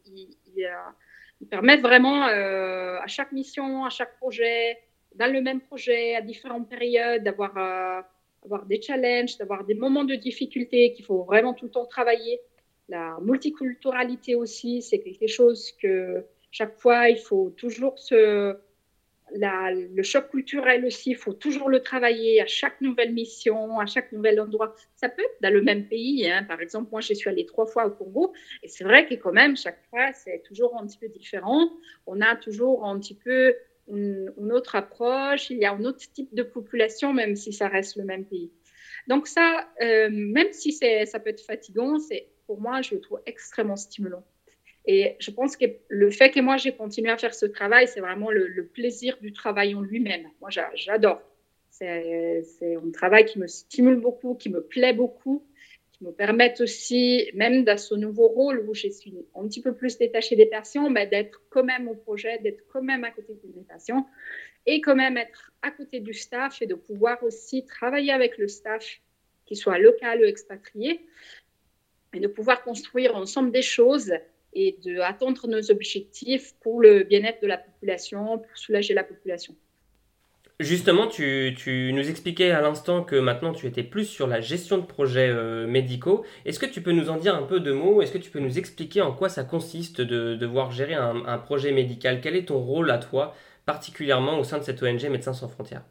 il, 0.56 1.48
permet 1.50 1.78
vraiment 1.78 2.24
à 2.24 3.08
chaque 3.08 3.32
mission, 3.32 3.84
à 3.84 3.90
chaque 3.90 4.16
projet, 4.18 4.78
dans 5.16 5.32
le 5.32 5.42
même 5.42 5.62
projet, 5.62 6.16
à 6.16 6.22
différentes 6.22 6.70
périodes, 6.70 7.24
d'avoir 7.24 7.58
euh, 7.58 8.02
avoir 8.44 8.66
des 8.66 8.82
challenges, 8.82 9.38
d'avoir 9.38 9.64
des 9.64 9.74
moments 9.74 10.04
de 10.04 10.16
difficulté 10.16 10.94
qu'il 10.94 11.06
faut 11.06 11.24
vraiment 11.24 11.54
tout 11.54 11.66
le 11.66 11.72
temps 11.72 11.86
travailler. 11.86 12.40
La 12.92 13.18
multiculturalité 13.22 14.36
aussi, 14.36 14.82
c'est 14.82 15.00
quelque 15.00 15.28
chose 15.28 15.72
que 15.82 16.26
chaque 16.52 16.78
fois, 16.78 17.08
il 17.08 17.18
faut 17.18 17.52
toujours 17.52 17.98
se... 17.98 18.58
Le 19.34 20.04
choc 20.04 20.30
culturel 20.30 20.86
aussi, 20.86 21.12
il 21.12 21.16
faut 21.16 21.32
toujours 21.32 21.70
le 21.70 21.80
travailler 21.80 22.42
à 22.42 22.48
chaque 22.48 22.82
nouvelle 22.82 23.14
mission, 23.14 23.80
à 23.80 23.86
chaque 23.86 24.12
nouvel 24.12 24.42
endroit. 24.42 24.76
Ça 24.98 25.08
peut 25.08 25.22
être 25.22 25.42
dans 25.42 25.54
le 25.54 25.62
même 25.62 25.88
pays. 25.88 26.30
Hein. 26.30 26.44
Par 26.44 26.60
exemple, 26.60 26.90
moi, 26.92 27.00
je 27.00 27.14
suis 27.14 27.30
allée 27.30 27.46
trois 27.46 27.66
fois 27.66 27.86
au 27.86 27.92
Congo 27.92 28.34
et 28.62 28.68
c'est 28.68 28.84
vrai 28.84 29.08
que 29.08 29.16
quand 29.16 29.32
même, 29.32 29.56
chaque 29.56 29.82
fois, 29.90 30.12
c'est 30.12 30.44
toujours 30.44 30.78
un 30.78 30.86
petit 30.86 30.98
peu 30.98 31.08
différent. 31.08 31.70
On 32.08 32.20
a 32.20 32.36
toujours 32.36 32.86
un 32.86 33.00
petit 33.00 33.16
peu 33.16 33.56
une, 33.88 34.34
autre 34.52 34.76
approche, 34.76 35.50
il 35.50 35.60
y 35.60 35.66
a 35.66 35.72
un 35.72 35.86
autre 35.86 36.12
type 36.14 36.36
de 36.36 36.44
population, 36.44 37.14
même 37.14 37.38
si 37.38 37.54
ça 37.54 37.70
reste 37.70 37.96
le 37.96 38.04
même 38.04 38.26
pays. 38.26 38.52
Donc 39.08 39.28
ça, 39.28 39.70
euh, 39.82 40.10
même 40.12 40.52
si 40.52 40.74
ça 40.74 41.20
peut 41.22 41.30
être 41.30 41.46
fatigant, 41.46 42.00
c'est 42.00 42.28
pour 42.52 42.60
moi, 42.60 42.82
je 42.82 42.96
le 42.96 43.00
trouve 43.00 43.22
extrêmement 43.26 43.78
stimulant. 43.78 44.26
Et 44.86 45.16
je 45.20 45.32
pense 45.32 45.56
que 45.56 45.64
le 45.88 46.12
fait 46.12 46.32
que 46.32 46.42
moi, 46.42 46.58
j'ai 46.58 46.74
continué 46.76 47.10
à 47.10 47.18
faire 47.18 47.34
ce 47.34 47.46
travail, 47.46 47.88
c'est 47.88 48.02
vraiment 48.02 48.30
le, 48.30 48.66
plaisir 48.66 49.18
du 49.22 49.32
travail 49.32 49.74
en 49.74 49.80
lui-même. 49.80 50.28
Moi, 50.42 50.50
j'adore. 50.76 51.22
C'est 51.70 52.76
un 52.76 52.92
travail 52.92 53.24
qui 53.24 53.40
me 53.40 53.48
stimule 53.48 54.02
beaucoup, 54.02 54.36
qui 54.36 54.50
me 54.50 54.62
plaît 54.62 54.92
beaucoup 54.92 55.46
me 56.02 56.12
permettent 56.12 56.62
aussi, 56.62 57.30
même 57.36 57.64
dans 57.64 57.78
ce 57.78 57.94
nouveau 57.96 58.28
rôle 58.28 58.66
où 58.68 58.74
je 58.74 58.90
suis 58.90 59.14
un 59.36 59.48
petit 59.48 59.62
peu 59.62 59.74
plus 59.74 59.98
détachée 59.98 60.36
des 60.36 60.48
patients, 60.48 60.90
mais 60.90 61.06
d'être 61.06 61.42
quand 61.52 61.64
même 61.64 61.88
au 61.88 61.94
projet, 61.94 62.40
d'être 62.40 62.64
quand 62.74 62.82
même 62.82 63.04
à 63.04 63.12
côté 63.12 63.34
des 63.44 63.64
patients 63.64 64.08
et 64.66 64.82
quand 64.82 64.96
même 64.96 65.16
être 65.16 65.54
à 65.62 65.70
côté 65.70 66.00
du 66.00 66.16
staff 66.16 66.60
et 66.64 66.66
de 66.66 66.74
pouvoir 66.76 67.24
aussi 67.24 67.66
travailler 67.66 68.12
avec 68.12 68.40
le 68.40 68.48
staff, 68.48 69.00
qu'il 69.46 69.58
soit 69.58 69.78
local 69.78 70.22
ou 70.22 70.24
expatrié, 70.24 71.06
et 72.14 72.20
de 72.20 72.28
pouvoir 72.28 72.64
construire 72.64 73.16
ensemble 73.16 73.52
des 73.52 73.62
choses 73.62 74.14
et 74.54 74.78
d'atteindre 74.86 75.48
nos 75.48 75.72
objectifs 75.72 76.54
pour 76.62 76.82
le 76.82 77.04
bien-être 77.04 77.42
de 77.42 77.48
la 77.48 77.58
population, 77.58 78.38
pour 78.38 78.58
soulager 78.58 78.94
la 78.94 79.04
population. 79.04 79.56
Justement, 80.62 81.08
tu, 81.08 81.92
nous 81.92 82.08
expliquais 82.08 82.52
à 82.52 82.62
l'instant 82.62 83.04
que 83.04 83.16
maintenant 83.16 83.52
tu 83.52 83.66
étais 83.66 83.82
plus 83.82 84.06
sur 84.06 84.28
la 84.28 84.42
gestion 84.42 84.78
de 84.78 84.86
projets 84.86 85.30
euh, 85.30 85.66
médicaux. 85.66 86.24
Est-ce 86.46 86.60
que 86.60 86.68
tu 86.68 86.84
peux 86.84 86.92
nous 86.92 87.10
en 87.10 87.18
dire 87.18 87.34
un 87.34 87.44
peu 87.44 87.60
de 87.60 87.72
mots? 87.72 88.04
Est-ce 88.04 88.12
que 88.12 88.20
tu 88.20 88.30
peux 88.30 88.40
nous 88.40 88.60
expliquer 88.60 89.02
en 89.02 89.12
quoi 89.12 89.28
ça 89.28 89.44
consiste 89.44 90.02
de 90.02 90.36
devoir 90.36 90.72
gérer 90.72 90.94
un, 90.94 91.38
projet 91.40 91.72
médical? 91.72 92.22
Quel 92.22 92.36
est 92.36 92.50
ton 92.50 92.60
rôle 92.60 92.92
à 92.92 93.00
toi, 93.00 93.36
particulièrement 93.66 94.38
au 94.38 94.44
sein 94.44 94.60
de 94.60 94.64
cette 94.64 94.84
ONG 94.84 95.04
Médecins 95.06 95.34
sans 95.34 95.48
frontières? 95.48 95.84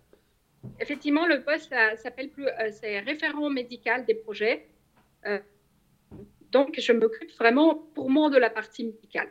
Effectivement, 0.78 1.26
le 1.26 1.42
poste 1.42 1.74
s'appelle 1.96 2.28
plus, 2.28 2.46
euh, 2.46 2.70
c'est 2.70 3.00
référent 3.00 3.50
médical 3.50 4.04
des 4.04 4.14
projets. 4.14 4.68
Euh, 5.26 5.40
donc, 6.50 6.78
je 6.78 6.92
m'occupe 6.92 7.30
vraiment 7.38 7.74
pour 7.94 8.10
moi 8.10 8.30
de 8.30 8.38
la 8.38 8.50
partie 8.50 8.84
médicale. 8.84 9.28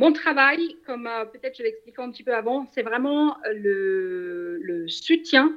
Mon 0.00 0.14
travail, 0.14 0.76
comme 0.86 1.06
euh, 1.06 1.26
peut-être 1.26 1.58
je 1.58 1.62
l'expliquais 1.62 2.00
un 2.00 2.10
petit 2.10 2.24
peu 2.24 2.34
avant, 2.34 2.66
c'est 2.72 2.80
vraiment 2.80 3.36
euh, 3.44 4.56
le, 4.58 4.88
soutien, 4.88 5.54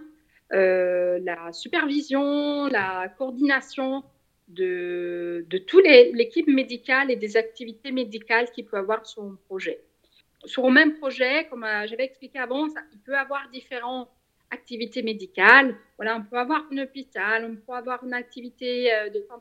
euh, 0.52 1.18
la 1.24 1.54
supervision, 1.54 2.68
la 2.68 3.08
coordination 3.18 4.04
de, 4.50 5.46
de 5.48 5.58
toute 5.60 5.86
l'équipe 5.86 6.50
médicale 6.50 7.10
et 7.10 7.16
des 7.16 7.38
activités 7.38 7.94
médicales 7.94 8.52
qu'il 8.52 8.66
peut 8.66 8.76
avoir 8.76 9.06
sur 9.06 9.24
un 9.24 9.38
projet. 9.46 9.80
Sur 10.44 10.66
un 10.66 10.72
même 10.72 10.96
projet, 10.96 11.48
comme 11.50 11.66
j'avais 11.86 12.04
expliqué 12.04 12.38
avant, 12.38 12.68
il 12.68 13.00
peut 13.00 13.18
avoir 13.18 13.50
différentes 13.50 14.10
activités 14.54 15.04
médicales. 15.04 15.76
Voilà, 15.98 16.18
on 16.18 16.24
peut 16.24 16.38
avoir 16.38 16.66
un 16.72 16.78
hôpital, 16.78 17.46
on 17.46 17.56
peut 17.56 17.78
avoir 17.78 18.04
une 18.04 18.14
activité 18.14 18.90
de 19.14 19.26
on 19.30 19.40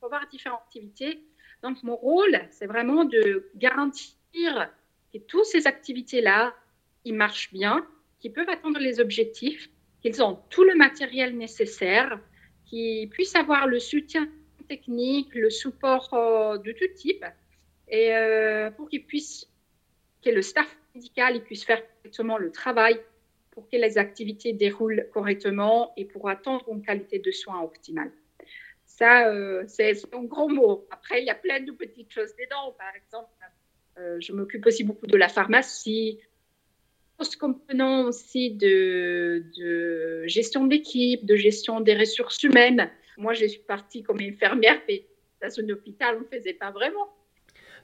peut 0.00 0.06
avoir 0.06 0.28
différentes 0.28 0.62
activités. 0.66 1.22
Donc, 1.62 1.82
mon 1.82 1.96
rôle, 1.96 2.40
c'est 2.50 2.66
vraiment 2.66 3.04
de 3.04 3.50
garantir 3.56 4.72
que 5.12 5.18
toutes 5.18 5.44
ces 5.44 5.66
activités-là, 5.66 6.54
ils 7.04 7.14
marchent 7.14 7.52
bien, 7.52 7.86
qu'ils 8.20 8.32
peuvent 8.32 8.48
atteindre 8.48 8.78
les 8.78 9.00
objectifs, 9.00 9.68
qu'ils 10.00 10.22
ont 10.22 10.38
tout 10.50 10.64
le 10.64 10.74
matériel 10.74 11.36
nécessaire, 11.36 12.18
qu'ils 12.66 13.08
puissent 13.08 13.36
avoir 13.36 13.66
le 13.66 13.78
soutien 13.78 14.28
technique, 14.68 15.34
le 15.34 15.50
support 15.50 16.08
euh, 16.14 16.58
de 16.58 16.72
tout 16.72 16.94
type, 16.94 17.24
et 17.88 18.14
euh, 18.14 18.70
pour 18.70 18.88
qu'ils 18.88 19.04
puissent, 19.04 19.46
que 20.24 20.30
le 20.30 20.42
staff 20.42 20.76
médical 20.94 21.42
puisse 21.42 21.64
faire 21.64 21.82
correctement 21.96 22.38
le 22.38 22.52
travail, 22.52 23.00
pour 23.50 23.68
que 23.68 23.76
les 23.76 23.98
activités 23.98 24.52
déroulent 24.52 25.08
correctement 25.12 25.92
et 25.96 26.04
pour 26.04 26.28
atteindre 26.28 26.64
une 26.70 26.82
qualité 26.82 27.18
de 27.18 27.30
soins 27.30 27.62
optimale. 27.62 28.12
Ça, 28.86 29.28
euh, 29.28 29.64
c'est 29.66 29.92
un 30.12 30.24
gros 30.24 30.48
mot. 30.48 30.86
Après, 30.90 31.20
il 31.22 31.26
y 31.26 31.30
a 31.30 31.34
plein 31.34 31.60
de 31.60 31.72
petites 31.72 32.12
choses 32.12 32.34
dedans. 32.36 32.74
Par 32.78 32.94
exemple, 32.94 33.30
euh, 33.98 34.18
je 34.20 34.32
m'occupe 34.32 34.66
aussi 34.66 34.84
beaucoup 34.84 35.06
de 35.06 35.16
la 35.16 35.28
pharmacie, 35.28 36.20
comprenant 37.38 38.04
aussi 38.04 38.50
de, 38.50 39.44
de 39.56 40.24
gestion 40.26 40.66
d'équipe, 40.66 41.24
de 41.26 41.36
gestion 41.36 41.80
des 41.80 41.94
ressources 41.94 42.42
humaines. 42.42 42.90
Moi, 43.16 43.34
je 43.34 43.46
suis 43.46 43.60
partie 43.60 44.02
comme 44.02 44.20
infirmière, 44.20 44.80
mais 44.88 45.04
dans 45.42 45.60
un 45.60 45.68
hôpital, 45.70 46.16
on 46.16 46.20
ne 46.20 46.38
faisait 46.38 46.54
pas 46.54 46.70
vraiment. 46.70 47.08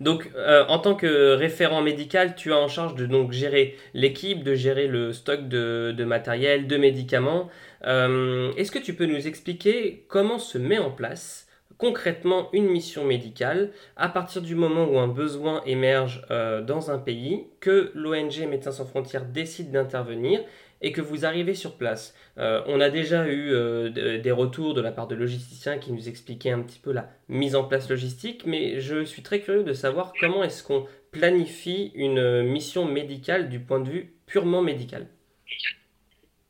Donc, 0.01 0.31
euh, 0.37 0.65
en 0.69 0.79
tant 0.79 0.95
que 0.95 1.35
référent 1.35 1.83
médical, 1.83 2.35
tu 2.35 2.53
as 2.53 2.59
en 2.59 2.69
charge 2.69 2.95
de 2.95 3.07
donc 3.07 3.33
gérer 3.33 3.77
l'équipe, 3.95 4.43
de 4.43 4.55
gérer 4.55 4.87
le 4.87 5.13
stock 5.13 5.49
de, 5.49 6.05
matériel, 6.05 6.67
de 6.67 6.77
médicaments. 6.77 7.49
Euh, 7.87 8.53
est-ce 8.57 8.71
que 8.71 8.79
tu 8.79 8.95
peux 8.95 9.07
nous 9.07 9.27
expliquer 9.27 10.05
comment 10.09 10.39
se 10.39 10.59
met 10.59 10.79
en 10.79 10.91
place 10.91 11.47
concrètement 11.79 12.49
une 12.53 12.69
mission 12.69 13.05
médicale 13.05 13.71
à 13.97 14.09
partir 14.09 14.41
du 14.41 14.55
moment 14.55 14.85
où 14.85 14.99
un 14.99 15.09
besoin 15.09 15.63
émerge 15.67 16.25
euh, 16.31 16.63
dans 16.63 16.91
un 16.91 16.99
pays, 16.99 17.47
que 17.61 17.91
l'ONG 17.95 18.47
Médecins 18.49 18.73
sans 18.73 18.87
frontières 18.87 19.27
décide 19.27 19.71
d'intervenir 19.71 20.41
et 20.81 20.93
que 20.93 21.01
vous 21.01 21.24
arrivez 21.24 21.55
sur 21.55 21.77
place. 21.77 22.14
Euh, 22.39 22.62
on 22.66 22.81
a 22.81 22.91
déjà 22.91 23.27
eu 23.29 23.53
euh, 23.53 24.18
des 24.18 24.31
retours 24.31 24.74
de 24.74 24.81
la 24.81 24.93
part 24.93 25.07
de 25.07 25.14
logisticiens 25.14 25.79
qui 25.79 25.93
nous 25.93 26.09
expliquaient 26.09 26.51
un 26.51 26.62
petit 26.62 26.79
peu 26.79 26.93
la 26.93 27.09
mise 27.29 27.57
en 27.57 27.64
place 27.64 27.89
logistique, 27.89 28.45
mais 28.47 28.81
je 28.81 29.05
suis 29.05 29.22
très 29.22 29.41
curieux 29.41 29.64
de 29.64 29.72
savoir 29.72 30.12
comment 30.20 30.45
est-ce 30.45 30.62
qu'on 30.62 30.87
planifie 31.11 31.93
une 31.95 32.43
mission 32.43 32.85
médicale 32.85 33.49
du 33.49 33.61
point 33.61 33.81
de 33.81 33.91
vue 33.91 34.14
purement 34.27 34.62
médical. 34.62 35.07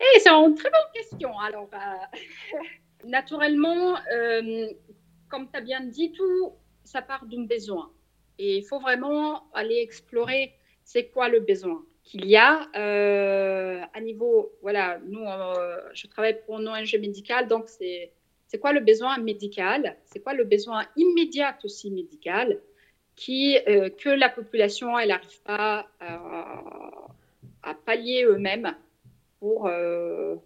Et 0.00 0.20
c'est 0.20 0.30
une 0.30 0.54
très 0.54 0.70
bonne 0.70 0.92
question. 0.92 1.38
Alors, 1.38 1.70
naturellement, 3.04 3.96
comme 5.28 5.48
tu 5.50 5.56
as 5.56 5.60
bien 5.60 5.80
dit, 5.80 6.12
tout, 6.12 6.52
ça 6.84 7.02
part 7.02 7.26
d'un 7.26 7.44
besoin. 7.44 7.90
Et 8.38 8.58
il 8.58 8.64
faut 8.64 8.80
vraiment 8.80 9.44
aller 9.54 9.78
explorer 9.78 10.52
c'est 10.84 11.06
quoi 11.08 11.28
le 11.28 11.40
besoin 11.40 11.84
qu'il 12.06 12.24
y 12.26 12.36
a 12.36 12.68
euh, 12.76 13.82
à 13.92 14.00
niveau, 14.00 14.52
voilà, 14.62 15.00
nous, 15.08 15.26
euh, 15.26 15.80
je 15.92 16.06
travaille 16.06 16.40
pour 16.46 16.60
une 16.60 16.68
ONG 16.68 16.96
médicale, 17.00 17.48
donc 17.48 17.68
c'est, 17.68 18.12
c'est 18.46 18.58
quoi 18.58 18.72
le 18.72 18.78
besoin 18.78 19.18
médical, 19.18 19.96
c'est 20.04 20.20
quoi 20.20 20.32
le 20.32 20.44
besoin 20.44 20.86
immédiat 20.96 21.58
aussi 21.64 21.90
médical, 21.90 22.60
qui, 23.16 23.58
euh, 23.66 23.90
que 23.90 24.08
la 24.08 24.28
population, 24.28 24.96
elle 24.96 25.08
n'arrive 25.08 25.42
pas 25.42 25.88
à, 26.00 27.74
pallier 27.84 28.24
eux-mêmes 28.24 28.76
pour, 29.40 29.68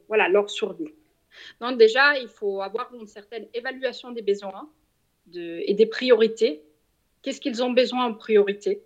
voilà, 0.08 0.28
leur 0.30 0.48
survie? 0.48 0.94
Donc 1.60 1.76
déjà, 1.76 2.18
il 2.18 2.28
faut 2.28 2.62
avoir 2.62 2.94
une 2.94 3.06
certaine 3.06 3.46
évaluation 3.52 4.12
des 4.12 4.22
besoins 4.22 4.70
et 5.34 5.74
des 5.74 5.86
priorités. 5.86 6.62
Qu'est-ce 7.20 7.40
qu'ils 7.40 7.62
ont 7.62 7.72
besoin 7.72 8.06
en 8.06 8.14
priorité? 8.14 8.82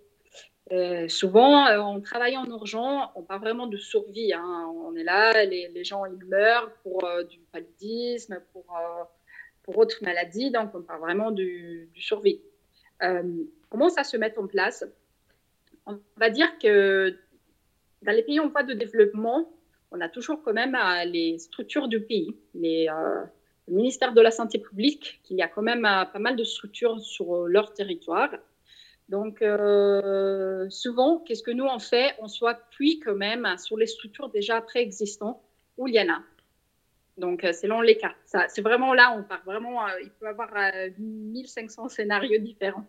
Euh, 0.72 1.08
Souvent, 1.08 1.66
euh, 1.66 1.78
on 1.78 2.00
travaille 2.00 2.36
en 2.36 2.46
urgence, 2.46 3.10
on 3.14 3.22
parle 3.22 3.40
vraiment 3.40 3.66
de 3.66 3.76
survie. 3.76 4.32
Hein. 4.32 4.72
On 4.74 4.96
est 4.96 5.04
là, 5.04 5.44
les, 5.44 5.84
gens 5.84 6.04
ils 6.06 6.24
meurent 6.26 6.72
pour 6.82 7.04
euh, 7.04 7.24
du 7.24 7.38
paludisme, 7.52 8.40
pour, 8.52 8.64
pour 9.62 9.78
autres 9.78 10.02
maladies, 10.02 10.50
donc 10.50 10.74
on 10.74 10.82
parle 10.82 11.00
vraiment 11.00 11.30
du, 11.30 11.90
survie. 11.96 12.40
comment 13.68 13.90
ça 13.90 14.04
se 14.04 14.16
met 14.16 14.36
en 14.38 14.46
place? 14.46 14.84
On 15.86 15.98
va 16.16 16.30
dire 16.30 16.58
que 16.58 17.14
dans 18.02 18.12
les 18.12 18.22
pays 18.22 18.40
en 18.40 18.48
voie 18.48 18.62
de 18.62 18.72
développement, 18.72 19.50
on 19.90 20.00
a 20.00 20.08
toujours 20.08 20.42
quand 20.42 20.54
même 20.54 20.76
les 21.06 21.38
structures 21.38 21.88
du 21.88 22.00
pays, 22.00 22.34
les, 22.54 22.86
le 23.68 23.74
ministère 23.74 24.14
de 24.14 24.20
la 24.22 24.30
Santé 24.30 24.58
publique, 24.58 25.20
qui 25.24 25.34
y 25.34 25.42
a 25.42 25.48
quand 25.48 25.62
même 25.62 25.82
pas 25.82 26.18
mal 26.18 26.36
de 26.36 26.44
structures 26.44 27.00
sur 27.00 27.46
leur 27.46 27.74
territoire. 27.74 28.30
Donc, 29.08 29.44
souvent, 30.70 31.18
qu'est-ce 31.20 31.42
que 31.42 31.50
nous 31.50 31.64
on 31.64 31.78
fait? 31.78 32.14
On 32.20 32.28
s'appuie 32.28 33.00
quand 33.00 33.14
même 33.14 33.46
sur 33.58 33.76
les 33.76 33.86
structures 33.86 34.30
déjà 34.30 34.60
préexistantes 34.60 35.40
où 35.76 35.88
il 35.88 35.94
y 35.94 36.00
en 36.00 36.12
a. 36.12 36.22
Donc, 37.18 37.42
selon 37.42 37.80
les 37.80 37.96
cas. 37.96 38.14
C'est 38.24 38.62
vraiment 38.62 38.94
là, 38.94 39.14
on 39.16 39.22
part 39.22 39.42
vraiment, 39.44 39.86
il 40.02 40.10
peut 40.10 40.26
y 40.26 40.28
avoir 40.28 40.50
1500 40.98 41.88
scénarios 41.90 42.40
différents. 42.40 42.86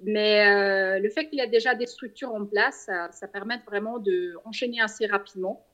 Mais 0.00 0.98
le 0.98 1.08
fait 1.10 1.28
qu'il 1.28 1.38
y 1.38 1.42
a 1.42 1.46
déjà 1.46 1.74
des 1.74 1.86
structures 1.86 2.34
en 2.34 2.46
place, 2.46 2.84
ça, 2.86 3.12
ça 3.12 3.28
permet 3.28 3.60
vraiment 3.66 3.98
d'enchaîner 3.98 4.80
assez 4.80 5.06
rapidement 5.06 5.64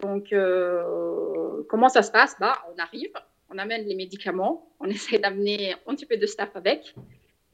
donc, 0.00 0.32
euh, 0.32 1.62
comment 1.68 1.88
ça 1.88 2.02
se 2.02 2.10
passe? 2.10 2.36
Bah, 2.38 2.58
On 2.74 2.78
arrive, 2.78 3.12
on 3.50 3.58
amène 3.58 3.86
les 3.86 3.94
médicaments, 3.94 4.68
on 4.80 4.86
essaie 4.90 5.18
d'amener 5.18 5.74
un 5.86 5.94
petit 5.94 6.06
peu 6.06 6.16
de 6.16 6.26
staff 6.26 6.54
avec 6.54 6.94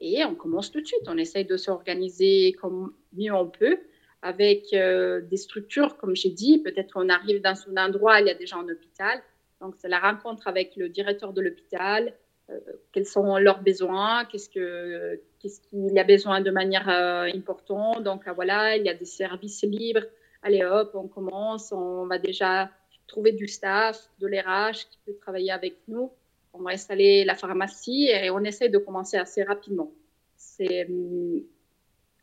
et 0.03 0.25
on 0.25 0.35
commence 0.35 0.71
tout 0.71 0.81
de 0.81 0.85
suite. 0.85 1.03
On 1.07 1.17
essaie 1.17 1.43
de 1.43 1.57
s'organiser 1.57 2.53
comme 2.53 2.93
mieux 3.13 3.33
on 3.33 3.47
peut 3.47 3.79
avec 4.21 4.73
euh, 4.73 5.21
des 5.21 5.37
structures, 5.37 5.97
comme 5.97 6.15
j'ai 6.15 6.29
dit. 6.29 6.59
Peut-être 6.59 6.93
on 6.95 7.09
arrive 7.09 7.41
dans 7.41 7.55
un 7.69 7.85
endroit, 7.85 8.19
il 8.21 8.27
y 8.27 8.31
a 8.31 8.35
déjà 8.35 8.57
un 8.57 8.67
hôpital. 8.67 9.21
Donc, 9.61 9.75
c'est 9.77 9.89
la 9.89 9.99
rencontre 9.99 10.47
avec 10.47 10.75
le 10.75 10.89
directeur 10.89 11.33
de 11.33 11.41
l'hôpital. 11.41 12.13
Euh, 12.49 12.59
quels 12.91 13.05
sont 13.05 13.37
leurs 13.37 13.61
besoins? 13.61 14.25
Qu'est-ce 14.25 14.49
qu'il 14.49 15.93
y 15.93 15.99
a 15.99 16.03
besoin 16.03 16.41
de 16.41 16.51
manière 16.51 16.87
importante? 16.89 18.03
Donc, 18.03 18.27
voilà, 18.35 18.77
il 18.77 18.85
y 18.85 18.89
a 18.89 18.93
des 18.93 19.05
services 19.05 19.63
libres 19.63 20.05
allez 20.43 20.63
hop, 20.63 20.91
on 20.93 21.07
commence, 21.07 21.71
on 21.71 22.05
va 22.05 22.19
déjà 22.19 22.69
trouver 23.07 23.31
du 23.31 23.47
staff, 23.47 24.09
de 24.19 24.27
l'RH 24.27 24.89
qui 24.89 24.99
peut 25.05 25.15
travailler 25.21 25.51
avec 25.51 25.75
nous. 25.87 26.11
On 26.53 26.61
va 26.61 26.71
installer 26.71 27.23
la 27.25 27.35
pharmacie 27.35 28.09
et 28.09 28.29
on 28.29 28.43
essaie 28.43 28.69
de 28.69 28.77
commencer 28.77 29.17
assez 29.17 29.43
rapidement. 29.43 29.91
C'est 30.37 30.85
hum, 30.85 31.43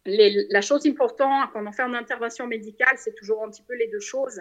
la 0.07 0.61
chose 0.61 0.87
importante 0.87 1.51
quand 1.53 1.67
on 1.67 1.73
fait 1.73 1.83
une 1.83 1.95
intervention 1.95 2.47
médicale, 2.47 2.95
c'est 2.97 3.15
toujours 3.15 3.45
un 3.45 3.51
petit 3.51 3.63
peu 3.63 3.75
les 3.75 3.89
deux 3.89 4.01
choses, 4.01 4.41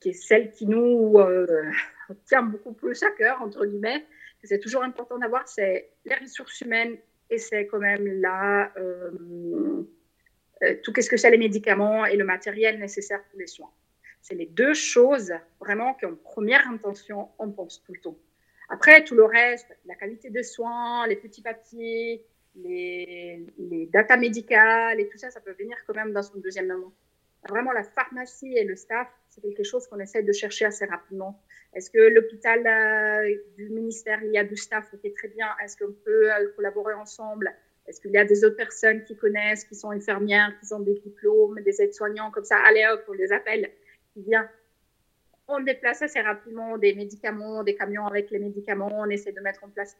qui 0.00 0.10
est 0.10 0.12
celle 0.12 0.50
qui 0.50 0.66
nous 0.66 1.18
euh, 1.18 1.70
tient 2.26 2.42
beaucoup 2.42 2.72
plus 2.72 3.02
à 3.02 3.10
cœur, 3.10 3.42
entre 3.42 3.66
guillemets. 3.66 4.04
C'est 4.44 4.60
toujours 4.60 4.82
important 4.82 5.18
d'avoir, 5.18 5.46
c'est 5.48 5.90
les 6.04 6.14
ressources 6.14 6.60
humaines 6.62 6.96
et 7.28 7.38
c'est 7.38 7.66
quand 7.66 7.78
même 7.78 8.06
là. 8.20 8.72
Euh, 8.76 9.10
euh, 10.62 10.74
tout 10.82 10.92
ce 11.00 11.08
que 11.08 11.16
c'est 11.16 11.30
les 11.30 11.38
médicaments 11.38 12.04
et 12.04 12.16
le 12.16 12.24
matériel 12.24 12.78
nécessaire 12.78 13.22
pour 13.30 13.38
les 13.38 13.46
soins. 13.46 13.70
C'est 14.20 14.34
les 14.34 14.46
deux 14.46 14.74
choses 14.74 15.32
vraiment 15.58 15.94
qu'en 15.94 16.14
première 16.14 16.68
intention, 16.68 17.30
on 17.38 17.50
pense 17.50 17.82
tout 17.82 17.92
le 17.94 18.00
temps. 18.00 18.18
Après, 18.70 19.02
tout 19.04 19.16
le 19.16 19.24
reste, 19.24 19.66
la 19.84 19.96
qualité 19.96 20.30
de 20.30 20.42
soins, 20.42 21.06
les 21.08 21.16
petits 21.16 21.42
papiers, 21.42 22.24
les, 22.54 23.44
les 23.58 23.86
datas 23.86 24.16
médicales 24.16 25.00
et 25.00 25.08
tout 25.08 25.18
ça, 25.18 25.30
ça 25.30 25.40
peut 25.40 25.54
venir 25.58 25.76
quand 25.86 25.94
même 25.94 26.12
dans 26.12 26.22
son 26.22 26.38
deuxième 26.38 26.68
moment. 26.68 26.92
Vraiment, 27.48 27.72
la 27.72 27.82
pharmacie 27.82 28.56
et 28.56 28.64
le 28.64 28.76
staff, 28.76 29.08
c'est 29.28 29.40
quelque 29.40 29.64
chose 29.64 29.86
qu'on 29.86 29.98
essaie 29.98 30.22
de 30.22 30.32
chercher 30.32 30.66
assez 30.66 30.84
rapidement. 30.84 31.42
Est-ce 31.72 31.90
que 31.90 31.98
l'hôpital 31.98 32.66
euh, 32.66 33.34
du 33.56 33.70
ministère, 33.70 34.22
il 34.22 34.32
y 34.32 34.38
a 34.38 34.44
du 34.44 34.56
staff 34.56 34.90
qui 35.00 35.06
est 35.06 35.16
très 35.16 35.28
bien 35.28 35.48
Est-ce 35.64 35.76
qu'on 35.76 35.92
peut 35.92 36.32
euh, 36.32 36.48
collaborer 36.54 36.94
ensemble? 36.94 37.52
Est-ce 37.86 38.00
qu'il 38.00 38.10
y 38.12 38.18
a 38.18 38.24
des 38.24 38.44
autres 38.44 38.56
personnes 38.56 39.02
qui 39.04 39.16
connaissent, 39.16 39.64
qui 39.64 39.74
sont 39.74 39.90
infirmières, 39.90 40.52
qui 40.60 40.72
ont 40.72 40.80
des 40.80 40.94
diplômes, 40.94 41.60
des 41.62 41.80
aides-soignants 41.82 42.30
comme 42.30 42.44
ça? 42.44 42.58
Allez 42.58 42.86
hop, 42.92 43.04
on 43.08 43.12
les 43.12 43.32
appelle, 43.32 43.70
vient. 44.16 44.48
On 45.52 45.60
déplace 45.60 46.02
assez 46.02 46.20
rapidement 46.20 46.78
des 46.78 46.94
médicaments, 46.94 47.64
des 47.64 47.74
camions 47.74 48.06
avec 48.06 48.30
les 48.30 48.38
médicaments, 48.38 48.90
on 48.92 49.10
essaie 49.10 49.32
de 49.32 49.40
mettre 49.40 49.64
en 49.64 49.68
place 49.68 49.96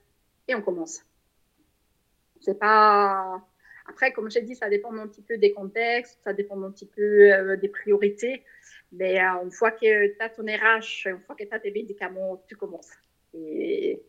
et 0.47 0.55
on 0.55 0.63
commence. 0.63 1.05
C'est 2.41 2.59
pas 2.59 3.43
après, 3.91 4.13
comme 4.13 4.31
j'ai 4.31 4.43
dit, 4.43 4.55
ça 4.55 4.69
dépend 4.69 4.95
un 4.95 5.09
petit 5.09 5.23
peu 5.23 5.37
des 5.37 5.53
contextes, 5.53 6.21
ça 6.23 6.33
dépend 6.33 6.63
un 6.63 6.71
petit 6.71 6.87
peu 6.87 7.33
euh, 7.33 7.57
des 7.57 7.69
priorités. 7.69 8.45
Mais 8.93 9.21
euh, 9.21 9.43
une 9.43 9.51
fois 9.51 9.73
que 9.73 10.07
tu 10.07 10.17
as 10.21 10.29
ton 10.29 10.45
RH, 10.45 11.09
une 11.09 11.21
fois 11.21 11.35
que 11.35 11.43
tu 11.43 11.53
as 11.53 11.59
tes 11.59 11.73
médicaments, 11.73 12.41
tu 12.47 12.55
commences. 12.55 12.93
Et 13.35 14.01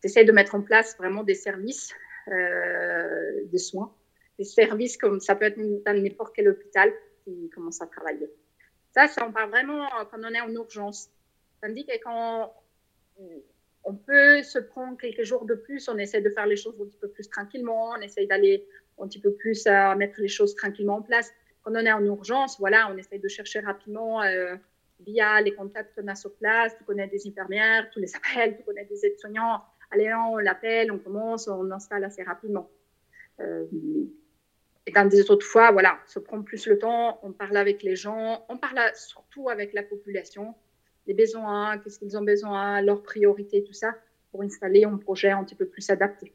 tu 0.00 0.08
essaies 0.08 0.24
de 0.24 0.32
mettre 0.32 0.56
en 0.56 0.62
place 0.62 0.96
vraiment 0.96 1.22
des 1.22 1.34
services 1.34 1.94
euh, 2.28 3.44
de 3.44 3.56
soins, 3.56 3.94
des 4.38 4.44
services 4.44 4.96
comme 4.96 5.20
ça 5.20 5.36
peut 5.36 5.44
être 5.44 5.58
dans 5.58 6.02
n'importe 6.02 6.34
quel 6.34 6.48
hôpital 6.48 6.92
qui 7.22 7.50
commence 7.50 7.80
à 7.82 7.86
travailler. 7.86 8.28
Ça, 8.94 9.08
ça, 9.08 9.26
on 9.26 9.32
parle 9.32 9.50
vraiment 9.50 9.88
quand 10.10 10.18
on 10.22 10.32
est 10.32 10.40
en 10.40 10.50
urgence. 10.50 11.10
Tandis 11.60 11.84
que 11.84 11.98
quand 12.02 12.54
on 13.84 13.94
peut 13.94 14.42
se 14.42 14.58
prendre 14.58 14.96
quelques 14.96 15.24
jours 15.24 15.44
de 15.44 15.54
plus, 15.54 15.88
on 15.88 15.98
essaie 15.98 16.20
de 16.20 16.30
faire 16.30 16.46
les 16.46 16.56
choses 16.56 16.74
un 16.80 16.84
petit 16.84 16.98
peu 16.98 17.08
plus 17.08 17.28
tranquillement, 17.28 17.90
on 17.90 18.00
essaie 18.00 18.26
d'aller 18.26 18.66
un 18.98 19.06
petit 19.08 19.20
peu 19.20 19.32
plus 19.32 19.66
à 19.66 19.94
mettre 19.94 20.20
les 20.20 20.28
choses 20.28 20.54
tranquillement 20.54 20.96
en 20.96 21.02
place. 21.02 21.32
Quand 21.62 21.72
on 21.72 21.84
est 21.86 21.92
en 21.92 22.04
urgence, 22.04 22.58
voilà, 22.58 22.90
on 22.92 22.96
essaie 22.96 23.18
de 23.18 23.28
chercher 23.28 23.60
rapidement 23.60 24.22
euh, 24.22 24.54
via 25.00 25.40
les 25.40 25.54
contacts 25.54 25.98
qu'on 25.98 26.06
a 26.08 26.14
sur 26.14 26.34
place. 26.34 26.76
Tu 26.76 26.84
connais 26.84 27.08
des 27.08 27.26
infirmières, 27.26 27.90
tu 27.90 28.00
les 28.00 28.14
appelles, 28.16 28.56
tu 28.56 28.62
connais 28.62 28.84
des 28.84 29.04
aides-soignants. 29.04 29.62
Allez, 29.90 30.12
on 30.14 30.36
l'appelle, 30.36 30.90
on 30.92 30.98
commence, 30.98 31.48
on 31.48 31.70
installe 31.70 32.04
assez 32.04 32.22
rapidement. 32.22 32.70
Euh, 33.40 33.64
et 34.86 34.92
dans 34.92 35.08
des 35.08 35.30
autres 35.30 35.46
fois, 35.46 35.72
voilà, 35.72 35.98
on 36.04 36.10
se 36.10 36.18
prend 36.18 36.42
plus 36.42 36.66
le 36.66 36.78
temps, 36.78 37.18
on 37.22 37.32
parle 37.32 37.56
avec 37.56 37.82
les 37.82 37.96
gens, 37.96 38.44
on 38.48 38.58
parle 38.58 38.80
surtout 38.94 39.48
avec 39.48 39.72
la 39.72 39.82
population, 39.82 40.54
les 41.06 41.14
besoins, 41.14 41.78
qu'est-ce 41.78 41.98
qu'ils 41.98 42.16
ont 42.16 42.22
besoin, 42.22 42.82
leurs 42.82 43.02
priorités, 43.02 43.64
tout 43.64 43.72
ça, 43.72 43.94
pour 44.30 44.42
installer 44.42 44.84
un 44.84 44.96
projet 44.98 45.30
un 45.30 45.42
petit 45.44 45.54
peu 45.54 45.66
plus 45.66 45.88
adapté. 45.90 46.32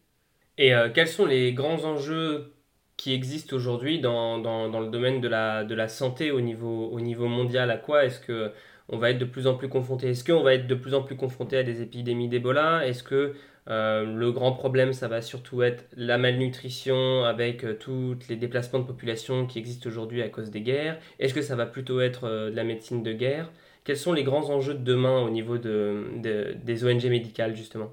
Et 0.58 0.74
euh, 0.74 0.90
quels 0.94 1.08
sont 1.08 1.26
les 1.26 1.54
grands 1.54 1.84
enjeux 1.86 2.54
qui 2.98 3.14
existent 3.14 3.56
aujourd'hui 3.56 4.02
dans, 4.02 4.40
dans, 4.40 4.80
le 4.80 4.88
domaine 4.88 5.22
de 5.22 5.28
la, 5.28 5.64
de 5.64 5.76
la 5.76 5.88
santé 5.88 6.32
au 6.32 6.42
niveau, 6.42 6.90
au 6.90 7.00
niveau 7.00 7.28
mondial? 7.28 7.70
À 7.70 7.78
quoi 7.78 8.04
est-ce 8.06 8.20
que 8.20 8.52
on 8.92 8.98
va 8.98 9.12
être 9.12 9.20
de 9.20 9.26
plus 9.26 9.46
en 9.46 9.56
plus 9.56 9.70
confronté? 9.70 10.10
Est-ce 10.10 10.24
qu'on 10.24 10.42
va 10.42 10.56
être 10.56 10.68
de 10.68 10.76
plus 10.76 10.96
en 10.96 11.04
plus 11.04 11.16
confronté 11.16 11.58
à 11.58 11.64
des 11.64 11.82
épidémies 11.82 12.28
d'Ebola? 12.28 12.88
Est-ce 12.88 13.04
que 13.04 13.36
euh, 13.70 14.04
le 14.04 14.32
grand 14.32 14.52
problème, 14.52 14.94
ça 14.94 15.08
va 15.08 15.22
surtout 15.22 15.64
être 15.64 15.86
la 15.96 16.18
malnutrition 16.18 17.24
avec 17.24 17.64
euh, 17.64 17.74
tous 17.74 18.18
les 18.30 18.36
déplacements 18.36 18.80
de 18.80 18.88
population 18.88 19.46
qui 19.46 19.60
existent 19.60 19.88
aujourd'hui 19.88 20.22
à 20.22 20.30
cause 20.30 20.50
des 20.50 20.62
guerres 20.62 21.00
Est-ce 21.20 21.34
que 21.34 21.42
ça 21.42 21.56
va 21.56 21.66
plutôt 21.66 22.02
être 22.02 22.28
de 22.28 22.56
la 22.56 22.64
médecine 22.64 23.04
de 23.04 23.14
guerre? 23.14 23.52
Quels 23.84 23.98
sont 23.98 24.14
les 24.14 24.24
grands 24.24 24.50
enjeux 24.50 24.74
de 24.74 24.84
demain 24.84 25.22
au 25.22 25.30
niveau 25.30 25.58
de, 25.58 26.06
de, 26.18 26.54
des 26.64 26.86
ONG 26.86 27.06
médicales, 27.06 27.56
justement? 27.56 27.92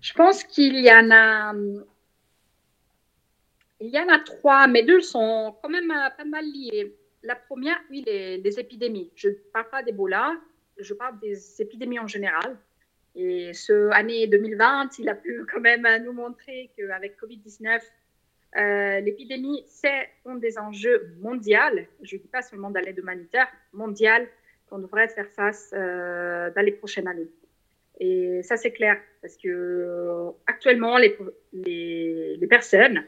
Je 0.00 0.12
pense 0.14 0.44
qu'il 0.44 0.78
y 0.78 0.92
en 0.92 1.10
a. 1.10 1.54
Il 3.80 3.90
y 3.90 3.98
en 3.98 4.08
a 4.08 4.18
trois, 4.20 4.66
mais 4.68 4.82
deux 4.82 5.00
sont 5.00 5.54
quand 5.62 5.68
même 5.68 5.90
euh, 5.90 6.10
pas 6.16 6.24
mal 6.24 6.44
liés. 6.44 6.96
La 7.22 7.36
première, 7.36 7.76
oui, 7.90 8.02
les, 8.06 8.60
épidémies. 8.60 9.10
Je 9.14 9.28
ne 9.28 9.34
parle 9.52 9.68
pas 9.68 9.82
d'Ebola, 9.82 10.34
je 10.78 10.94
parle 10.94 11.18
des 11.20 11.60
épidémies 11.60 11.98
en 11.98 12.06
général. 12.06 12.58
Et 13.16 13.54
ce 13.54 13.90
année 13.92 14.26
2020, 14.26 14.98
il 14.98 15.08
a 15.08 15.14
pu 15.14 15.46
quand 15.50 15.60
même 15.60 15.88
nous 16.04 16.12
montrer 16.12 16.70
qu'avec 16.76 17.18
Covid-19, 17.18 17.80
euh, 18.58 19.00
l'épidémie, 19.00 19.64
c'est 19.66 20.08
un 20.26 20.36
des 20.36 20.58
enjeux 20.58 21.14
mondiaux. 21.20 21.80
Je 22.02 22.16
ne 22.16 22.20
dis 22.20 22.28
pas 22.28 22.42
seulement 22.42 22.70
dans 22.70 22.80
l'aide 22.80 22.98
humanitaire, 22.98 23.48
mondial, 23.72 24.28
qu'on 24.68 24.78
devrait 24.78 25.08
faire 25.08 25.28
face 25.28 25.72
euh, 25.74 26.50
dans 26.54 26.60
les 26.60 26.72
prochaines 26.72 27.08
années. 27.08 27.30
Et 28.00 28.42
ça, 28.42 28.58
c'est 28.58 28.72
clair, 28.72 28.98
parce 29.22 29.38
que 29.38 29.48
euh, 29.48 30.30
actuellement, 30.46 30.98
les, 30.98 31.16
les, 31.54 32.36
les, 32.36 32.46
personnes, 32.46 33.02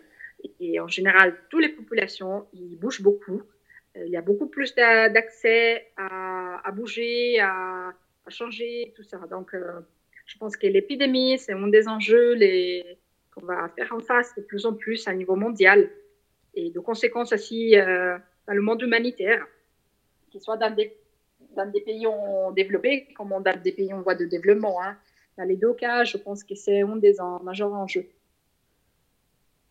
et 0.58 0.80
en 0.80 0.88
général, 0.88 1.36
toutes 1.50 1.62
les 1.62 1.68
populations, 1.68 2.46
ils 2.54 2.76
bougent 2.76 3.02
beaucoup. 3.02 3.42
Il 3.94 4.08
y 4.08 4.16
a 4.16 4.22
beaucoup 4.22 4.46
plus 4.46 4.74
d'accès 4.74 5.88
à, 5.96 6.66
à, 6.66 6.70
bouger, 6.70 7.40
à, 7.40 7.92
à, 8.24 8.30
changer, 8.30 8.92
tout 8.96 9.02
ça. 9.02 9.18
Donc, 9.30 9.54
je 10.28 10.36
pense 10.36 10.56
que 10.56 10.66
l'épidémie, 10.66 11.38
c'est 11.38 11.52
un 11.52 11.68
des 11.68 11.88
enjeux 11.88 12.34
qu'on 13.34 13.46
va 13.46 13.68
faire 13.70 13.92
en 13.92 14.00
face 14.00 14.34
de 14.36 14.42
plus 14.42 14.66
en 14.66 14.74
plus 14.74 15.08
à 15.08 15.14
niveau 15.14 15.36
mondial. 15.36 15.90
Et 16.54 16.70
de 16.70 16.80
conséquences 16.80 17.32
aussi 17.32 17.76
euh, 17.76 18.18
dans 18.46 18.52
le 18.52 18.60
monde 18.60 18.82
humanitaire, 18.82 19.46
qu'il 20.30 20.40
soit 20.42 20.58
dans 20.58 20.74
des 20.74 21.80
pays 21.80 22.06
en 22.06 22.52
développé 22.52 23.08
comme 23.16 23.30
dans 23.30 23.62
des 23.62 23.72
pays 23.72 23.92
en 23.94 24.02
voie 24.02 24.14
de 24.14 24.26
développement. 24.26 24.82
Hein. 24.82 24.98
Dans 25.38 25.44
les 25.44 25.56
deux 25.56 25.72
cas, 25.72 26.04
je 26.04 26.18
pense 26.18 26.44
que 26.44 26.54
c'est 26.54 26.82
un 26.82 26.96
des 26.96 27.14
majeurs 27.42 27.72
enjeux. 27.72 28.06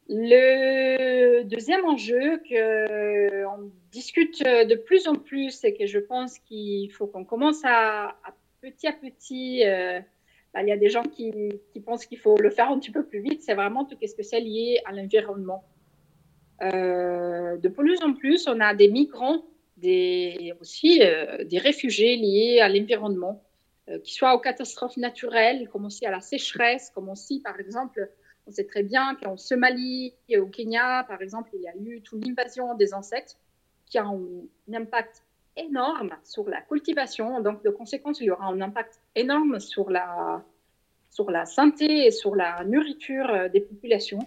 Le 0.10 1.44
deuxième 1.44 1.86
enjeu 1.86 2.42
qu'on 2.50 3.72
discute 3.92 4.42
de 4.44 4.76
plus 4.76 5.08
en 5.08 5.16
plus 5.16 5.52
c'est 5.52 5.74
que 5.74 5.86
je 5.86 6.00
pense 6.00 6.40
qu'il 6.40 6.90
faut 6.94 7.08
qu'on 7.08 7.26
commence 7.26 7.62
à, 7.64 8.16
petit 8.62 8.88
à 8.88 8.94
petit. 8.94 9.64
Euh, 9.68 10.00
il 10.62 10.68
y 10.68 10.72
a 10.72 10.78
des 10.78 10.90
gens 10.90 11.04
qui, 11.04 11.32
pensent 11.86 12.06
qu'il 12.06 12.18
faut 12.18 12.38
le 12.38 12.50
faire 12.50 12.70
un 12.70 12.80
petit 12.80 12.92
peu 12.92 13.06
plus 13.06 13.20
vite. 13.20 13.42
C'est 13.44 13.54
vraiment 13.54 13.86
tout 13.86 13.98
ce 14.02 14.16
que 14.16 14.24
c'est 14.24 14.40
lié 14.40 14.82
à 14.86 14.92
l'environnement. 14.92 15.64
Euh, 16.62 17.58
de 17.58 17.70
plus 17.70 18.02
en 18.04 18.14
plus, 18.14 18.48
on 18.48 18.60
a 18.60 18.74
des 18.74 18.90
migrants 18.90 19.44
des, 19.78 20.54
aussi 20.60 21.02
euh, 21.04 21.44
des 21.44 21.60
réfugiés 21.60 22.18
liés 22.18 22.60
à 22.60 22.70
l'environnement, 22.70 23.44
euh, 23.90 24.00
qui 24.00 24.14
soient 24.14 24.34
aux 24.36 24.40
catastrophes 24.40 24.98
naturelles, 24.98 25.70
comme 25.70 25.86
aussi 25.86 26.06
à 26.06 26.12
la 26.12 26.20
sécheresse, 26.20 26.92
comme 26.94 27.10
aussi, 27.10 27.42
par 27.42 27.60
exemple, 27.60 28.10
on 28.48 28.52
sait 28.52 28.66
très 28.66 28.84
bien 28.84 29.16
qu'en 29.16 29.38
Somalie 29.38 30.14
et 30.30 30.38
au 30.38 30.48
Kenya, 30.48 31.06
par 31.08 31.22
exemple, 31.22 31.52
il 31.54 31.62
y 31.62 31.68
a 31.68 31.76
eu 31.76 32.02
toute 32.02 32.26
l'invasion 32.26 32.76
des 32.76 32.94
insectes 32.94 33.38
qui 33.86 33.98
a 33.98 34.06
un, 34.06 34.20
impact 34.74 35.24
énorme 35.58 36.12
sur 36.24 36.48
la 36.50 36.62
cultivation. 36.62 37.42
Donc, 37.42 37.64
de 37.64 37.70
conséquence, 37.70 38.22
il 38.22 38.26
y 38.26 38.32
aura 38.32 38.48
un 38.48 38.62
impact 38.62 39.02
énorme 39.16 39.60
sur 39.60 39.90
la, 39.90 40.44
sur 41.10 41.32
la 41.32 41.46
santé 41.46 42.08
et 42.08 42.12
sur 42.12 42.36
la 42.36 42.64
nourriture 42.64 43.30
euh, 43.30 43.50
des 43.50 43.62
populations. 43.62 44.20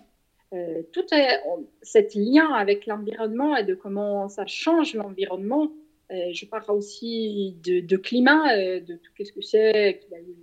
Euh, 0.53 0.83
tout 0.93 1.07
est, 1.12 1.41
cet 1.83 2.14
lien 2.14 2.53
avec 2.53 2.87
l'environnement 2.87 3.57
et 3.57 3.64
de 3.64 3.74
comment 3.74 4.28
ça 4.28 4.47
change 4.47 4.95
l'environnement. 4.95 5.70
Euh, 6.11 6.33
je 6.33 6.45
parle 6.47 6.72
aussi 6.72 7.57
de, 7.62 7.97
climat, 7.97 8.57
de 8.57 8.97
tout 8.97 9.24
ce 9.24 9.33
que 9.33 9.43
c'est 9.43 10.01
qu'il 10.03 10.14
a 10.14 10.20
eu 10.20 10.35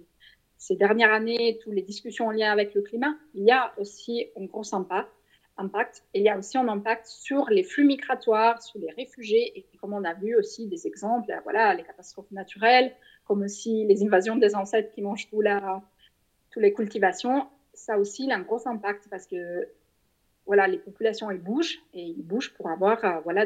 ces 0.58 0.76
dernières 0.76 1.14
années, 1.14 1.60
toutes 1.62 1.74
les 1.74 1.82
discussions 1.82 2.28
en 2.28 2.32
lien 2.32 2.52
avec 2.52 2.74
le 2.74 2.82
climat. 2.82 3.16
Il 3.34 3.44
y 3.44 3.52
a 3.52 3.74
aussi 3.78 4.28
un 4.40 4.46
gros 4.46 4.74
impact. 4.74 5.10
Impact 5.58 6.03
il 6.14 6.24
y 6.24 6.30
a 6.30 6.38
aussi 6.38 6.58
un 6.58 6.68
impact 6.68 7.05
sur 7.05 7.49
les 7.49 7.64
flux 7.64 7.86
migratoires, 7.86 8.62
sur 8.62 8.80
les 8.80 8.91
réfugiés, 8.91 9.58
et 9.58 9.66
comme 9.80 9.93
on 9.93 10.03
a 10.03 10.14
vu 10.14 10.36
aussi 10.36 10.68
des 10.68 10.88
exemples, 10.88 11.34
voilà, 11.43 11.74
les 11.74 11.84
catastrophes 11.84 12.32
naturelles, 12.32 12.93
comme 13.26 13.43
aussi 13.43 13.86
les 13.86 14.03
invasions 14.03 14.36
des 14.36 14.55
ancêtres 14.55 14.91
qui 14.93 15.01
mangent 15.01 15.30
tout 15.30 15.43
toutes 16.51 16.64
les 16.64 16.74
cultivations, 16.74 17.47
ça 17.74 17.97
aussi 17.99 18.32
a 18.32 18.36
un 18.36 18.41
gros 18.41 18.68
impact 18.68 19.08
parce 19.10 19.28
que 19.28 19.68
voilà, 20.45 20.68
les 20.68 20.78
populations 20.78 21.30
elles 21.30 21.41
bougent 21.41 21.80
et 21.93 22.01
ils 22.01 22.24
bougent 22.24 22.53
pour 22.53 22.70
avoir 22.70 23.03
euh, 23.03 23.20
voilà 23.24 23.45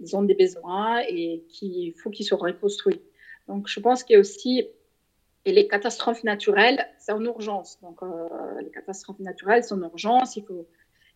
ils 0.00 0.16
ont 0.16 0.22
des 0.22 0.34
besoins 0.34 1.00
et 1.08 1.44
qu'il 1.48 1.94
faut 1.94 2.10
qu'ils 2.10 2.26
soient 2.26 2.38
reconstruits. 2.38 3.00
Donc 3.46 3.68
je 3.68 3.78
pense 3.80 4.02
qu'il 4.02 4.14
y 4.14 4.16
a 4.16 4.20
aussi 4.20 4.68
et 5.46 5.52
les 5.52 5.68
catastrophes 5.68 6.24
naturelles, 6.24 6.86
c'est 6.98 7.12
en 7.12 7.22
urgence. 7.22 7.78
Donc 7.82 8.02
euh, 8.02 8.60
les 8.62 8.70
catastrophes 8.70 9.20
naturelles 9.20 9.62
sont 9.62 9.80
en 9.82 9.88
urgence. 9.88 10.38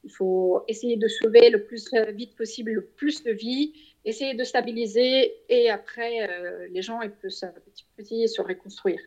Il 0.05 0.11
faut 0.11 0.63
essayer 0.69 0.97
de 0.97 1.09
sauver 1.09 1.51
le 1.51 1.65
plus 1.65 1.93
vite 2.15 2.37
possible 2.37 2.73
le 2.73 2.85
plus 2.85 3.23
de 3.25 3.33
vies, 3.33 3.75
essayer 4.05 4.35
de 4.35 4.45
stabiliser 4.45 5.35
et 5.49 5.71
après 5.71 6.29
euh, 6.29 6.69
les 6.71 6.83
gens 6.83 7.01
ils 7.03 7.11
peuvent 7.11 7.31
petit 7.65 7.87
petit 7.97 8.29
se 8.29 8.41
reconstruire. 8.41 9.01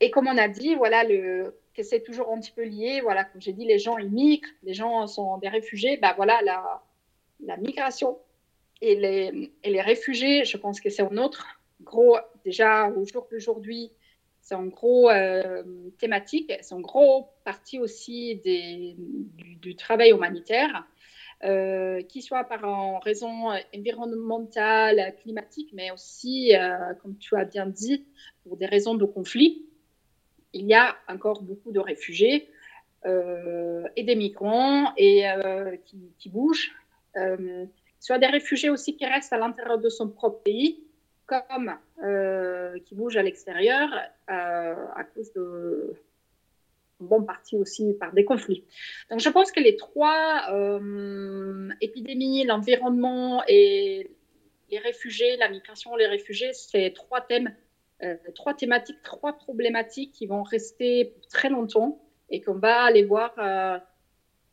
Et 0.00 0.10
comme 0.10 0.28
on 0.28 0.38
a 0.38 0.48
dit, 0.48 0.74
voilà 0.74 1.04
le 1.04 1.54
que 1.74 1.82
c'est 1.82 2.00
toujours 2.00 2.32
un 2.32 2.40
petit 2.40 2.52
peu 2.52 2.64
lié. 2.64 3.00
Voilà, 3.00 3.24
comme 3.24 3.40
j'ai 3.40 3.52
dit, 3.52 3.64
les 3.64 3.78
gens 3.78 3.98
ils 3.98 4.10
migrent, 4.10 4.48
les 4.62 4.74
gens 4.74 5.06
sont 5.06 5.38
des 5.38 5.48
réfugiés. 5.48 5.98
Ben 5.98 6.12
voilà, 6.16 6.40
la, 6.42 6.82
la 7.40 7.56
migration 7.56 8.18
et 8.80 8.96
les, 8.96 9.52
et 9.62 9.70
les 9.70 9.80
réfugiés, 9.80 10.44
je 10.44 10.56
pense 10.56 10.80
que 10.80 10.90
c'est 10.90 11.02
un 11.02 11.16
autre 11.16 11.46
gros. 11.82 12.16
Déjà, 12.44 12.88
au 12.90 13.04
jour 13.04 13.28
d'aujourd'hui, 13.30 13.92
c'est 14.40 14.54
en 14.54 14.66
gros 14.66 15.10
euh, 15.10 15.62
thématique, 15.98 16.52
c'est 16.60 16.74
en 16.74 16.80
gros 16.80 17.28
partie 17.44 17.78
aussi 17.78 18.40
du, 19.60 19.76
travail 19.76 20.10
humanitaire, 20.10 20.86
euh, 21.44 22.02
qui 22.02 22.22
soit 22.22 22.44
par 22.44 22.64
en 22.64 22.98
raison 22.98 23.50
environnementale, 23.76 25.14
climatique, 25.20 25.70
mais 25.72 25.90
aussi, 25.90 26.56
euh, 26.56 26.94
comme 27.02 27.16
tu 27.18 27.36
as 27.36 27.44
bien 27.44 27.66
dit, 27.66 28.06
pour 28.44 28.56
des 28.56 28.66
raisons 28.66 28.94
de 28.94 29.04
conflit. 29.04 29.66
Il 30.52 30.66
y 30.66 30.74
a 30.74 30.96
encore 31.08 31.42
beaucoup 31.42 31.70
de 31.70 31.80
réfugiés 31.80 32.48
et 33.04 34.02
des 34.02 34.14
migrants 34.14 34.92
et, 34.98 35.24
qui, 36.18 36.28
bougent, 36.28 36.74
soit 37.98 38.18
des 38.18 38.26
réfugiés 38.26 38.68
aussi 38.68 38.96
qui 38.96 39.06
restent 39.06 39.32
à 39.32 39.38
l'intérieur 39.38 39.78
de 39.78 39.88
son 39.88 40.08
propre 40.08 40.42
pays, 40.42 40.84
euh, 42.02 42.78
qui 42.80 42.94
bougent 42.94 43.16
à 43.16 43.22
l'extérieur 43.22 43.88
euh, 44.30 44.74
à 44.96 45.04
cause 45.04 45.32
de 45.32 45.94
bon 46.98 47.22
partie 47.22 47.56
aussi 47.56 47.94
par 47.94 48.12
des 48.12 48.24
conflits. 48.24 48.64
Donc 49.10 49.20
je 49.20 49.28
pense 49.28 49.52
que 49.52 49.60
les 49.60 49.76
trois 49.76 50.46
euh, 50.52 51.68
épidémies, 51.80 52.44
l'environnement 52.44 53.42
et 53.48 54.10
les 54.70 54.78
réfugiés, 54.78 55.36
la 55.36 55.48
migration, 55.48 55.96
les 55.96 56.06
réfugiés, 56.06 56.52
c'est 56.52 56.92
trois 56.94 57.20
thèmes, 57.20 57.54
trois 58.34 58.54
thématiques, 58.54 59.02
trois 59.02 59.32
problématiques 59.32 60.12
qui 60.12 60.26
vont 60.26 60.42
rester 60.42 61.14
très 61.30 61.48
longtemps 61.48 62.00
et 62.28 62.40
qu'on 62.40 62.54
va 62.54 62.82
aller 62.84 63.04
voir, 63.04 63.34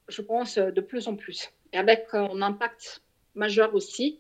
je 0.08 0.22
pense, 0.22 0.58
de 0.58 0.82
plus 0.82 1.08
en 1.08 1.16
plus. 1.16 1.52
Et 1.72 1.78
avec 1.78 2.08
un 2.14 2.42
impact 2.42 3.04
majeur 3.36 3.76
aussi 3.76 4.20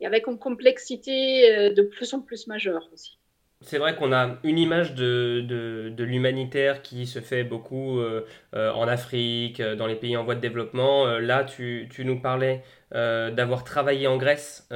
et 0.00 0.06
avec 0.06 0.26
une 0.26 0.38
complexité 0.38 1.50
euh, 1.50 1.72
de 1.72 1.82
plus 1.82 2.12
en 2.14 2.20
plus 2.20 2.46
majeure 2.46 2.88
aussi. 2.92 3.18
C'est 3.62 3.78
vrai 3.78 3.96
qu'on 3.96 4.12
a 4.12 4.36
une 4.44 4.58
image 4.58 4.94
de, 4.94 5.40
de, 5.40 6.04
l'humanitaire 6.04 6.82
qui 6.82 7.06
se 7.06 7.20
fait 7.20 7.42
beaucoup 7.42 7.98
euh, 7.98 8.26
euh, 8.54 8.70
en 8.72 8.86
Afrique, 8.86 9.62
dans 9.62 9.86
les 9.86 9.94
pays 9.94 10.14
en 10.14 10.24
voie 10.24 10.34
de 10.34 10.40
développement. 10.40 11.06
là, 11.18 11.42
tu, 11.42 11.88
tu, 11.90 12.04
nous 12.04 12.20
parlais 12.20 12.62
d'avoir 12.92 13.64
travaillé 13.64 14.06
en 14.08 14.18
Grèce 14.18 14.68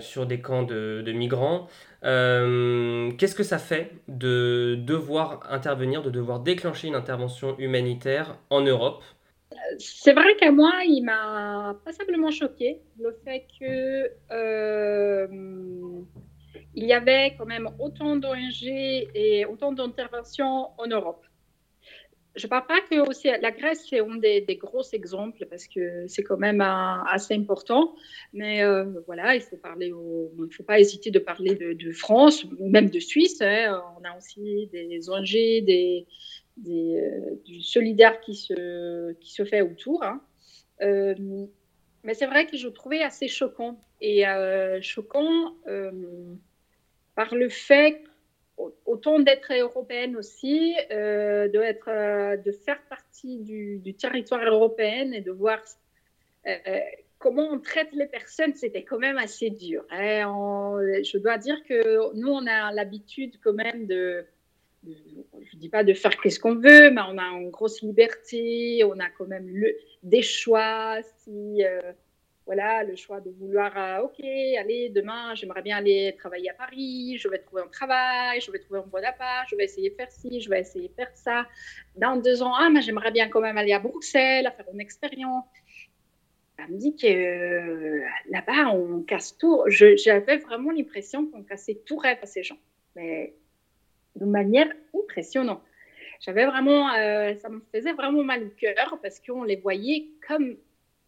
sur 0.00 0.24
des 0.24 0.40
camps 0.40 0.62
de, 0.62 1.02
de 1.04 1.12
migrants. 1.12 1.66
Qu'est-ce 2.02 3.34
que 3.34 3.42
ça 3.42 3.58
fait 3.58 3.90
de 4.06 4.76
devoir 4.80 5.40
intervenir, 5.50 6.02
de 6.02 6.10
devoir 6.10 6.38
déclencher 6.38 6.86
une 6.86 6.94
intervention 6.94 7.58
humanitaire 7.58 8.36
en 8.50 8.60
Europe? 8.60 9.02
C'est 9.78 10.12
vrai 10.12 10.36
qu'à 10.36 10.50
moi, 10.50 10.72
il 10.86 11.02
m'a 11.02 11.78
passablement 11.84 12.30
choqué 12.30 12.80
le 12.98 13.12
fait 13.24 13.46
que 13.58 14.10
euh, 14.32 15.26
il 16.74 16.84
y 16.84 16.92
avait 16.92 17.34
quand 17.36 17.46
même 17.46 17.68
autant 17.78 18.16
d'ONG 18.16 18.62
et 18.62 19.44
autant 19.46 19.72
d'interventions 19.72 20.68
en 20.78 20.86
Europe. 20.86 21.24
Je 22.36 22.46
ne 22.46 22.50
parle 22.50 22.66
pas 22.66 22.80
que 22.88 23.00
aussi 23.08 23.26
la 23.26 23.50
Grèce 23.50 23.84
c'est 23.90 23.98
un 23.98 24.16
des, 24.16 24.44
gros 24.60 24.84
exemples 24.92 25.44
parce 25.50 25.66
que 25.66 26.06
c'est 26.06 26.22
quand 26.22 26.36
même 26.36 26.60
assez 26.60 27.34
important, 27.34 27.96
mais 28.32 28.62
euh, 28.62 28.84
voilà, 29.06 29.34
il 29.34 29.40
faut 29.40 29.56
parler, 29.56 29.88
il 29.88 30.52
faut 30.52 30.62
pas 30.62 30.78
hésiter 30.78 31.10
de 31.10 31.18
parler 31.18 31.56
de, 31.56 31.90
France 31.90 32.46
même 32.60 32.90
de 32.90 33.00
Suisse. 33.00 33.42
Hein. 33.42 33.82
On 33.98 34.04
a 34.04 34.16
aussi 34.16 34.68
des 34.72 35.10
ONG, 35.10 35.32
des, 35.32 36.06
euh, 36.66 37.36
du 37.44 37.62
solidaire 37.62 38.20
qui 38.20 38.34
se, 38.34 39.14
fait 39.48 39.62
autour. 39.62 40.02
Hein. 40.02 40.20
Euh, 40.82 41.14
mais 42.04 42.14
c'est 42.14 42.26
vrai 42.26 42.46
que 42.46 42.56
je 42.56 42.68
trouvais 42.68 43.02
assez 43.02 43.28
choquant. 43.28 43.78
Et 44.00 44.26
euh, 44.26 44.80
choquant 44.82 45.54
par 47.14 47.34
le 47.34 47.48
fait, 47.48 48.02
autant 48.86 49.18
d'être 49.18 49.52
européenne 49.52 50.16
aussi, 50.16 50.74
de, 50.90 52.52
faire 52.64 52.82
partie 52.88 53.38
du, 53.38 53.78
du, 53.78 53.94
territoire 53.94 54.42
européen 54.44 55.12
et 55.12 55.20
de 55.20 55.32
voir 55.32 55.60
comment 57.18 57.48
on 57.50 57.58
traite 57.58 57.92
les 57.92 58.06
personnes, 58.06 58.54
c'était 58.54 58.84
quand 58.84 58.98
même 58.98 59.18
assez 59.18 59.50
dur. 59.50 59.84
Hein. 59.90 60.78
je 61.02 61.18
dois 61.18 61.38
dire 61.38 61.62
que 61.64 62.14
nous, 62.14 62.28
on 62.28 62.46
a 62.46 62.72
l'habitude 62.72 63.38
quand 63.42 63.54
même 63.54 63.86
de 63.86 64.24
je 64.84 65.56
ne 65.56 65.60
dis 65.60 65.68
pas 65.68 65.84
de 65.84 65.92
faire 65.92 66.16
qu'est-ce 66.20 66.38
qu'on 66.38 66.54
veut, 66.54 66.90
mais 66.90 67.00
on 67.08 67.18
a 67.18 67.24
une 67.38 67.50
grosse 67.50 67.82
liberté, 67.82 68.82
on 68.84 68.98
a 68.98 69.08
quand 69.10 69.26
même 69.26 69.50
des 70.02 70.22
choix. 70.22 70.98
Si, 71.18 71.64
euh, 71.64 71.92
voilà, 72.46 72.82
le 72.82 72.96
choix 72.96 73.20
de 73.20 73.30
vouloir, 73.30 73.76
euh, 73.76 74.04
ok, 74.04 74.20
allez, 74.58 74.88
demain, 74.88 75.34
j'aimerais 75.34 75.60
bien 75.60 75.76
aller 75.76 76.14
travailler 76.18 76.48
à 76.50 76.54
Paris, 76.54 77.18
je 77.18 77.28
vais 77.28 77.38
trouver 77.38 77.62
un 77.62 77.68
travail, 77.68 78.40
je 78.40 78.50
vais 78.50 78.58
trouver 78.58 78.80
un 78.80 78.86
bon 78.86 79.04
appart, 79.04 79.46
je 79.50 79.56
vais 79.56 79.64
essayer 79.64 79.90
de 79.90 79.94
faire 79.94 80.10
ci, 80.10 80.40
je 80.40 80.48
vais 80.48 80.60
essayer 80.60 80.88
de 80.88 80.94
faire 80.94 81.10
ça. 81.14 81.46
Dans 81.96 82.16
deux 82.16 82.42
ans, 82.42 82.54
ah, 82.54 82.70
j'aimerais 82.80 83.10
bien 83.10 83.28
quand 83.28 83.40
même 83.40 83.58
aller 83.58 83.72
à 83.72 83.80
Bruxelles, 83.80 84.46
à 84.46 84.50
faire 84.52 84.64
une 84.72 84.80
expérience. 84.80 85.44
Elle 86.56 86.74
me 86.74 86.78
dit 86.78 86.96
que 86.96 87.06
euh, 87.06 88.02
là-bas, 88.30 88.70
on 88.70 89.02
casse 89.02 89.36
tout. 89.36 89.62
J'avais 89.66 90.38
vraiment 90.38 90.70
l'impression 90.70 91.26
qu'on 91.26 91.42
cassait 91.42 91.82
tout 91.84 91.98
rêve 91.98 92.18
à 92.22 92.26
ces 92.26 92.42
gens. 92.42 92.58
Mais 92.96 93.34
de 94.18 94.24
manière 94.24 94.68
impressionnante. 94.94 95.62
J'avais 96.20 96.46
vraiment, 96.46 96.92
euh, 96.94 97.34
ça 97.36 97.48
me 97.48 97.60
faisait 97.72 97.92
vraiment 97.92 98.24
mal 98.24 98.44
au 98.44 98.50
cœur 98.50 98.98
parce 99.02 99.20
qu'on 99.20 99.44
les 99.44 99.56
voyait 99.56 100.08
comme 100.26 100.56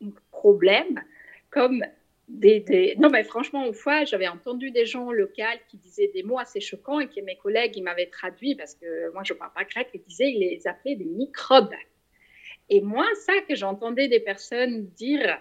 un 0.03 0.11
problème, 0.31 1.03
comme 1.51 1.85
des, 2.29 2.95
Non, 2.99 3.11
mais 3.11 3.25
franchement, 3.25 3.67
une 3.67 3.75
fois, 3.75 4.05
j'avais 4.05 4.29
entendu 4.29 4.71
des 4.71 4.87
gens 4.87 5.11
locaux 5.11 5.43
qui 5.69 5.79
disaient 5.79 6.11
des 6.15 6.23
mots 6.23 6.39
assez 6.39 6.61
choquants 6.61 7.01
et 7.01 7.09
que 7.09 7.21
mes 7.21 7.37
collègues, 7.37 7.77
ils 7.77 7.83
m'avaient 7.83 8.07
traduit 8.07 8.55
parce 8.55 8.75
que 8.75 9.13
moi, 9.13 9.23
je 9.25 9.33
ne 9.33 9.39
parle 9.39 9.53
pas 9.53 9.65
grec, 9.65 9.89
ils 9.95 10.03
disaient, 10.03 10.31
ils 10.31 10.39
les 10.39 10.67
appelaient 10.69 10.95
des 10.95 11.05
microbes. 11.05 11.75
Et 12.69 12.81
moi, 12.81 13.05
ça 13.27 13.33
que 13.49 13.57
j'entendais 13.57 14.07
des 14.07 14.21
personnes 14.21 14.87
dire, 14.91 15.41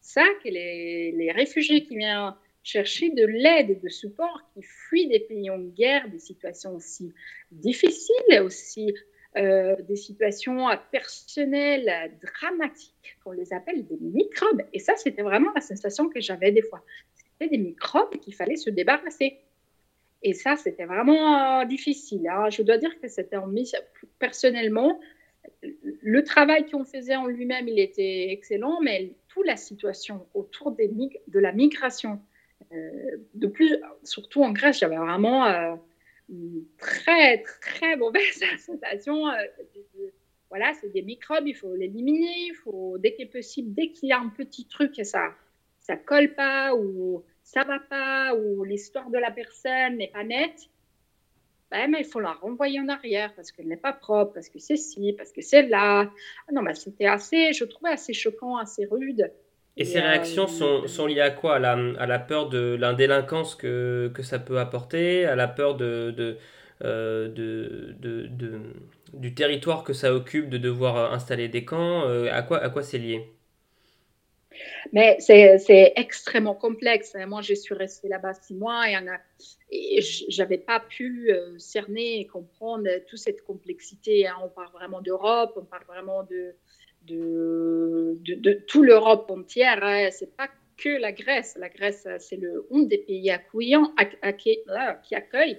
ça 0.00 0.24
que 0.42 0.48
les 0.48 1.32
réfugiés 1.36 1.82
qui 1.82 1.98
viennent 1.98 2.34
chercher 2.62 3.10
de 3.10 3.24
l'aide 3.26 3.70
et 3.70 3.74
de 3.74 3.88
support 3.88 4.42
qui 4.52 4.62
fuient 4.62 5.08
des 5.08 5.20
pays 5.20 5.50
en 5.50 5.58
guerre, 5.58 6.08
des 6.08 6.18
situations 6.18 6.74
aussi 6.74 7.12
difficiles, 7.50 8.40
aussi 8.42 8.94
euh, 9.36 9.76
des 9.88 9.96
situations 9.96 10.66
personnelles 10.90 12.12
dramatiques, 12.22 13.16
qu'on 13.24 13.32
les 13.32 13.52
appelle 13.52 13.86
des 13.86 13.98
microbes. 14.00 14.62
Et 14.72 14.78
ça, 14.78 14.94
c'était 14.96 15.22
vraiment 15.22 15.50
la 15.54 15.60
sensation 15.60 16.08
que 16.08 16.20
j'avais 16.20 16.52
des 16.52 16.62
fois. 16.62 16.84
C'était 17.14 17.56
des 17.56 17.62
microbes 17.62 18.16
qu'il 18.18 18.34
fallait 18.34 18.56
se 18.56 18.70
débarrasser. 18.70 19.38
Et 20.22 20.34
ça, 20.34 20.56
c'était 20.56 20.84
vraiment 20.84 21.62
euh, 21.62 21.64
difficile. 21.64 22.28
Alors, 22.28 22.50
je 22.50 22.62
dois 22.62 22.78
dire 22.78 23.00
que 23.00 23.08
c'était 23.08 23.36
en 23.36 23.52
personnellement, 24.18 25.00
le 26.02 26.22
travail 26.22 26.70
qu'on 26.70 26.84
faisait 26.84 27.16
en 27.16 27.26
lui-même, 27.26 27.66
il 27.66 27.80
était 27.80 28.30
excellent, 28.30 28.80
mais 28.80 29.12
toute 29.28 29.46
la 29.46 29.56
situation 29.56 30.26
autour 30.34 30.72
de 30.72 31.38
la 31.40 31.52
migration, 31.52 32.20
de 33.34 33.46
plus, 33.46 33.76
surtout 34.02 34.42
en 34.42 34.52
Grèce, 34.52 34.80
j'avais 34.80 34.96
vraiment 34.96 35.46
euh, 35.46 35.74
une 36.28 36.64
très, 36.78 37.42
très 37.60 37.96
mauvaise 37.96 38.40
sensation. 38.58 39.28
Euh, 39.28 39.44
voilà, 40.48 40.72
c'est 40.80 40.90
des 40.92 41.02
microbes, 41.02 41.46
il 41.46 41.54
faut 41.54 41.74
l'éliminer. 41.74 42.48
Il 42.48 42.54
faut, 42.54 42.98
dès 42.98 43.14
qu'il 43.14 43.24
est 43.26 43.30
possible, 43.30 43.72
dès 43.74 43.88
qu'il 43.90 44.08
y 44.10 44.12
a 44.12 44.18
un 44.18 44.28
petit 44.28 44.66
truc 44.66 44.98
et 44.98 45.04
ça 45.04 45.34
ça 45.82 45.96
colle 45.96 46.34
pas 46.34 46.74
ou 46.74 47.24
ça 47.42 47.64
va 47.64 47.80
pas 47.80 48.34
ou 48.34 48.62
l'histoire 48.64 49.10
de 49.10 49.18
la 49.18 49.30
personne 49.30 49.96
n'est 49.96 50.08
pas 50.08 50.22
nette, 50.22 50.68
ben, 51.70 51.94
il 51.98 52.04
faut 52.04 52.20
la 52.20 52.32
renvoyer 52.32 52.80
en 52.80 52.88
arrière 52.88 53.34
parce 53.34 53.50
qu'elle 53.50 53.66
n'est 53.66 53.76
pas 53.76 53.92
propre, 53.92 54.34
parce 54.34 54.48
que 54.48 54.58
c'est 54.58 54.76
ci, 54.76 55.14
parce 55.14 55.32
que 55.32 55.40
c'est 55.40 55.62
là. 55.62 56.12
Ah 56.46 56.52
non, 56.52 56.62
mais 56.62 56.74
c'était 56.74 57.06
assez, 57.06 57.52
je 57.52 57.64
trouvais 57.64 57.90
assez 57.90 58.12
choquant, 58.12 58.58
assez 58.58 58.84
rude. 58.84 59.32
Et, 59.76 59.84
ces 59.84 60.00
réactions 60.00 60.46
sont, 60.46 60.86
sont, 60.86 61.06
liées 61.06 61.20
à 61.20 61.30
quoi? 61.30 61.56
À 61.56 61.58
la, 61.58 61.72
à 61.98 62.06
la 62.06 62.18
peur 62.18 62.48
de 62.48 62.76
l'indélinquance 62.78 63.54
que, 63.54 64.10
que 64.14 64.22
ça 64.22 64.38
peut 64.38 64.58
apporter, 64.58 65.24
à 65.24 65.34
la 65.34 65.48
peur 65.48 65.76
de, 65.76 66.10
de, 66.10 66.36
euh, 66.84 67.28
de, 67.28 67.94
de, 67.98 68.60
du 69.14 69.34
territoire 69.34 69.82
que 69.82 69.94
ça 69.94 70.14
occupe 70.14 70.50
de 70.50 70.58
devoir 70.58 71.12
installer 71.14 71.48
des 71.48 71.64
camps? 71.64 72.06
Euh, 72.06 72.28
À 72.30 72.42
quoi, 72.42 72.58
à 72.62 72.68
quoi 72.68 72.82
c'est 72.82 72.98
lié? 72.98 73.32
Mais 74.92 75.16
c'est 75.20 75.92
extrêmement 75.96 76.54
complexe. 76.54 77.16
Moi, 77.26 77.40
je 77.40 77.54
suis 77.54 77.74
restée 77.74 78.08
là-bas 78.08 78.34
six 78.34 78.54
mois 78.54 78.90
et, 78.90 78.98
et 79.70 80.02
je 80.02 80.38
n'avais 80.42 80.58
pas 80.58 80.80
pu 80.80 81.30
euh, 81.30 81.58
cerner 81.58 82.20
et 82.20 82.26
comprendre 82.26 82.86
toute 83.08 83.18
cette 83.18 83.42
complexité. 83.42 84.26
Hein. 84.26 84.36
On 84.44 84.48
parle 84.48 84.70
vraiment 84.72 85.00
d'Europe, 85.00 85.52
on 85.56 85.64
parle 85.64 85.84
vraiment 85.86 86.24
de, 86.24 86.54
de, 87.06 88.18
toute 88.66 88.84
l'Europe 88.84 89.30
entière. 89.30 89.82
Hein. 89.82 90.08
C'est 90.10 90.36
pas 90.36 90.48
que 90.76 90.88
la 90.88 91.12
Grèce. 91.12 91.56
La 91.58 91.68
Grèce, 91.68 92.06
c'est 92.18 92.36
le 92.36 92.66
un 92.72 92.82
des 92.82 92.98
pays 92.98 93.30
accueillants 93.30 93.94
qui 94.38 95.14
accueille. 95.14 95.58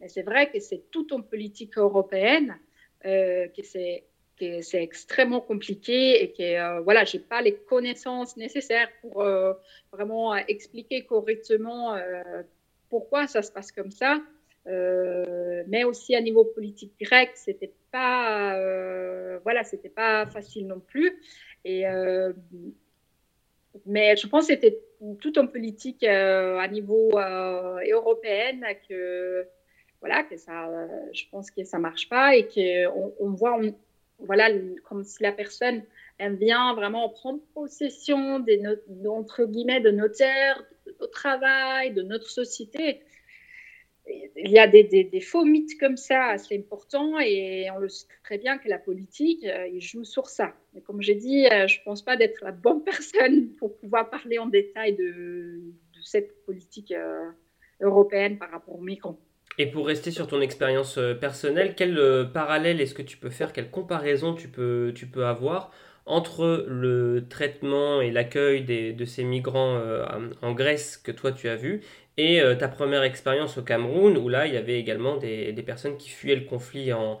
Mais 0.00 0.08
c'est 0.08 0.22
vrai 0.22 0.50
que 0.50 0.60
c'est 0.60 0.90
tout 0.90 1.12
en 1.12 1.20
politique 1.20 1.76
européenne 1.76 2.58
euh, 3.04 3.48
que 3.48 3.62
c'est 3.62 4.82
extrêmement 4.82 5.40
compliqué 5.40 6.22
et 6.22 6.32
que 6.32 6.42
euh, 6.42 6.80
voilà, 6.80 7.04
j'ai 7.04 7.18
pas 7.18 7.42
les 7.42 7.54
connaissances 7.54 8.36
nécessaires 8.36 8.88
pour 9.00 9.22
euh, 9.22 9.52
vraiment 9.92 10.34
expliquer 10.36 11.04
correctement 11.04 11.94
euh, 11.94 12.42
pourquoi 12.88 13.26
ça 13.26 13.42
se 13.42 13.52
passe 13.52 13.72
comme 13.72 13.90
ça. 13.90 14.20
Mais 14.66 15.84
aussi 15.84 16.14
à 16.14 16.20
niveau 16.20 16.44
politique 16.44 16.92
grec, 17.00 17.30
c'était 17.34 17.72
pas, 17.90 18.56
voilà, 19.42 19.64
c'était 19.64 19.88
pas 19.88 20.26
facile 20.26 20.66
non 20.66 20.80
plus. 20.80 21.20
Et 21.64 21.84
mais 23.86 24.16
je 24.16 24.26
pense 24.26 24.48
que 24.48 24.54
c'était 24.54 24.78
tout 25.20 25.38
en 25.38 25.46
politique 25.46 26.04
à 26.04 26.66
niveau 26.68 27.10
européen 27.90 28.60
que 28.88 29.46
voilà 30.00 30.22
que 30.24 30.36
ça, 30.36 30.68
je 31.12 31.24
pense 31.30 31.50
que 31.50 31.62
ça 31.64 31.78
marche 31.78 32.08
pas 32.08 32.34
et 32.34 32.48
qu'on 32.48 33.12
on 33.20 33.30
voit, 33.30 33.60
voilà, 34.18 34.48
comme 34.88 35.04
si 35.04 35.22
la 35.22 35.32
personne 35.32 35.82
elle 36.18 36.36
vient 36.36 36.74
vraiment 36.74 37.08
prendre 37.08 37.40
possession 37.54 38.40
des 38.40 38.62
entre 39.06 39.44
guillemets 39.44 39.80
de 39.80 39.90
nos 39.90 40.08
terres, 40.08 40.62
de 40.86 40.92
notre 41.00 41.12
travail, 41.12 41.92
de 41.92 42.02
notre 42.02 42.28
société. 42.28 43.02
Il 44.36 44.50
y 44.50 44.58
a 44.58 44.66
des, 44.66 45.20
faux 45.20 45.44
mythes 45.44 45.78
comme 45.78 45.96
ça 45.96 46.26
assez 46.26 46.56
importants 46.56 47.18
et 47.18 47.68
on 47.74 47.78
le 47.78 47.88
sait 47.88 48.06
très 48.24 48.38
bien 48.38 48.58
que 48.58 48.68
la 48.68 48.78
politique, 48.78 49.44
euh, 49.44 49.68
il 49.68 49.80
joue 49.80 50.04
sur 50.04 50.26
ça. 50.26 50.54
Mais 50.74 50.80
comme 50.80 51.02
j'ai 51.02 51.14
dit, 51.14 51.46
euh, 51.46 51.66
je 51.66 51.78
ne 51.78 51.84
pense 51.84 52.02
pas 52.02 52.16
d'être 52.16 52.42
la 52.42 52.52
bonne 52.52 52.82
personne 52.84 53.50
pour 53.58 53.76
pouvoir 53.78 54.08
parler 54.08 54.38
en 54.38 54.46
détail 54.46 54.96
de, 54.96 55.60
cette 56.02 56.44
politique 56.44 56.92
euh, 56.92 57.30
européenne 57.82 58.38
par 58.38 58.50
rapport 58.50 58.76
aux 58.76 58.82
migrants. 58.82 59.18
Et 59.58 59.66
pour 59.66 59.86
rester 59.86 60.10
sur 60.10 60.26
ton 60.26 60.40
expérience 60.40 60.98
personnelle, 61.20 61.74
quel 61.76 62.30
parallèle 62.32 62.80
est-ce 62.80 62.94
que 62.94 63.02
tu 63.02 63.18
peux 63.18 63.28
faire, 63.28 63.52
quelle 63.52 63.70
comparaison 63.70 64.32
tu 64.34 64.48
peux, 64.48 64.92
tu 64.94 65.06
peux 65.06 65.26
avoir 65.26 65.70
entre 66.06 66.64
le 66.66 67.26
traitement 67.28 68.00
et 68.00 68.10
l'accueil 68.10 68.62
de 68.64 69.04
ces 69.04 69.22
migrants 69.22 69.78
en 70.40 70.52
Grèce 70.52 70.96
que 70.96 71.12
toi 71.12 71.32
tu 71.32 71.48
as 71.48 71.56
vu 71.56 71.82
et 72.16 72.40
euh, 72.40 72.54
ta 72.54 72.68
première 72.68 73.02
expérience 73.02 73.58
au 73.58 73.62
Cameroun 73.62 74.16
où 74.18 74.28
là 74.28 74.46
il 74.46 74.54
y 74.54 74.56
avait 74.56 74.78
également 74.78 75.16
des, 75.16 75.52
personnes 75.64 75.96
qui 75.96 76.08
fuyaient 76.10 76.36
le 76.36 76.44
conflit 76.44 76.92
en, 76.92 77.20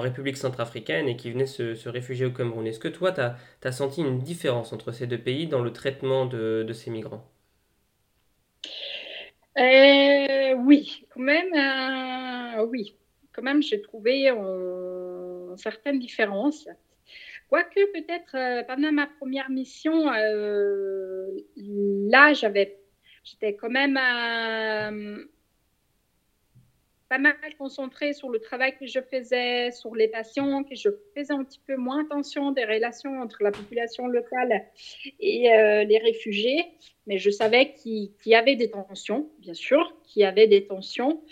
République 0.00 0.38
centrafricaine 0.38 1.08
et 1.08 1.16
qui 1.16 1.30
venaient 1.30 1.46
se, 1.46 1.88
réfugier 1.88 2.24
au 2.26 2.30
Cameroun. 2.30 2.66
Est-ce 2.66 2.78
que 2.78 2.88
toi 2.88 3.12
tu 3.12 3.20
as, 3.20 3.72
senti 3.72 4.00
une 4.00 4.18
différence 4.20 4.72
entre 4.72 4.92
ces 4.92 5.06
deux 5.06 5.18
pays 5.18 5.46
dans 5.46 5.60
le 5.60 5.72
traitement 5.72 6.24
de, 6.24 6.72
ces 6.72 6.90
migrants? 6.90 7.28
Euh, 9.58 10.54
Oui, 10.54 11.06
quand 11.10 11.20
même, 11.20 11.52
oui. 12.70 12.96
Quand 13.32 13.42
même, 13.42 13.62
j'ai 13.62 13.82
trouvé 13.82 14.32
certaines 15.56 15.98
différences. 15.98 16.66
Quoique 17.48 17.80
peut-être 17.92 18.34
euh, 18.34 18.62
pendant 18.64 18.92
ma 18.92 19.06
première 19.06 19.48
mission, 19.48 20.12
euh, 20.12 21.30
là, 21.56 22.34
j'avais, 22.34 22.78
j'étais 23.30 23.54
quand 23.54 23.70
même 23.70 23.96
euh, 23.96 25.24
pas 27.08 27.18
mal 27.18 27.34
concentrée 27.58 28.12
sur 28.12 28.28
le 28.28 28.38
travail 28.38 28.76
que 28.78 28.86
je 28.86 29.00
faisais, 29.00 29.70
sur 29.70 29.94
les 29.94 30.08
patients, 30.08 30.64
que 30.64 30.74
je 30.74 30.88
faisais 31.16 31.32
un 31.32 31.44
petit 31.44 31.60
peu 31.66 31.76
moins 31.76 32.04
attention 32.04 32.52
des 32.52 32.64
relations 32.64 33.20
entre 33.20 33.42
la 33.42 33.50
population 33.50 34.06
locale 34.06 34.64
et 35.20 35.48
les 35.86 35.98
réfugiés. 35.98 36.66
Mais 37.06 37.16
je 37.16 37.30
savais 37.30 37.72
qu'il 37.72 38.10
y 38.26 38.34
avait 38.34 38.56
des 38.56 38.70
tensions, 38.70 39.30
bien 39.38 39.54
sûr, 39.54 39.94
qu'il 40.04 40.20
y 40.20 40.24
avait 40.26 40.48
des 40.48 40.66
tensions. 40.66 41.22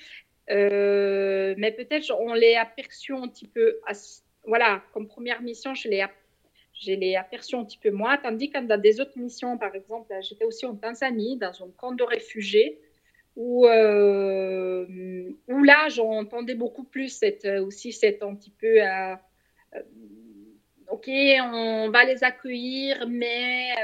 mais 0.49 1.75
peut-être 1.77 2.11
on 2.19 2.33
les 2.33 2.55
aperçu 2.55 3.13
un 3.13 3.29
petit 3.29 3.47
peu 3.47 3.79
voilà, 4.47 4.83
comme 4.93 5.09
première 5.09 5.43
mission, 5.43 5.75
je 5.75 5.89
l'ai 5.89 6.03
je 6.79 6.93
l'ai 6.93 7.17
aperçu 7.17 7.57
un 7.57 7.65
petit 7.65 7.79
peu 7.79 7.91
moins, 7.91 8.17
tandis 8.19 8.51
que 8.51 8.59
dans 8.59 8.81
des 8.81 9.01
autres 9.01 9.19
missions, 9.19 9.57
par 9.57 9.75
exemple, 9.75 10.13
j'étais 10.21 10.45
aussi 10.45 10.67
en 10.67 10.77
Tanzanie, 10.77 11.39
dans 11.39 11.63
un 11.63 11.71
camp 11.77 11.93
de 11.93 12.05
réfugiés, 12.05 12.79
où, 13.35 13.67
euh, 13.67 14.87
où 15.49 15.63
là, 15.63 15.89
j'entendais 15.89 16.55
beaucoup 16.55 16.85
plus 16.85 17.23
aussi 17.63 17.93
cette 17.93 18.23
un 18.23 18.35
petit 18.35 18.51
peu, 18.51 18.83
euh, 18.83 19.15
euh, 19.75 19.83
ok, 20.89 21.09
on 21.09 21.91
va 21.91 22.05
les 22.05 22.25
accueillir, 22.25 23.07
mais 23.09 23.75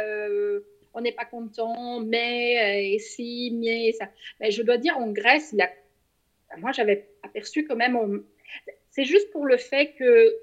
on 0.94 1.00
n'est 1.00 1.12
pas 1.12 1.24
content, 1.24 2.00
mais 2.00 2.94
et 2.94 2.98
si, 2.98 3.56
mais 3.58 3.92
ça. 3.92 4.10
Mais 4.40 4.50
je 4.50 4.62
dois 4.62 4.76
dire, 4.76 4.98
en 4.98 5.10
Grèce, 5.10 5.54
moi, 6.58 6.72
j'avais 6.72 7.08
aperçu 7.22 7.64
quand 7.66 7.76
même, 7.76 8.24
c'est 8.90 9.04
juste 9.04 9.30
pour 9.30 9.46
le 9.46 9.56
fait 9.56 9.94
que 9.98 10.34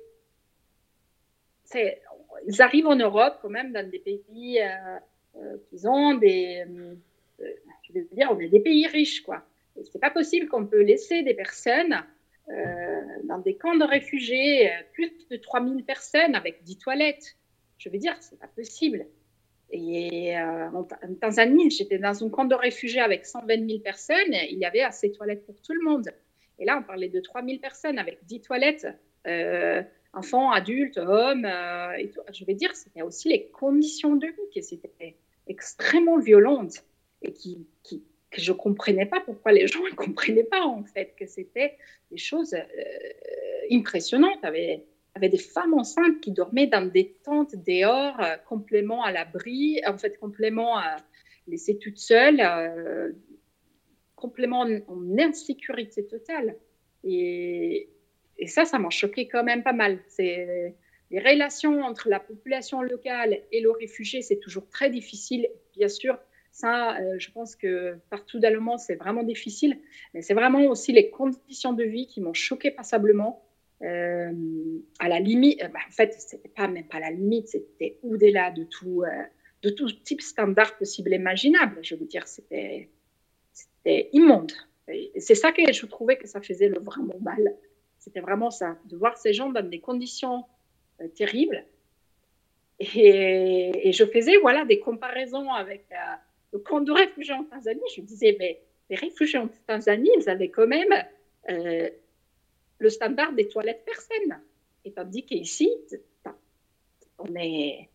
ils 2.47 2.61
arrivent 2.61 2.87
en 2.87 2.95
Europe 2.95 3.39
quand 3.41 3.49
même 3.49 3.71
dans 3.71 3.87
des 3.87 3.99
pays 3.99 4.59
euh, 4.59 4.97
euh, 5.37 5.57
qui 5.69 5.87
ont 5.87 6.15
des, 6.15 6.63
euh, 6.67 6.95
je 7.83 7.93
veux 7.93 8.07
dire, 8.11 8.35
des 8.35 8.59
pays 8.59 8.87
riches 8.87 9.21
quoi. 9.21 9.43
C'est 9.91 9.99
pas 9.99 10.11
possible 10.11 10.49
qu'on 10.49 10.65
peut 10.65 10.81
laisser 10.81 11.23
des 11.23 11.33
personnes 11.33 12.03
dans 13.25 13.37
des 13.37 13.55
camps 13.55 13.75
de 13.75 13.85
réfugiés, 13.85 14.71
plus 14.93 15.11
de 15.29 15.37
3000 15.37 15.85
personnes 15.85 16.33
avec 16.33 16.63
10 16.63 16.79
toilettes. 16.79 17.37
Je 17.77 17.89
veux 17.89 17.99
dire, 17.99 18.17
c'est 18.19 18.39
pas 18.39 18.47
possible. 18.47 19.05
Et 19.71 20.35
en, 20.37 20.83
Tanzanie, 21.21 21.69
j'étais 21.69 21.99
dans 21.99 22.25
un 22.25 22.29
camp 22.29 22.45
de 22.45 22.55
réfugiés 22.55 23.01
avec 23.01 23.25
120 23.25 23.69
000 23.69 23.79
personnes, 23.81 24.33
il 24.49 24.57
y 24.57 24.65
avait 24.65 24.81
assez 24.81 25.09
de 25.09 25.13
toilettes 25.13 25.45
pour 25.45 25.61
tout 25.61 25.73
le 25.73 25.87
monde. 25.87 26.09
Et 26.57 26.65
là, 26.65 26.79
on 26.79 26.83
parlait 26.83 27.09
de 27.09 27.19
3000 27.21 27.61
personnes 27.61 27.99
avec 27.99 28.25
10 28.25 28.41
toilettes 28.41 28.87
enfants, 30.13 30.51
adultes, 30.51 30.97
hommes. 30.97 31.45
Euh, 31.45 31.97
et 31.97 32.11
Je 32.33 32.45
vais 32.45 32.53
dire, 32.53 32.75
c'était 32.75 33.01
aussi 33.01 33.29
les 33.29 33.49
conditions 33.49 34.15
de 34.15 34.27
vie 34.27 34.49
qui 34.51 34.59
étaient 34.59 35.15
extrêmement 35.47 36.19
violentes 36.19 36.83
et 37.21 37.33
qui, 37.33 37.67
qui 37.83 38.03
que 38.31 38.41
je 38.41 38.51
comprenais 38.51 39.05
pas 39.05 39.19
pourquoi 39.21 39.51
les 39.51 39.67
gens 39.71 39.83
ne 39.83 39.95
comprenaient 39.95 40.43
pas 40.43 40.65
en 40.65 40.83
fait 40.83 41.13
que 41.17 41.25
c'était 41.25 41.77
des 42.11 42.17
choses 42.17 42.53
euh, 42.53 42.61
impressionnantes. 43.71 44.39
Y 44.43 44.47
avait, 44.47 44.85
des 45.29 45.37
femmes 45.37 45.73
enceintes 45.73 46.21
qui 46.21 46.31
dormaient 46.31 46.67
dans 46.67 46.89
des 46.89 47.17
tentes 47.23 47.55
dehors, 47.55 48.19
euh, 48.21 48.37
complément 48.47 49.03
à 49.03 49.11
l'abri, 49.11 49.81
en 49.85 49.97
fait 49.97 50.17
complément 50.17 50.77
à 50.77 50.95
laisser 51.47 51.77
toutes 51.77 51.97
seules, 51.97 52.39
euh, 52.39 53.11
complément 54.15 54.61
en, 54.61 54.79
en, 54.87 55.17
insécurité 55.17 56.05
totale. 56.05 56.55
Et, 57.03 57.89
et 58.39 58.47
ça, 58.47 58.65
ça 58.65 58.79
m'a 58.79 58.89
choqué 58.89 59.27
quand 59.27 59.43
même 59.43 59.63
pas 59.63 59.73
mal. 59.73 59.99
Les 60.17 61.19
relations 61.19 61.81
entre 61.81 62.09
la 62.09 62.19
population 62.19 62.81
locale 62.81 63.39
et 63.51 63.61
le 63.61 63.71
réfugié, 63.71 64.21
c'est 64.21 64.39
toujours 64.39 64.67
très 64.69 64.89
difficile. 64.89 65.49
Bien 65.75 65.89
sûr, 65.89 66.17
ça, 66.51 66.97
euh, 66.99 67.15
je 67.17 67.31
pense 67.31 67.55
que 67.55 67.97
partout 68.09 68.39
dans 68.39 68.53
le 68.53 68.59
monde, 68.59 68.79
c'est 68.79 68.95
vraiment 68.95 69.23
difficile. 69.23 69.79
Mais 70.13 70.21
c'est 70.21 70.33
vraiment 70.33 70.63
aussi 70.65 70.91
les 70.91 71.09
conditions 71.09 71.73
de 71.73 71.83
vie 71.83 72.07
qui 72.07 72.21
m'ont 72.21 72.33
choqué 72.33 72.71
passablement. 72.71 73.45
Euh, 73.81 74.31
à 74.99 75.07
la 75.07 75.19
limite, 75.19 75.63
euh, 75.63 75.67
bah, 75.69 75.79
en 75.87 75.91
fait, 75.91 76.13
c'était 76.13 76.49
pas 76.49 76.67
même 76.67 76.87
pas 76.87 76.99
la 76.99 77.11
limite, 77.11 77.47
c'était 77.47 77.97
au-delà 78.03 78.51
de 78.51 78.63
tout, 78.63 79.03
de 79.61 79.69
tout 79.69 79.89
type 79.91 80.21
standard 80.21 80.77
possible 80.77 81.13
et 81.13 81.17
imaginable. 81.17 81.79
Je 81.81 81.95
veux 81.95 82.05
dire, 82.05 82.27
c'était, 82.27 82.89
immonde. 84.13 84.51
C'est 85.17 85.35
ça 85.35 85.51
que 85.51 85.71
je 85.71 85.85
trouvais 85.85 86.17
que 86.17 86.27
ça 86.27 86.41
faisait 86.41 86.67
le 86.67 86.79
vraiment 86.79 87.19
mal. 87.21 87.55
C'était 88.09 88.21
vraiment 88.21 88.49
ça, 88.49 88.75
de 88.85 88.97
voir 88.97 89.19
ces 89.19 89.33
gens 89.33 89.51
dans 89.51 89.63
des 89.63 89.81
conditions 89.81 90.43
euh, 90.99 91.07
terribles. 91.09 91.63
Et, 92.79 93.91
je 93.93 94.03
faisais 94.03 94.37
voilà, 94.37 94.65
des 94.65 94.79
comparaisons 94.79 95.51
avec 95.53 95.85
euh, 95.91 96.15
le 96.53 96.57
camp 96.57 96.81
de 96.81 96.91
réfugiés 96.91 97.35
en 97.35 97.43
Tanzanie. 97.43 97.83
Je 97.95 98.01
me 98.01 98.07
disais, 98.07 98.35
mais 98.39 98.61
les 98.89 98.95
réfugiés 98.95 99.37
en 99.37 99.47
Tanzanie, 99.67 100.09
ils 100.17 100.27
avaient 100.27 100.49
quand 100.49 100.65
même 100.65 100.91
euh, 101.51 101.87
le 102.79 102.89
standard 102.89 103.33
des 103.33 103.47
toilettes 103.47 103.85
personnes. 103.85 104.41
Et 104.83 104.91
tandis 104.91 105.23
qu'ici, 105.23 105.69
on 107.19 107.35
est, 107.35 107.89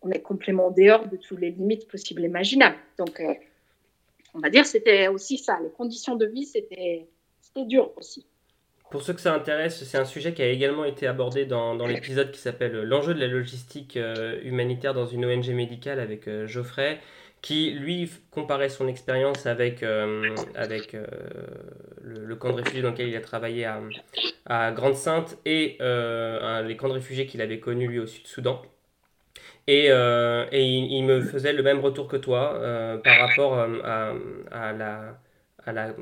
on 0.00 0.10
est 0.10 0.22
complètement 0.22 0.72
dehors 0.72 1.06
de 1.06 1.16
toutes 1.16 1.38
les 1.38 1.52
limites 1.52 1.86
possibles 1.86 2.24
et 2.24 2.26
imaginables. 2.26 2.78
Donc, 2.98 3.22
on 4.34 4.40
va 4.40 4.50
dire 4.50 4.66
c'était 4.66 5.06
aussi 5.06 5.38
ça. 5.38 5.60
Les 5.62 5.70
conditions 5.70 6.16
de 6.16 6.26
vie, 6.26 6.44
c'était 6.44 7.06
dur 7.54 7.92
aussi. 7.96 8.26
Pour 8.92 9.02
ceux 9.02 9.14
que 9.14 9.22
ça 9.22 9.32
intéresse, 9.32 9.82
c'est 9.84 9.96
un 9.96 10.04
sujet 10.04 10.34
qui 10.34 10.42
a 10.42 10.48
également 10.48 10.84
été 10.84 11.06
abordé 11.06 11.46
dans, 11.46 11.74
dans 11.74 11.86
l'épisode 11.86 12.30
qui 12.30 12.38
s'appelle 12.38 12.82
L'enjeu 12.82 13.14
de 13.14 13.20
la 13.20 13.26
logistique 13.26 13.96
euh, 13.96 14.38
humanitaire 14.42 14.92
dans 14.92 15.06
une 15.06 15.24
ONG 15.24 15.48
médicale 15.48 15.98
avec 15.98 16.28
euh, 16.28 16.46
Geoffrey, 16.46 17.00
qui 17.40 17.70
lui 17.70 18.10
comparait 18.30 18.68
son 18.68 18.86
expérience 18.88 19.46
avec, 19.46 19.82
euh, 19.82 20.34
avec 20.54 20.94
le, 22.02 22.36
camp 22.36 22.50
de 22.50 22.56
réfugiés 22.56 22.82
dans 22.82 22.90
lequel 22.90 23.08
il 23.08 23.16
a 23.16 23.22
travaillé 23.22 23.64
à, 23.64 23.80
à 24.44 24.72
Grande-Sainte 24.72 25.38
et 25.46 25.78
les 25.80 26.76
camps 26.76 26.88
de 26.88 26.92
réfugiés 26.92 27.24
qu'il 27.24 27.40
avait 27.40 27.60
connus 27.60 27.88
lui 27.88 27.98
au 27.98 28.06
Sud-Soudan. 28.06 28.60
Et, 29.68 29.86
et 29.86 30.62
il, 30.62 31.02
me 31.04 31.22
faisait 31.22 31.54
le 31.54 31.62
même 31.62 31.80
retour 31.80 32.08
que 32.08 32.18
toi 32.18 32.60
par 33.02 33.20
rapport 33.20 33.58
à, 33.58 34.12
à 34.50 34.72
la, 34.72 35.18
à 35.64 35.72
la 35.72 35.94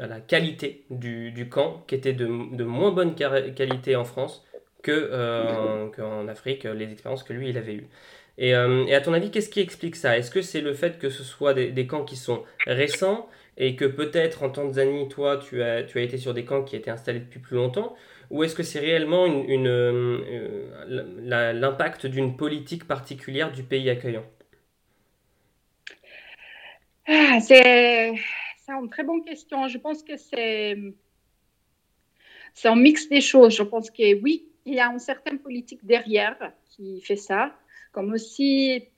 à 0.00 0.06
la 0.06 0.20
qualité 0.20 0.84
du, 0.90 1.30
du, 1.32 1.48
camp, 1.48 1.84
qui 1.86 1.94
était 1.94 2.12
de, 2.12 2.26
de 2.26 2.64
moins 2.64 2.90
bonne 2.90 3.14
qualité 3.14 3.96
en 3.96 4.04
France 4.04 4.44
que, 4.82 4.92
euh, 4.92 5.88
qu'en 5.88 6.28
Afrique, 6.28 6.64
les 6.64 6.90
expériences 6.90 7.22
que 7.22 7.32
lui, 7.32 7.50
il 7.50 7.58
avait 7.58 7.74
eues. 7.74 7.88
Et, 8.36 8.54
à 8.54 9.00
ton 9.00 9.12
avis, 9.12 9.30
qu'est-ce 9.30 9.48
qui 9.48 9.60
explique 9.60 9.96
ça? 9.96 10.18
Est-ce 10.18 10.30
que 10.30 10.42
c'est 10.42 10.60
le 10.60 10.74
fait 10.74 10.98
que 10.98 11.08
ce 11.08 11.22
soit 11.22 11.54
des, 11.54 11.86
camps 11.86 12.04
qui 12.04 12.16
sont 12.16 12.42
récents 12.66 13.28
et 13.56 13.76
que 13.76 13.84
peut-être 13.84 14.42
en 14.42 14.50
Tanzanie, 14.50 15.08
toi, 15.08 15.36
tu 15.36 15.62
as, 15.62 15.84
tu 15.84 15.98
as 15.98 16.02
été 16.02 16.18
sur 16.18 16.34
des 16.34 16.44
camps 16.44 16.64
qui 16.64 16.74
étaient 16.76 16.90
installés 16.90 17.20
depuis 17.20 17.40
plus 17.40 17.56
longtemps? 17.56 17.94
Ou 18.30 18.42
est-ce 18.42 18.54
que 18.54 18.62
c'est 18.62 18.80
réellement 18.80 19.26
une, 19.26 19.68
l'impact 20.88 22.06
d'une 22.06 22.36
politique 22.36 22.86
particulière 22.86 23.52
du 23.52 23.62
pays 23.62 23.88
accueillant? 23.90 24.24
Ah, 27.06 27.38
C'est 27.40 28.14
c'est 28.64 28.72
une 28.72 28.88
très 28.88 29.04
bonne 29.04 29.24
question. 29.24 29.68
Je 29.68 29.78
pense 29.78 30.02
que 30.02 30.16
c'est 30.16 30.76
c'est 32.54 32.68
un 32.68 32.76
mix 32.76 33.08
des 33.08 33.20
choses. 33.20 33.54
Je 33.54 33.62
pense 33.62 33.90
que 33.90 34.22
oui, 34.22 34.48
il 34.64 34.74
y 34.74 34.80
a 34.80 34.86
une 34.86 34.98
certaine 34.98 35.38
politique 35.38 35.84
derrière 35.84 36.52
qui 36.64 37.00
fait 37.00 37.16
ça, 37.16 37.54
comme 37.92 38.12
aussi, 38.12 38.88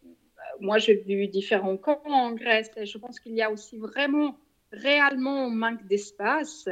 moi 0.61 0.79
j'ai 0.79 0.95
vu 0.95 1.27
différents 1.29 1.77
camps 1.77 2.03
en 2.05 2.33
Grèce, 2.33 2.71
je 2.83 2.99
pense 2.99 3.21
qu'il 3.21 3.35
y 3.35 3.43
a 3.43 3.51
aussi 3.51 3.77
vraiment, 3.77 4.39
réellement 4.73 5.51
manque 5.51 5.87
d'espace 5.87 6.69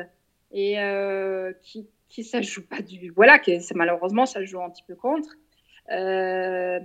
et 0.51 0.81
euh, 0.81 1.53
qui 1.63 1.89
qui 2.09 2.23
ça 2.23 2.43
joue 2.43 2.67
pas 2.67 2.81
du 2.81 3.11
voilà 3.11 3.39
que 3.39 3.51
malheureusement 3.75 4.27
ça 4.27 4.45
joue 4.45 4.61
un 4.61 4.71
petit 4.71 4.85
peu 4.87 4.95
contre 4.95 5.35
euh, 5.91 6.79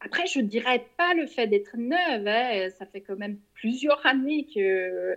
après 0.00 0.26
je 0.26 0.40
dirais 0.40 0.86
pas 0.96 1.14
le 1.14 1.26
fait 1.26 1.46
d'être 1.46 1.76
neuve 1.76 2.26
hein, 2.26 2.68
ça 2.78 2.86
fait 2.86 3.00
quand 3.00 3.16
même 3.16 3.38
plusieurs 3.54 4.04
années 4.06 4.46
que 4.52 5.16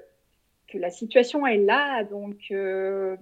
que 0.73 0.79
la 0.79 0.89
situation 0.89 1.45
est 1.45 1.57
là. 1.57 2.03
Donc, 2.03 2.37
euh, 2.51 3.15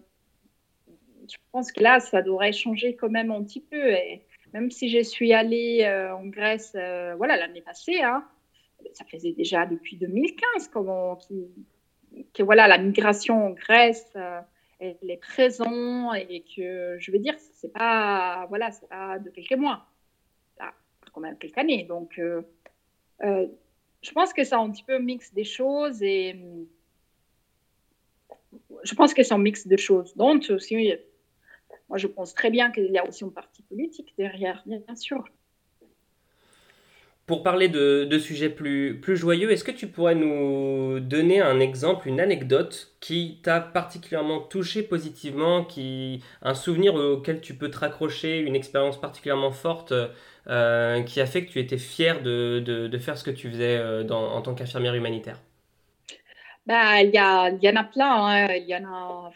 je 1.29 1.37
pense 1.51 1.71
que 1.71 1.83
là, 1.83 1.99
ça 1.99 2.21
devrait 2.21 2.53
changer 2.53 2.95
quand 2.95 3.09
même 3.09 3.31
un 3.31 3.43
petit 3.43 3.59
peu. 3.59 3.89
Et 3.91 4.21
même 4.53 4.71
si 4.71 4.89
je 4.89 5.03
suis 5.03 5.33
allée 5.33 5.83
euh, 5.83 6.15
en 6.15 6.25
Grèce, 6.27 6.73
euh, 6.75 7.13
voilà, 7.17 7.35
l'année 7.35 7.61
passée, 7.61 8.01
hein, 8.01 8.25
ça 8.93 9.03
faisait 9.05 9.33
déjà 9.33 9.65
depuis 9.65 9.97
2015 9.97 10.69
comment, 10.69 11.19
que 12.33 12.43
voilà, 12.43 12.67
la 12.67 12.77
migration 12.77 13.47
en 13.47 13.49
Grèce, 13.51 14.13
elle 14.79 14.97
est 15.07 15.21
présente 15.21 16.15
et 16.15 16.43
que, 16.55 16.97
je 16.99 17.11
veux 17.11 17.19
dire, 17.19 17.35
c'est 17.37 17.71
pas, 17.71 18.47
voilà, 18.49 18.71
c'est 18.71 18.87
pas 18.89 19.19
de 19.19 19.29
quelques 19.29 19.53
mois, 19.53 19.85
là, 20.57 20.73
quand 21.13 21.21
même 21.21 21.37
quelques 21.37 21.57
années. 21.57 21.83
Donc, 21.83 22.19
je 23.21 24.11
pense 24.13 24.33
que 24.33 24.43
c'est 24.43 24.55
un 24.55 24.71
petit 24.71 24.83
peu 24.83 24.97
mix 24.97 25.31
des 25.31 25.43
choses 25.43 26.01
et 26.01 26.35
je 28.83 28.95
pense 28.95 29.13
que 29.13 29.23
c'est 29.23 29.33
un 29.33 29.37
mix 29.37 29.67
de 29.67 29.77
choses. 29.77 30.15
Donc, 30.15 30.45
aussi, 30.49 30.93
moi, 31.89 31.97
je 31.97 32.07
pense 32.07 32.33
très 32.33 32.49
bien 32.49 32.71
qu'il 32.71 32.91
y 32.91 32.97
a 32.97 33.07
aussi 33.07 33.23
une 33.23 33.33
partie 33.33 33.63
politique 33.63 34.13
derrière, 34.17 34.63
bien 34.65 34.95
sûr. 34.95 35.25
Pour 37.27 37.43
parler 37.43 37.69
de, 37.69 38.17
sujets 38.17 38.49
plus, 38.49 39.15
joyeux, 39.15 39.51
est-ce 39.51 39.63
que 39.63 39.71
tu 39.71 39.87
pourrais 39.87 40.15
nous 40.15 40.99
donner 40.99 41.39
un 41.39 41.59
exemple, 41.59 42.09
une 42.09 42.19
anecdote 42.19 42.95
qui 42.99 43.39
t'a 43.43 43.61
particulièrement 43.61 44.41
touché 44.41 44.83
positivement, 44.83 45.63
qui, 45.63 46.21
un 46.41 46.55
souvenir 46.55 46.95
auquel 46.95 47.39
tu 47.39 47.53
peux 47.53 47.69
te 47.69 47.77
raccrocher, 47.77 48.39
une 48.39 48.55
expérience 48.55 48.99
particulièrement 48.99 49.51
forte 49.51 49.93
euh, 50.47 51.03
qui 51.03 51.21
a 51.21 51.25
fait 51.25 51.45
que 51.45 51.51
tu 51.51 51.59
étais 51.59 51.77
fier 51.77 52.21
de, 52.21 52.59
de, 52.59 52.97
faire 52.97 53.17
ce 53.17 53.23
que 53.23 53.31
tu 53.31 53.49
faisais 53.49 53.77
euh, 53.77 54.05
en 54.09 54.41
tant 54.41 54.53
qu'infirmière 54.53 54.95
humanitaire? 54.95 55.39
Bah, 56.65 57.01
il 57.01 57.09
y, 57.09 57.65
y 57.65 57.69
en 57.69 57.75
a 57.75 57.83
plein, 57.83 58.25
hein. 58.25 58.53
il 58.55 58.67
y 58.67 58.75
en 58.75 58.85
a, 58.85 59.31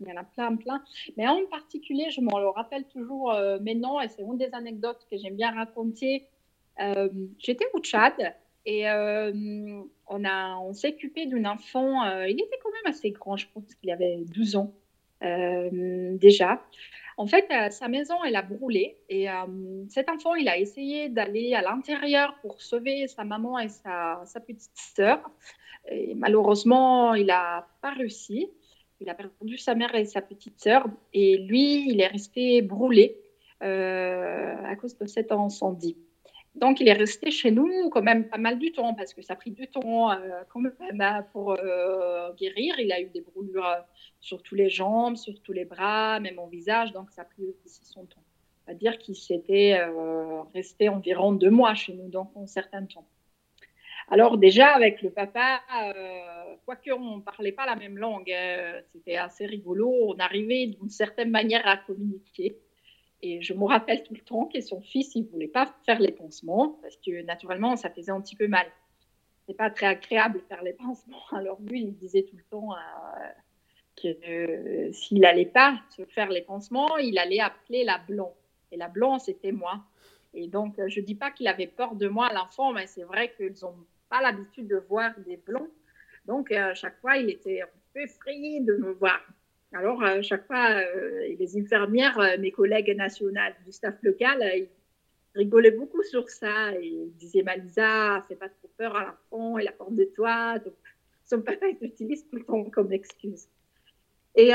il 0.00 0.08
y 0.08 0.12
en 0.12 0.16
a 0.16 0.24
plein, 0.24 0.56
plein. 0.56 0.82
Mais 1.16 1.26
en 1.28 1.44
particulier, 1.50 2.10
je 2.10 2.20
me 2.20 2.30
le 2.40 2.48
rappelle 2.48 2.84
toujours 2.88 3.32
euh, 3.32 3.58
maintenant, 3.60 4.00
et 4.00 4.08
c'est 4.08 4.22
une 4.22 4.38
des 4.38 4.50
anecdotes 4.52 5.06
que 5.10 5.16
j'aime 5.16 5.36
bien 5.36 5.52
raconter. 5.52 6.26
Euh, 6.80 7.08
j'étais 7.38 7.66
au 7.74 7.80
Tchad 7.80 8.14
et 8.64 8.88
euh, 8.88 9.82
on, 10.08 10.24
on 10.24 10.72
s'est 10.72 10.88
occupé 10.88 11.26
d'un 11.26 11.44
enfant, 11.44 12.04
il 12.24 12.40
était 12.40 12.58
quand 12.62 12.70
même 12.70 12.92
assez 12.92 13.10
grand, 13.10 13.36
je 13.36 13.46
pense 13.52 13.74
qu'il 13.74 13.90
avait 13.90 14.18
12 14.34 14.56
ans 14.56 14.72
déjà. 15.20 16.64
En 17.18 17.26
fait, 17.26 17.46
sa 17.70 17.88
maison, 17.88 18.14
elle 18.24 18.36
a 18.36 18.42
brûlé 18.42 18.96
et 19.08 19.26
cet 19.88 20.08
enfant, 20.08 20.34
il 20.34 20.48
a 20.48 20.58
essayé 20.58 21.08
d'aller 21.08 21.54
à 21.54 21.62
l'intérieur 21.62 22.38
pour 22.40 22.62
sauver 22.62 23.06
sa 23.08 23.24
maman 23.24 23.58
et 23.58 23.68
sa, 23.68 24.22
sa 24.24 24.40
petite 24.40 24.70
sœur. 24.74 25.30
Et 25.90 26.14
malheureusement, 26.14 27.14
il 27.14 27.26
n'a 27.26 27.66
pas 27.80 27.92
réussi. 27.92 28.48
Il 29.00 29.08
a 29.08 29.14
perdu 29.14 29.58
sa 29.58 29.74
mère 29.74 29.94
et 29.94 30.04
sa 30.04 30.22
petite 30.22 30.60
sœur. 30.60 30.86
Et 31.12 31.38
lui, 31.38 31.90
il 31.90 32.00
est 32.00 32.06
resté 32.06 32.62
brûlé 32.62 33.16
euh, 33.62 34.54
à 34.64 34.76
cause 34.76 34.96
de 34.96 35.06
cet 35.06 35.32
incendie. 35.32 35.96
Donc, 36.54 36.80
il 36.80 36.88
est 36.88 36.92
resté 36.92 37.30
chez 37.30 37.50
nous 37.50 37.88
quand 37.90 38.02
même 38.02 38.28
pas 38.28 38.36
mal 38.36 38.58
du 38.58 38.72
temps 38.72 38.94
parce 38.94 39.14
que 39.14 39.22
ça 39.22 39.32
a 39.32 39.36
pris 39.36 39.50
du 39.50 39.66
temps 39.66 40.12
euh, 40.12 40.42
quand 40.50 40.60
même 40.60 41.00
hein, 41.00 41.26
pour 41.32 41.52
euh, 41.52 42.32
guérir. 42.34 42.78
Il 42.78 42.92
a 42.92 43.00
eu 43.00 43.08
des 43.08 43.22
brûlures 43.22 43.84
sur 44.20 44.42
tous 44.42 44.54
les 44.54 44.68
jambes, 44.68 45.16
sur 45.16 45.40
tous 45.42 45.52
les 45.52 45.64
bras, 45.64 46.20
même 46.20 46.38
au 46.38 46.46
visage. 46.46 46.92
Donc, 46.92 47.10
ça 47.10 47.22
a 47.22 47.24
pris 47.24 47.44
aussi 47.64 47.84
son 47.84 48.04
temps. 48.04 48.22
On 48.66 48.72
va 48.72 48.74
dire 48.78 48.98
qu'il 48.98 49.16
s'était 49.16 49.80
resté 50.54 50.88
environ 50.88 51.32
deux 51.32 51.50
mois 51.50 51.74
chez 51.74 51.94
nous, 51.94 52.08
donc 52.08 52.30
un 52.36 52.46
certain 52.46 52.84
temps. 52.84 53.04
Alors 54.12 54.36
déjà 54.36 54.74
avec 54.74 55.00
le 55.00 55.08
papa, 55.08 55.62
euh, 55.74 56.54
quoique 56.66 56.90
on 56.90 57.16
ne 57.16 57.22
parlait 57.22 57.50
pas 57.50 57.64
la 57.64 57.76
même 57.76 57.96
langue, 57.96 58.30
euh, 58.30 58.78
c'était 58.92 59.16
assez 59.16 59.46
rigolo. 59.46 59.90
On 59.90 60.18
arrivait 60.18 60.66
d'une 60.66 60.90
certaine 60.90 61.30
manière 61.30 61.66
à 61.66 61.78
communiquer. 61.78 62.58
Et 63.22 63.40
je 63.40 63.54
me 63.54 63.64
rappelle 63.64 64.02
tout 64.02 64.12
le 64.12 64.20
temps 64.20 64.44
que 64.44 64.60
son 64.60 64.82
fils, 64.82 65.14
il 65.14 65.24
voulait 65.24 65.48
pas 65.48 65.74
faire 65.86 65.98
les 65.98 66.12
pansements 66.12 66.78
parce 66.82 66.98
que 66.98 67.22
naturellement, 67.22 67.74
ça 67.76 67.88
faisait 67.88 68.12
un 68.12 68.20
petit 68.20 68.36
peu 68.36 68.48
mal. 68.48 68.66
C'est 69.46 69.56
pas 69.56 69.70
très 69.70 69.86
agréable 69.86 70.40
de 70.40 70.44
faire 70.44 70.62
les 70.62 70.74
pansements. 70.74 71.24
Alors 71.32 71.58
lui, 71.62 71.80
il 71.80 71.94
disait 71.94 72.24
tout 72.24 72.36
le 72.36 72.44
temps 72.50 72.74
euh, 72.74 73.32
que 73.96 74.92
s'il 74.92 75.20
n'allait 75.20 75.46
pas 75.46 75.80
se 75.96 76.04
faire 76.04 76.28
les 76.28 76.42
pansements, 76.42 76.98
il 76.98 77.18
allait 77.18 77.40
appeler 77.40 77.82
la 77.82 77.96
blanc. 77.96 78.34
Et 78.72 78.76
la 78.76 78.88
blanc, 78.88 79.18
c'était 79.18 79.52
moi. 79.52 79.80
Et 80.34 80.48
donc, 80.48 80.74
je 80.86 81.00
dis 81.00 81.14
pas 81.14 81.30
qu'il 81.30 81.48
avait 81.48 81.66
peur 81.66 81.94
de 81.94 82.08
moi, 82.08 82.30
l'enfant, 82.34 82.74
mais 82.74 82.86
c'est 82.86 83.04
vrai 83.04 83.32
qu'ils 83.38 83.64
ont 83.64 83.74
pas 84.12 84.20
l'habitude 84.20 84.68
de 84.68 84.76
voir 84.76 85.12
des 85.26 85.38
blonds. 85.38 85.70
Donc, 86.26 86.52
euh, 86.52 86.72
à 86.72 86.74
chaque 86.74 87.00
fois, 87.00 87.16
il 87.16 87.30
était 87.30 87.62
un 87.62 87.68
peu 87.94 88.00
effrayé 88.02 88.60
de 88.60 88.74
me 88.76 88.92
voir. 88.92 89.20
Alors, 89.72 90.04
à 90.04 90.20
chaque 90.20 90.46
fois, 90.46 90.66
euh, 90.70 91.34
les 91.38 91.58
infirmières, 91.58 92.18
euh, 92.20 92.36
mes 92.38 92.50
collègues 92.50 92.94
nationales 92.94 93.54
du 93.64 93.72
staff 93.72 93.94
local, 94.02 94.38
ils 94.54 94.68
rigolaient 95.34 95.70
beaucoup 95.70 96.02
sur 96.02 96.28
ça. 96.28 96.78
Et 96.78 96.88
ils 96.88 97.16
disaient, 97.16 97.42
Malisa, 97.42 98.22
fais 98.28 98.36
pas 98.36 98.50
trop 98.50 98.70
peur 98.76 98.94
à 98.96 99.04
l'enfant, 99.06 99.56
il 99.56 99.66
a 99.66 99.72
peur 99.72 99.90
de 99.90 100.04
toi. 100.04 100.58
Donc, 100.58 100.74
son 101.24 101.40
papa, 101.40 101.66
il 101.68 101.78
utilise 101.80 102.28
tout 102.28 102.36
le 102.36 102.44
temps 102.44 102.64
comme 102.64 102.92
excuse. 102.92 103.48
Et 104.34 104.52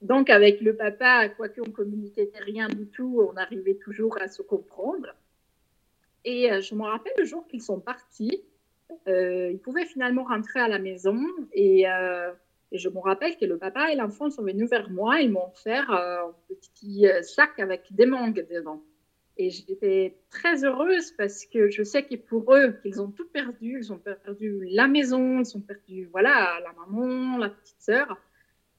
donc, 0.00 0.30
avec 0.30 0.60
le 0.60 0.76
papa, 0.76 1.28
quoique 1.30 1.60
on 1.60 1.70
communiquait 1.72 2.30
rien 2.40 2.68
du 2.68 2.86
tout, 2.86 3.26
on 3.28 3.36
arrivait 3.36 3.78
toujours 3.84 4.16
à 4.20 4.28
se 4.28 4.42
comprendre. 4.42 5.08
Et 6.24 6.50
euh, 6.50 6.60
je 6.60 6.74
me 6.74 6.82
rappelle 6.82 7.12
le 7.18 7.24
jour 7.24 7.46
qu'ils 7.46 7.62
sont 7.62 7.80
partis, 7.80 8.42
euh, 9.08 9.50
ils 9.50 9.58
pouvaient 9.58 9.84
finalement 9.84 10.24
rentrer 10.24 10.60
à 10.60 10.68
la 10.68 10.78
maison 10.78 11.20
et, 11.52 11.88
euh, 11.88 12.32
je 12.72 12.88
me 12.88 12.98
rappelle 12.98 13.36
que 13.36 13.44
le 13.44 13.56
papa 13.56 13.92
et 13.92 13.96
l'enfant 13.96 14.30
sont 14.30 14.42
venus 14.42 14.68
vers 14.68 14.90
moi, 14.90 15.20
ils 15.20 15.30
m'ont 15.30 15.46
offert 15.46 15.90
un 15.92 16.34
petit 16.48 17.06
sac 17.22 17.60
avec 17.60 17.86
des 17.92 18.06
mangues 18.06 18.44
dedans. 18.50 18.82
Et 19.36 19.50
j'étais 19.50 20.16
très 20.30 20.64
heureuse 20.64 21.12
parce 21.12 21.44
que 21.44 21.68
je 21.68 21.82
sais 21.82 22.04
que 22.04 22.14
pour 22.14 22.54
eux, 22.54 22.76
qu'ils 22.82 23.00
ont 23.00 23.10
tout 23.10 23.26
perdu. 23.26 23.78
Ils 23.78 23.92
ont 23.92 23.98
perdu 23.98 24.64
la 24.70 24.86
maison, 24.86 25.40
ils 25.40 25.56
ont 25.56 25.60
perdu 25.60 26.08
voilà, 26.10 26.60
la 26.62 26.72
maman, 26.72 27.38
la 27.38 27.50
petite 27.50 27.80
sœur. 27.80 28.16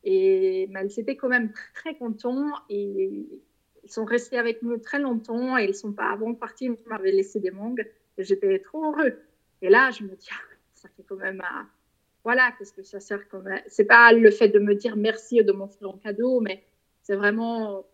Et 0.04 0.68
mais 0.72 0.86
ils 0.86 1.00
étaient 1.00 1.18
quand 1.18 1.28
même 1.28 1.52
très 1.74 1.96
contents. 1.96 2.52
Et 2.70 3.41
ils 3.86 3.92
sont 3.92 4.06
restés 4.06 4.38
avec 4.38 4.62
nous 4.62 4.78
très 4.78 5.00
longtemps 5.00 5.58
et 5.58 5.66
ils 5.66 5.76
sont 5.76 5.94
pas 5.94 6.12
avant 6.12 6.32
de 6.32 6.38
partir, 6.38 6.74
ils 6.74 6.90
m'avaient 6.90 7.12
laissé 7.12 7.40
des 7.40 7.52
mangues 7.52 7.86
j'étais 8.18 8.60
trop 8.60 8.86
heureux. 8.86 9.20
Et 9.62 9.70
là, 9.70 9.92
je 9.92 10.04
me 10.04 10.16
dis, 10.16 10.30
ah, 10.32 10.56
ça 10.74 10.90
fait 10.90 11.04
quand 11.04 11.16
même, 11.16 11.42
euh, 11.42 11.64
voilà, 12.24 12.54
qu'est-ce 12.58 12.74
que 12.74 12.84
ça 12.84 13.00
sert 13.00 13.28
quand 13.30 13.42
même. 13.42 13.62
C'est 13.68 13.86
pas 13.86 14.12
le 14.14 14.32
fait 14.32 14.50
de 14.50 14.60
me 14.60 14.76
dire 14.76 14.96
merci 14.96 15.40
et 15.40 15.44
de 15.44 15.52
m'offrir 15.52 15.90
un 15.90 15.98
cadeau, 15.98 16.40
mais 16.40 16.66
c'est 17.04 17.16
vraiment, 17.16 17.86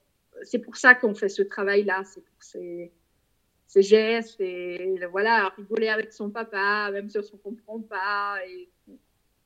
c'est 0.44 0.60
pour 0.60 0.78
ça 0.78 0.96
qu'on 0.96 1.14
fait 1.14 1.30
ce 1.30 1.42
travail-là, 1.42 2.04
c'est 2.04 2.22
pour 2.24 2.44
ces, 2.44 2.92
gestes 3.76 4.42
et 4.42 5.00
voilà, 5.12 5.50
rigoler 5.56 5.88
avec 5.88 6.12
son 6.12 6.30
papa, 6.30 6.90
même 6.92 7.10
si 7.10 7.18
on 7.18 7.22
ne 7.22 7.42
comprend 7.42 7.80
pas 7.80 8.38
et 8.46 8.70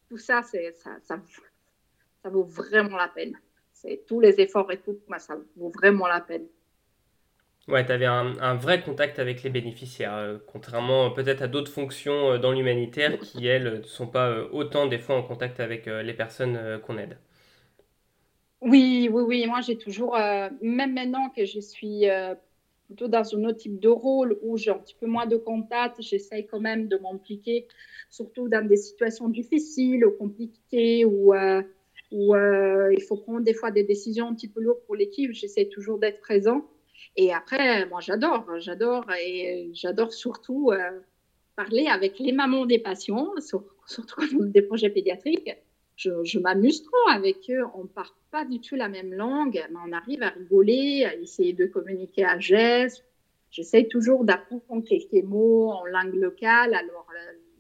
tout 0.10 0.18
ça, 0.18 0.42
ça 0.44 2.30
vaut 2.30 2.44
vraiment 2.44 2.98
la 2.98 3.08
peine 3.08 3.38
tous 4.08 4.20
les 4.20 4.40
efforts 4.40 4.72
et 4.72 4.78
tout, 4.78 4.98
ça 5.18 5.36
vaut 5.58 5.70
vraiment 5.70 6.08
la 6.08 6.22
peine. 6.22 6.46
Ouais, 7.68 7.84
tu 7.84 7.92
avais 7.92 8.06
un, 8.06 8.56
vrai 8.56 8.82
contact 8.84 9.18
avec 9.18 9.42
les 9.42 9.50
bénéficiaires, 9.50 10.14
euh, 10.14 10.38
contrairement 10.46 11.10
peut-être 11.10 11.42
à 11.42 11.48
d'autres 11.48 11.72
fonctions 11.72 12.34
euh, 12.34 12.38
dans 12.38 12.52
l'humanitaire 12.52 13.18
qui, 13.18 13.48
elles, 13.48 13.80
ne 13.80 13.82
sont 13.82 14.06
pas 14.06 14.30
euh, 14.30 14.48
autant 14.52 14.86
des 14.86 15.00
fois 15.00 15.16
en 15.16 15.24
contact 15.24 15.60
avec 15.60 15.88
les 15.88 16.14
personnes 16.14 16.80
qu'on 16.86 16.98
aide. 16.98 17.18
Oui, 18.62 19.10
oui, 19.12 19.24
oui. 19.24 19.48
Moi, 19.48 19.62
j'ai 19.62 19.78
toujours, 19.78 20.16
même 20.62 20.94
maintenant 20.94 21.30
que 21.30 21.46
je 21.46 21.60
suis 21.60 22.06
plutôt 22.86 23.08
dans 23.08 23.36
un 23.36 23.44
autre 23.46 23.58
type 23.58 23.80
de 23.80 23.90
rôle 23.90 24.38
où 24.42 24.58
j'ai 24.58 24.72
un 24.72 24.78
petit 24.78 24.96
peu 25.00 25.08
moins 25.08 25.26
de 25.26 25.38
contact. 25.38 26.02
J'essaye 26.02 26.46
quand 26.46 26.60
même 26.60 26.88
de 26.88 26.98
m'impliquer, 26.98 27.68
surtout 28.10 28.48
dans 28.48 28.66
des 28.66 28.78
situations 28.78 29.28
difficiles 29.28 30.06
ou 30.06 30.12
compliquées 30.12 31.06
euh, 31.06 31.62
où 32.16 32.34
euh, 32.34 32.94
il 32.94 33.04
faut 33.04 33.18
prendre 33.18 33.42
des 33.42 33.54
fois 33.54 33.72
des 33.72 33.84
décisions 33.84 34.30
un 34.30 34.34
petit 34.34 34.48
peu 34.48 34.62
lourdes 34.62 34.82
pour 34.86 34.96
l'équipe. 34.96 35.32
J'essaie 35.34 35.66
toujours 35.66 36.00
d'être 36.00 36.22
présent. 36.22 36.66
Et 37.18 37.34
après, 37.34 37.86
moi, 37.88 38.00
j'adore, 38.00 38.46
j'adore 38.58 39.06
et 39.22 39.70
j'adore 39.74 40.14
surtout 40.14 40.72
euh, 40.72 40.78
parler 41.58 41.88
avec 41.88 42.18
les 42.20 42.32
mamans 42.32 42.66
des 42.66 42.80
patients, 42.80 43.32
surtout 43.40 44.16
quand 44.16 44.28
on 44.40 44.44
a 44.44 44.48
des 44.48 44.62
projets 44.62 44.90
pédiatriques. 44.90 45.52
Je, 45.98 46.40
m'amuse 46.40 46.84
trop 46.84 47.10
avec 47.12 47.50
eux. 47.50 47.64
On 47.74 47.84
ne 47.84 47.88
parle 47.88 48.08
pas 48.32 48.46
du 48.46 48.62
tout 48.62 48.76
la 48.76 48.88
même 48.88 49.14
langue, 49.14 49.62
mais 49.70 49.80
on 49.86 49.92
arrive 49.92 50.24
à 50.24 50.30
rigoler, 50.30 51.06
à 51.06 51.16
essayer 51.16 51.52
de 51.52 51.66
communiquer 51.66 52.24
à 52.26 52.40
gestes. 52.40 53.04
J'essaie 53.52 53.86
toujours 53.86 54.24
d'apprendre 54.24 54.84
quelques 54.86 55.24
mots 55.24 55.70
en 55.72 55.86
langue 55.86 56.16
locale. 56.16 56.74
Alors, 56.74 57.08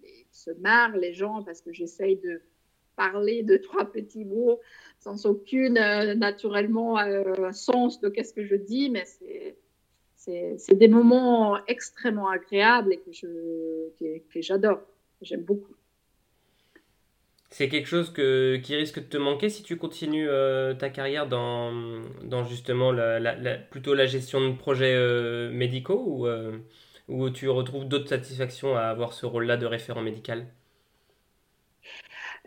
ils 0.03 0.26
se 0.32 0.51
marrent, 0.51 0.97
les 0.97 1.14
gens, 1.14 1.43
parce 1.43 1.62
que 1.62 1.74
j'essaie 1.74 2.16
de 2.16 2.41
parler 2.96 3.43
de 3.43 3.58
trois 3.58 3.86
petits 3.91 4.26
mots 4.26 4.60
sans 5.06 5.26
aucune, 5.28 5.78
euh, 5.78 6.16
naturellement, 6.16 6.98
euh, 7.00 7.52
sens 7.52 8.02
de 8.02 8.10
qu'est-ce 8.10 8.34
que 8.34 8.43
je 8.43 8.56
dis, 8.56 8.89
mais 8.89 9.04
c'est 10.16 10.76
des 10.76 10.88
moments 10.88 11.64
extrêmement 11.68 12.30
agréables 12.30 12.93
et 12.93 12.98
que 12.98 13.12
j'adore, 14.41 14.80
que, 15.20 15.26
j'aime 15.26 15.43
beaucoup. 15.43 15.76
C'est 17.52 17.70
quelque 17.70 17.88
chose 17.88 18.12
que, 18.12 18.58
qui 18.58 18.76
risque 18.76 19.00
de 19.00 19.06
te 19.06 19.18
manquer 19.18 19.50
si 19.50 19.62
tu 19.62 19.78
continues 19.78 20.28
euh, 20.28 20.74
ta 20.74 20.89
carrière 20.89 21.30
dans, 21.30 22.02
dans 22.24 22.43
justement 22.43 22.91
la, 22.91 23.58
plutôt 23.70 23.93
la 23.93 24.08
gestion 24.08 24.50
de 24.50 24.58
projets 24.58 24.98
médicaux 25.52 26.04
ou, 26.04 26.28
ou 27.08 27.30
tu 27.30 27.48
retrouves 27.48 27.86
d'autres 27.88 28.10
satisfactions 28.10 28.76
à 28.76 28.82
avoir 28.86 29.14
ce 29.14 29.28
rôle-là 29.28 29.58
de 29.58 29.68
référent 29.68 30.02
médical? 30.02 30.48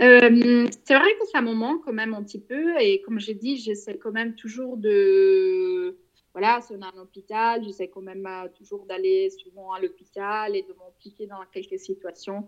Euh, 0.00 0.66
c'est 0.84 0.94
vrai 0.94 1.08
que 1.20 1.26
ça 1.32 1.40
me 1.40 1.52
manque 1.54 1.84
quand 1.84 1.92
même 1.92 2.14
un 2.14 2.22
petit 2.22 2.40
peu. 2.40 2.80
Et 2.80 3.02
comme 3.02 3.18
j'ai 3.18 3.34
dit, 3.34 3.56
j'essaie 3.56 3.98
quand 3.98 4.12
même 4.12 4.34
toujours 4.34 4.76
de. 4.76 5.96
Voilà, 6.34 6.60
si 6.60 6.72
on 6.72 6.82
un 6.82 7.02
hôpital, 7.02 7.64
j'essaie 7.64 7.88
quand 7.88 8.02
même 8.02 8.26
euh, 8.26 8.48
toujours 8.56 8.86
d'aller 8.86 9.30
souvent 9.30 9.72
à 9.72 9.80
l'hôpital 9.80 10.54
et 10.54 10.62
de 10.62 10.72
m'impliquer 10.74 11.26
dans 11.26 11.38
quelques 11.50 11.80
situations, 11.80 12.46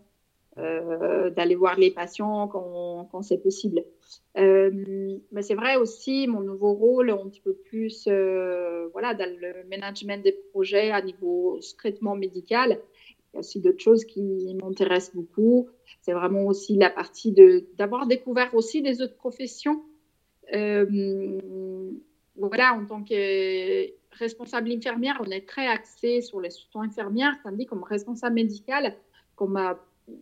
euh, 0.59 1.31
d'aller 1.31 1.57
voir 1.57 1.77
les 1.77 1.91
patients 1.91 2.47
quand, 2.47 3.09
quand 3.11 3.23
c'est 3.23 3.39
possible. 3.39 3.83
mais 4.37 5.43
c'est 5.43 5.55
vrai 5.55 5.75
aussi, 5.77 6.29
mon 6.29 6.41
nouveau 6.41 6.73
rôle, 6.75 7.11
un 7.11 7.29
petit 7.29 7.41
peu 7.41 7.55
plus 7.55 8.07
voilà, 8.93 9.15
dans 9.15 9.29
le 9.29 9.65
management 9.69 10.23
des 10.23 10.37
projets 10.53 10.93
à 10.93 11.03
niveau 11.03 11.59
traitement 11.77 12.15
médical. 12.15 12.79
Il 13.33 13.37
y 13.37 13.39
a 13.39 13.41
aussi 13.41 13.61
d'autres 13.61 13.81
choses 13.81 14.05
qui 14.05 14.55
m'intéressent 14.61 15.15
beaucoup. 15.15 15.69
C'est 16.03 16.13
vraiment 16.13 16.47
aussi 16.47 16.77
la 16.77 16.91
partie 16.91 17.33
d'avoir 17.79 18.07
découvert 18.07 18.55
aussi 18.55 18.83
des 18.83 19.03
autres 19.03 19.17
professions. 19.17 19.85
Euh, 20.53 21.81
voilà, 22.37 22.75
en 22.75 22.85
tant 22.87 23.05
que 23.05 23.87
responsable 24.13 24.73
infirmière, 24.73 25.21
on 25.25 25.31
est 25.31 25.47
très 25.47 25.67
axé 25.67 26.23
sur 26.23 26.41
les 26.41 26.51
soins 26.51 26.87
infirmières, 26.87 27.35
tandis 27.45 27.67
comme 27.67 27.85
responsable 27.85 28.35
médical, 28.35 28.97
comme 29.37 29.59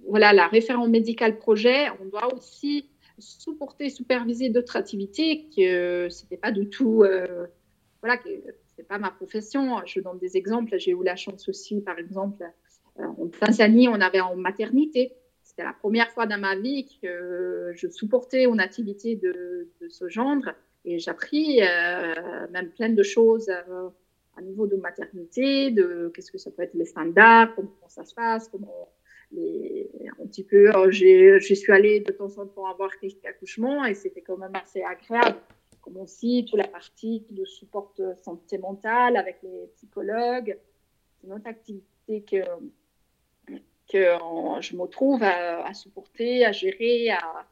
voilà, 0.07 0.33
la 0.33 0.47
référent 0.49 0.89
médical 0.89 1.39
projet, 1.39 1.87
on 2.01 2.07
doit 2.07 2.35
aussi 2.35 2.91
supporter, 3.19 3.91
superviser 3.91 4.49
d'autres 4.49 4.77
activités 4.77 5.49
que 5.57 6.09
ce 6.09 6.23
n'était 6.23 6.37
pas 6.37 6.53
du 6.53 6.69
tout, 6.69 7.03
euh, 7.03 7.47
voilà, 8.01 8.17
que 8.17 8.29
c'est 8.77 8.87
pas 8.87 8.99
ma 8.99 9.11
profession. 9.11 9.81
Je 9.87 10.01
donne 10.01 10.19
des 10.19 10.37
exemples. 10.37 10.79
J'ai 10.79 10.93
eu 10.93 11.03
la 11.03 11.17
chance 11.17 11.49
aussi, 11.49 11.81
par 11.81 11.99
exemple, 11.99 12.43
euh, 12.43 12.49
en 12.99 13.29
Tanzanie, 13.29 13.89
on 13.89 14.01
avait 14.01 14.21
en 14.21 14.37
maternité. 14.37 15.13
C'était 15.43 15.65
la 15.65 15.73
première 15.73 16.11
fois 16.11 16.27
dans 16.27 16.39
ma 16.39 16.57
vie 16.57 16.87
que 17.03 17.73
je 17.75 17.89
supportais 17.89 18.45
une 18.45 18.61
activité 18.61 19.17
de, 19.17 19.69
ce 19.89 20.09
genre 20.09 20.43
et 20.85 20.99
j'ai 20.99 21.11
euh, 21.11 22.47
même 22.51 22.71
plein 22.71 22.91
de 22.91 23.03
choses 23.03 23.49
euh, 23.49 23.89
à 24.37 24.43
niveau 24.43 24.67
de 24.67 24.77
maternité, 24.77 25.71
de 25.71 26.11
qu'est-ce 26.15 26.31
que 26.31 26.39
ça 26.39 26.51
peut 26.51 26.63
être 26.63 26.75
les 26.75 26.85
standards, 26.85 27.55
comment 27.55 27.89
ça 27.89 28.05
se 28.05 28.15
passe, 28.15 28.49
comment 28.49 28.89
les, 29.33 29.91
un 30.21 30.27
petit 30.27 30.45
peu, 30.45 30.71
je 30.91 31.55
suis 31.55 31.73
allée 31.73 32.01
de 32.01 32.13
temps 32.13 32.39
en 32.39 32.47
temps 32.47 32.67
avoir 32.67 32.97
quelques 32.99 33.25
accouchements 33.25 33.85
et 33.85 33.95
c'était 33.95 34.23
quand 34.23 34.37
même 34.39 34.55
assez 34.55 34.83
agréable. 34.83 35.39
Comme 35.83 35.97
aussi 35.99 36.47
toute 36.49 36.59
la 36.59 36.69
partie 36.69 37.25
de 37.31 37.45
support 37.45 37.95
santé 38.23 38.59
mentale 38.59 39.17
avec 39.17 39.39
les 39.43 39.67
psychologues, 39.77 40.59
une 41.25 41.33
autre 41.33 41.47
activité 41.47 42.23
que 42.23 42.45
que 43.89 44.17
je 44.61 44.77
me 44.77 44.87
trouve 44.87 45.23
à, 45.23 45.73
supporter, 45.75 46.45
à 46.45 46.53
gérer, 46.53 47.11
à, 47.11 47.47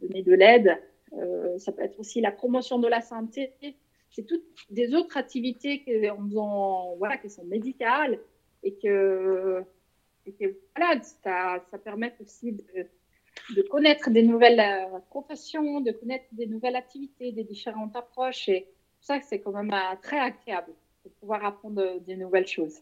donner 0.00 0.22
de 0.22 0.34
l'aide. 0.34 0.78
Euh, 1.14 1.58
ça 1.58 1.72
peut 1.72 1.82
être 1.82 1.98
aussi 2.00 2.20
la 2.20 2.32
promotion 2.32 2.78
de 2.78 2.88
la 2.88 3.00
santé. 3.00 3.52
C'est 4.10 4.26
toutes 4.26 4.44
des 4.70 4.94
autres 4.94 5.16
activités 5.16 5.82
qui, 5.82 5.92
voilà, 6.98 7.16
sont 7.28 7.44
médicales 7.44 8.18
et 8.62 8.74
que, 8.74 9.64
voilà, 10.76 11.00
ça, 11.02 11.78
permet 11.84 12.14
aussi 12.20 12.52
de, 12.52 13.62
connaître 13.62 14.10
des 14.10 14.22
nouvelles 14.22 14.60
euh, 14.60 14.98
professions, 15.08 15.80
de 15.80 15.90
connaître 15.92 16.26
des 16.32 16.46
nouvelles 16.46 16.76
activités, 16.76 17.32
des 17.32 17.44
différentes 17.44 17.96
approches. 17.96 18.48
Et 18.48 18.68
ça, 19.00 19.20
c'est 19.22 19.40
quand 19.40 19.52
même 19.52 19.72
euh, 19.72 19.96
très 20.00 20.18
agréable 20.18 20.72
de 21.04 21.10
pouvoir 21.10 21.44
apprendre 21.44 21.98
des 22.00 22.16
nouvelles 22.16 22.46
choses. 22.46 22.80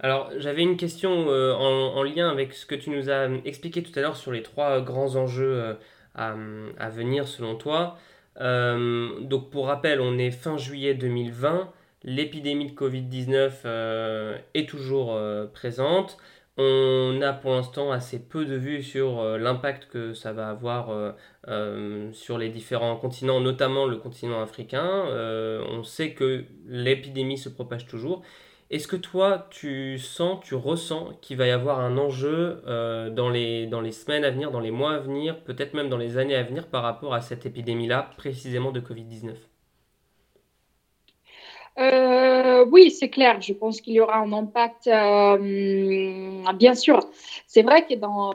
Alors, 0.00 0.30
j'avais 0.38 0.62
une 0.62 0.76
question 0.76 1.28
euh, 1.28 1.52
en, 1.54 2.02
lien 2.02 2.28
avec 2.28 2.52
ce 2.52 2.66
que 2.66 2.74
tu 2.74 2.90
nous 2.90 3.10
as 3.10 3.28
expliqué 3.44 3.82
tout 3.82 3.96
à 3.98 4.02
l'heure 4.02 4.16
sur 4.16 4.32
les 4.32 4.42
trois 4.42 4.80
grands 4.80 5.16
enjeux 5.16 5.76
euh, 6.18 6.72
à, 6.78 6.90
venir 6.90 7.28
selon 7.28 7.54
toi. 7.54 7.96
Euh, 8.40 9.20
donc, 9.20 9.50
pour 9.50 9.68
rappel, 9.68 10.00
on 10.00 10.18
est 10.18 10.32
fin 10.32 10.56
juillet 10.58 10.94
2020, 10.94 11.70
l'épidémie 12.02 12.66
de 12.66 12.72
Covid-19 12.72 14.38
est 14.54 14.68
toujours 14.68 15.18
présente. 15.52 16.18
On 16.56 17.20
a 17.22 17.32
pour 17.32 17.52
l'instant 17.52 17.90
assez 17.90 18.18
peu 18.20 18.44
de 18.44 18.54
vues 18.54 18.82
sur 18.82 19.22
l'impact 19.38 19.88
que 19.88 20.12
ça 20.12 20.32
va 20.32 20.50
avoir 20.50 21.14
sur 22.12 22.38
les 22.38 22.48
différents 22.48 22.96
continents, 22.96 23.40
notamment 23.40 23.86
le 23.86 23.96
continent 23.96 24.42
africain. 24.42 25.06
on 25.70 25.82
sait 25.84 26.12
que 26.12 26.44
l'épidémie 26.66 27.38
se 27.38 27.48
propage 27.48 27.86
toujours. 27.86 28.22
Est-ce 28.74 28.88
que 28.88 28.96
toi, 28.96 29.46
tu 29.50 30.00
sens, 30.00 30.42
tu 30.42 30.56
ressens 30.56 31.12
qu'il 31.22 31.36
va 31.36 31.46
y 31.46 31.52
avoir 31.52 31.78
un 31.78 31.96
enjeu 31.96 32.60
euh, 32.66 33.08
dans, 33.08 33.30
les, 33.30 33.68
semaines 33.92 34.24
à 34.24 34.32
venir, 34.32 34.50
dans 34.50 34.58
les 34.58 34.72
mois 34.72 34.94
à 34.94 34.98
venir, 34.98 35.44
peut-être 35.44 35.74
même 35.74 35.88
dans 35.88 35.96
les 35.96 36.18
années 36.18 36.34
à 36.34 36.42
venir 36.42 36.66
par 36.66 36.82
rapport 36.82 37.14
à 37.14 37.20
cette 37.20 37.46
épidémie-là, 37.46 38.10
précisément 38.16 38.72
de 38.72 38.80
Covid-19 38.80 39.36
euh, 41.78 42.64
oui, 42.68 42.90
c'est 42.90 43.10
clair. 43.10 43.40
Je 43.40 43.52
pense 43.52 43.80
qu'il 43.80 43.94
y 43.94 44.00
aura 44.00 44.18
un 44.18 44.32
impact, 44.32 44.88
euh, 44.88 46.52
bien 46.54 46.74
sûr. 46.74 46.98
C'est 47.46 47.62
vrai 47.62 47.86
que 47.86 47.94
dans, 47.94 48.34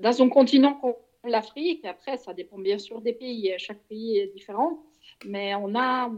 un 0.00 0.28
continent 0.28 0.74
comme 0.74 0.94
l'Afrique, 1.24 1.84
après, 1.84 2.18
ça 2.18 2.32
dépend 2.34 2.58
bien 2.58 2.78
sûr 2.78 3.00
des 3.00 3.14
pays. 3.14 3.52
Chaque 3.58 3.82
pays 3.88 4.18
est 4.18 4.32
différent. 4.32 4.78
Mais 5.24 5.54
on 5.56 5.74
a 5.74 6.10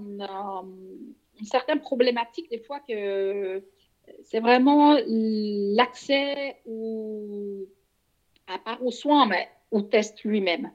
une 1.38 1.46
certaine 1.46 1.80
problématique 1.80 2.50
des 2.50 2.58
fois 2.58 2.80
que 2.80 3.62
c'est 4.24 4.40
vraiment 4.40 4.96
l'accès 5.06 6.56
au, 6.66 7.66
à 8.46 8.58
part 8.58 8.84
aux 8.84 8.90
soins, 8.90 9.26
mais 9.26 9.48
au 9.70 9.82
test 9.82 10.22
lui-même. 10.24 10.70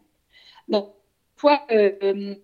Donc, 0.68 0.94
fois, 1.36 1.66
euh, 1.72 2.36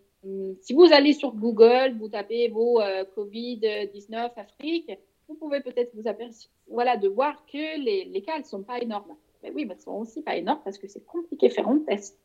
si 0.61 0.73
vous 0.73 0.91
allez 0.91 1.13
sur 1.13 1.33
Google, 1.33 1.95
vous 1.99 2.09
tapez 2.09 2.49
vos 2.49 2.81
euh, 2.81 3.03
Covid-19 3.15 4.31
Afrique, 4.35 4.91
vous 5.27 5.35
pouvez 5.35 5.61
peut-être 5.61 5.93
vous 5.93 6.07
apercevoir, 6.07 6.53
voilà, 6.69 6.97
de 6.97 7.07
voir 7.07 7.45
que 7.45 7.79
les, 7.79 8.05
les 8.05 8.21
cas 8.21 8.39
ne 8.39 8.43
sont 8.43 8.63
pas 8.63 8.79
énormes. 8.79 9.15
Mais 9.43 9.51
oui, 9.51 9.65
mais 9.65 9.75
ils 9.75 9.81
sont 9.81 9.91
aussi 9.91 10.21
pas 10.21 10.35
énormes 10.35 10.61
parce 10.63 10.77
que 10.77 10.87
c'est 10.87 11.05
compliqué 11.05 11.49
de 11.49 11.53
faire 11.53 11.67
un 11.67 11.79
test. 11.79 12.17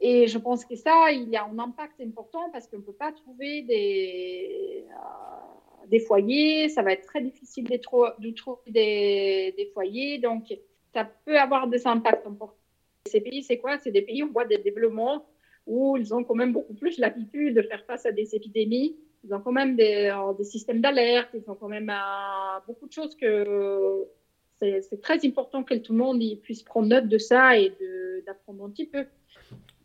Et 0.00 0.26
je 0.28 0.38
pense 0.38 0.64
que 0.64 0.76
ça, 0.76 1.12
il 1.12 1.28
y 1.28 1.36
a 1.36 1.44
un 1.44 1.58
impact 1.58 2.00
important 2.00 2.48
parce 2.52 2.66
qu'on 2.66 2.78
ne 2.78 2.82
peut 2.82 2.92
pas 2.92 3.12
trouver 3.12 3.62
des, 3.62 4.86
euh, 4.88 5.86
des 5.88 6.00
foyers. 6.00 6.70
Ça 6.70 6.82
va 6.82 6.92
être 6.92 7.04
très 7.06 7.20
difficile 7.20 7.64
de, 7.64 7.76
trouver 7.76 8.62
des, 8.68 9.70
foyers. 9.74 10.18
Donc, 10.18 10.44
ça 10.94 11.04
peut 11.26 11.38
avoir 11.38 11.68
des 11.68 11.86
impacts 11.86 12.26
importants. 12.26 12.56
Ces 13.06 13.20
pays, 13.20 13.42
c'est 13.42 13.58
quoi? 13.58 13.78
C'est 13.78 13.90
des 13.90 14.02
pays 14.02 14.22
où 14.22 14.28
on 14.28 14.32
voit 14.32 14.46
des 14.46 14.58
développements 14.58 15.26
où 15.66 15.96
ils 15.98 16.14
ont 16.14 16.24
quand 16.24 16.34
même 16.34 16.52
beaucoup 16.52 16.74
plus 16.74 16.98
l'habitude 16.98 17.54
de 17.54 17.62
faire 17.62 17.84
face 17.84 18.06
à 18.06 18.12
des 18.12 18.34
épidémies. 18.34 18.96
Ils 19.24 19.34
ont 19.34 19.40
quand 19.40 19.52
même 19.52 19.76
des, 19.76 20.10
euh, 20.10 20.42
systèmes 20.44 20.80
d'alerte. 20.80 21.28
Ils 21.34 21.48
ont 21.50 21.54
quand 21.54 21.68
même 21.68 21.90
euh, 21.90 22.60
beaucoup 22.66 22.86
de 22.86 22.92
choses 22.92 23.14
que 23.14 24.06
c'est 24.60 25.00
très 25.00 25.24
important 25.26 25.62
que 25.62 25.74
tout 25.74 25.92
le 25.92 25.98
monde 25.98 26.22
puisse 26.42 26.62
prendre 26.62 26.88
note 26.88 27.08
de 27.08 27.18
ça 27.18 27.58
et 27.58 27.72
d'apprendre 28.26 28.64
un 28.64 28.70
petit 28.70 28.86
peu. 28.86 29.04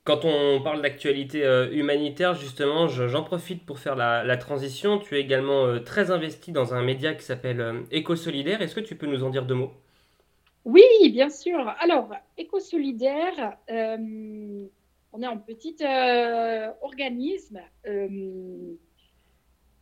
Quand 0.06 0.24
on 0.24 0.62
parle 0.62 0.84
d'actualité 0.84 1.44
euh, 1.44 1.68
humanitaire, 1.72 2.36
justement, 2.36 2.88
j'en 2.88 3.24
profite 3.24 3.66
pour 3.66 3.80
faire 3.80 3.96
la, 3.96 4.38
transition. 4.38 5.00
Tu 5.00 5.16
es 5.16 5.20
également 5.20 5.66
euh, 5.66 5.80
très 5.80 6.12
investi 6.12 6.52
dans 6.52 6.76
un 6.76 6.84
média 6.84 7.16
qui 7.16 7.26
s'appelle 7.26 7.60
euh, 7.60 7.82
Éco-Solidaire. 7.90 8.62
Est-ce 8.62 8.76
que 8.76 8.82
tu 8.82 8.96
peux 8.96 9.08
nous 9.08 9.24
en 9.24 9.32
dire 9.32 9.48
deux 9.48 9.56
mots? 9.56 9.74
Oui, 10.64 10.84
bien 11.12 11.32
sûr. 11.32 11.74
Alors, 11.80 12.14
Éco-Solidaire, 12.38 13.58
on 13.68 15.22
est 15.22 15.26
un 15.26 15.38
petit 15.38 15.78
organisme 16.82 17.62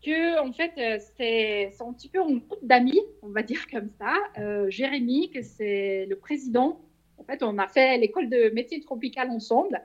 que, 0.02 0.40
en 0.40 0.54
fait, 0.54 0.72
c'est 1.18 1.74
un 1.82 1.94
petit 1.94 2.10
peu 2.10 2.22
un 2.22 2.36
groupe 2.36 2.64
d'amis, 2.64 3.02
on 3.24 3.30
va 3.30 3.44
dire 3.44 3.66
comme 3.70 3.90
ça. 4.00 4.14
Jérémy, 4.70 5.32
que 5.32 5.42
c'est 5.42 6.06
le 6.06 6.16
président. 6.18 6.82
En 7.18 7.24
fait, 7.24 7.44
on 7.44 7.58
a 7.58 7.68
fait 7.68 7.98
l'école 7.98 8.30
de 8.30 8.50
métier 8.54 8.80
tropical 8.82 9.30
ensemble. 9.30 9.82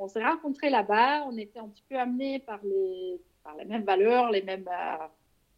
On 0.00 0.06
s'est 0.06 0.24
rencontrés 0.24 0.70
là-bas, 0.70 1.24
on 1.26 1.36
était 1.36 1.58
un 1.58 1.68
petit 1.68 1.82
peu 1.88 1.98
amenés 1.98 2.38
par 2.38 2.60
les, 2.62 3.20
par 3.42 3.56
les 3.56 3.64
mêmes 3.64 3.82
valeurs, 3.82 4.30
les 4.30 4.42
mêmes, 4.42 4.68
euh, 4.68 5.06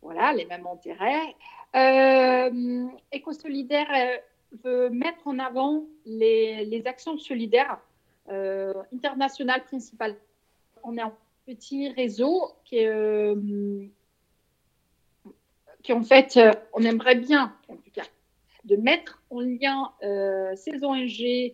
voilà, 0.00 0.32
les 0.32 0.46
mêmes 0.46 0.66
intérêts. 0.66 1.34
Euh, 1.76 2.86
Éco-Solidaire 3.12 3.88
euh, 3.94 4.16
veut 4.64 4.90
mettre 4.90 5.26
en 5.26 5.38
avant 5.38 5.84
les, 6.06 6.64
les 6.64 6.86
actions 6.86 7.18
solidaires 7.18 7.78
euh, 8.30 8.72
internationales 8.94 9.62
principales. 9.64 10.16
On 10.82 10.96
est 10.96 11.02
un 11.02 11.14
petit 11.46 11.90
réseau 11.90 12.52
qui, 12.64 12.78
qui 15.82 15.92
en 15.92 16.02
fait, 16.02 16.38
on 16.72 16.82
aimerait 16.82 17.16
bien, 17.16 17.54
en 17.68 17.76
tout 17.76 17.90
cas, 17.92 18.04
de 18.64 18.76
mettre 18.76 19.22
en 19.30 19.40
lien 19.40 19.92
ces 20.56 20.82
ONG, 20.82 21.52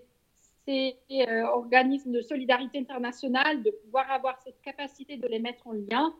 euh, 0.68 1.44
organismes 1.44 2.10
de 2.10 2.20
solidarité 2.20 2.78
internationale 2.78 3.62
de 3.62 3.70
pouvoir 3.70 4.10
avoir 4.10 4.36
cette 4.42 4.60
capacité 4.62 5.16
de 5.16 5.28
les 5.28 5.38
mettre 5.38 5.64
en 5.68 5.72
lien 5.72 6.12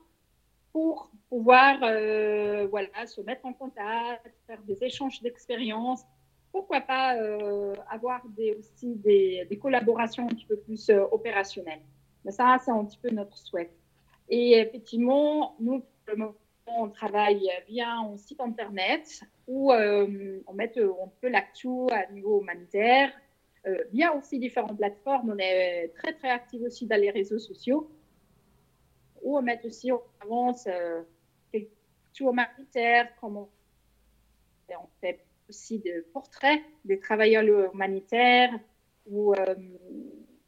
pour 0.73 1.11
pouvoir 1.29 1.79
euh, 1.83 2.69
voilà, 2.69 3.09
se 3.09 3.21
mettre 3.23 3.45
en 3.45 3.53
contact, 3.53 4.33
faire 4.47 4.63
des 4.63 4.85
échanges 4.85 5.21
d'expériences. 5.21 6.05
Pourquoi 6.53 6.81
pas 6.81 7.17
euh, 7.17 7.75
avoir 7.91 8.23
aussi 8.57 8.95
des, 8.95 9.49
collaborations 9.61 10.25
un 10.25 10.29
petit 10.29 10.47
peu 10.47 10.59
plus 10.59 10.91
opérationnelles. 10.91 11.83
Mais 12.25 12.31
ça, 12.31 12.59
c'est 12.65 12.71
un 12.71 12.85
petit 12.85 12.99
peu 12.99 13.11
notre 13.11 13.37
souhait. 13.37 13.73
Et 14.29 14.53
effectivement, 14.59 15.57
nous, 15.59 15.81
pour 15.81 15.89
le 16.07 16.17
moment, 16.17 16.35
on 16.69 16.89
travaille 16.89 17.51
via 17.69 17.99
un 17.99 18.17
site 18.17 18.41
internet 18.41 19.23
où 19.49 19.73
on 19.73 20.53
met 20.55 20.73
un 20.79 21.11
peu 21.21 21.29
l'actu 21.29 21.69
à 21.91 22.11
niveau 22.13 22.43
humanitaire, 22.43 23.11
euh, 23.67 23.85
il 23.93 23.99
y 23.99 24.05
a 24.05 24.15
aussi 24.15 24.39
différentes 24.39 24.77
plateformes. 24.77 25.31
On 25.31 25.39
est 25.39 25.93
très, 25.97 26.13
très 26.13 26.31
actifs 26.31 26.63
aussi 26.63 26.87
dans 26.87 27.01
les 27.01 27.11
réseaux 27.11 27.39
sociaux. 27.39 27.91
Où 29.23 29.37
on 29.37 29.43
met 29.43 29.61
aussi 29.65 29.91
en 29.91 30.03
avance 30.21 30.67
euh, 30.69 31.03
quelques 31.51 31.71
humanitaires, 32.21 33.15
comme 33.21 33.39
on, 33.39 33.49
fait 35.01 35.25
aussi 35.49 35.79
des 35.79 36.03
portraits 36.13 36.61
des 36.85 36.99
travailleurs 36.99 37.45
humanitaires, 37.73 38.53
où 39.07 39.33
euh, 39.35 39.55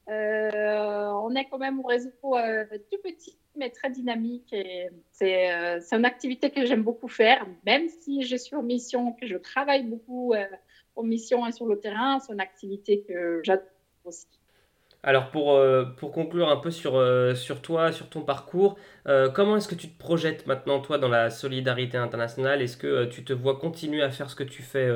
On 0.07 1.35
est 1.35 1.45
quand 1.49 1.57
même 1.57 1.79
au 1.79 1.87
réseau 1.87 2.11
tout 2.19 2.97
petit 3.03 3.37
mais 3.57 3.69
très 3.69 3.89
dynamique. 3.89 4.51
Et 4.53 4.89
c'est, 5.11 5.51
euh, 5.51 5.79
c'est 5.81 5.95
une 5.95 6.05
activité 6.05 6.49
que 6.49 6.65
j'aime 6.65 6.83
beaucoup 6.83 7.07
faire, 7.07 7.45
même 7.65 7.87
si 7.87 8.23
je 8.23 8.35
suis 8.35 8.55
en 8.55 8.63
mission, 8.63 9.13
que 9.13 9.27
je 9.27 9.37
travaille 9.37 9.83
beaucoup 9.83 10.33
euh, 10.33 10.45
en 10.95 11.03
mission 11.03 11.45
et 11.45 11.51
sur 11.51 11.65
le 11.65 11.79
terrain. 11.79 12.19
C'est 12.19 12.33
une 12.33 12.41
activité 12.41 13.03
que 13.07 13.41
j'adore 13.43 13.65
aussi. 14.03 14.27
Alors 15.03 15.29
pour, 15.29 15.53
euh, 15.53 15.85
pour 15.97 16.11
conclure 16.11 16.49
un 16.49 16.57
peu 16.57 16.71
sur, 16.71 16.99
sur 17.35 17.61
toi, 17.61 17.91
sur 17.91 18.09
ton 18.09 18.21
parcours, 18.21 18.75
comment 19.35 19.55
est-ce 19.57 19.67
que 19.67 19.75
tu 19.75 19.87
te 19.87 19.99
projettes 19.99 20.47
maintenant 20.47 20.79
toi 20.79 20.97
dans 20.97 21.09
la 21.09 21.29
solidarité 21.29 21.97
internationale? 21.97 22.63
Est-ce 22.63 22.75
que 22.75 23.05
tu 23.05 23.23
te 23.23 23.31
vois 23.31 23.59
continuer 23.59 24.01
à 24.01 24.09
faire 24.09 24.31
ce 24.31 24.35
que 24.35 24.43
tu 24.43 24.63
fais 24.63 24.89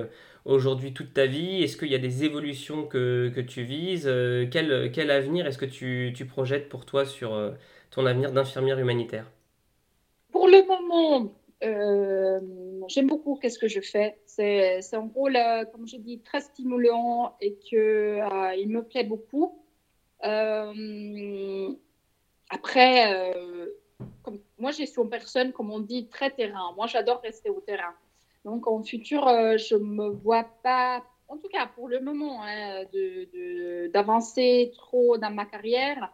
aujourd'hui 0.45 0.93
toute 0.93 1.13
ta 1.13 1.25
vie? 1.25 1.63
Est-ce 1.63 1.77
qu'il 1.77 1.89
y 1.89 1.95
a 1.95 1.99
des 1.99 2.23
évolutions 2.23 2.85
que, 2.85 3.31
que 3.33 3.41
tu 3.41 3.63
vises? 3.63 4.05
Quel, 4.51 4.91
quel 4.91 5.11
avenir 5.11 5.47
est-ce 5.47 5.57
que 5.57 5.65
tu, 5.65 6.13
tu 6.15 6.25
projettes 6.25 6.69
pour 6.69 6.85
toi 6.85 7.05
sur, 7.05 7.35
ton 7.91 8.05
avenir 8.05 8.31
d'infirmière 8.31 8.79
humanitaire? 8.79 9.25
Pour 10.31 10.47
le 10.47 10.65
moment, 10.65 11.33
euh, 11.63 12.39
j'aime 12.87 13.07
beaucoup 13.07 13.35
qu'est-ce 13.35 13.59
que 13.59 13.67
je 13.67 13.81
fais. 13.81 14.19
C'est 14.25 14.93
un 14.93 15.09
rôle, 15.13 15.35
euh, 15.35 15.65
comme 15.65 15.87
je 15.87 15.97
dis, 15.97 16.19
très 16.19 16.41
stimulant 16.41 17.35
et 17.41 17.57
que 17.69 18.19
euh, 18.21 18.55
il 18.55 18.69
me 18.69 18.83
plaît 18.83 19.03
beaucoup. 19.03 19.59
après, 22.51 23.33
comme, 24.23 24.39
moi, 24.57 24.71
je 24.71 24.85
suis 24.85 25.01
une 25.01 25.09
personne, 25.09 25.51
comme 25.51 25.71
on 25.71 25.79
dit, 25.79 26.07
très 26.07 26.31
terrain. 26.31 26.73
Moi, 26.75 26.87
j'adore 26.87 27.21
rester 27.21 27.49
au 27.49 27.61
terrain. 27.61 27.93
Donc, 28.45 28.67
en 28.67 28.83
futur, 28.83 29.25
je 29.57 29.75
ne 29.75 29.83
me 29.83 30.09
vois 30.09 30.45
pas, 30.63 31.03
en 31.27 31.37
tout 31.37 31.49
cas 31.49 31.67
pour 31.67 31.87
le 31.87 31.99
moment, 31.99 32.41
hein, 32.43 32.83
d'avancer 33.93 34.71
trop 34.75 35.17
dans 35.17 35.31
ma 35.31 35.45
carrière. 35.45 36.13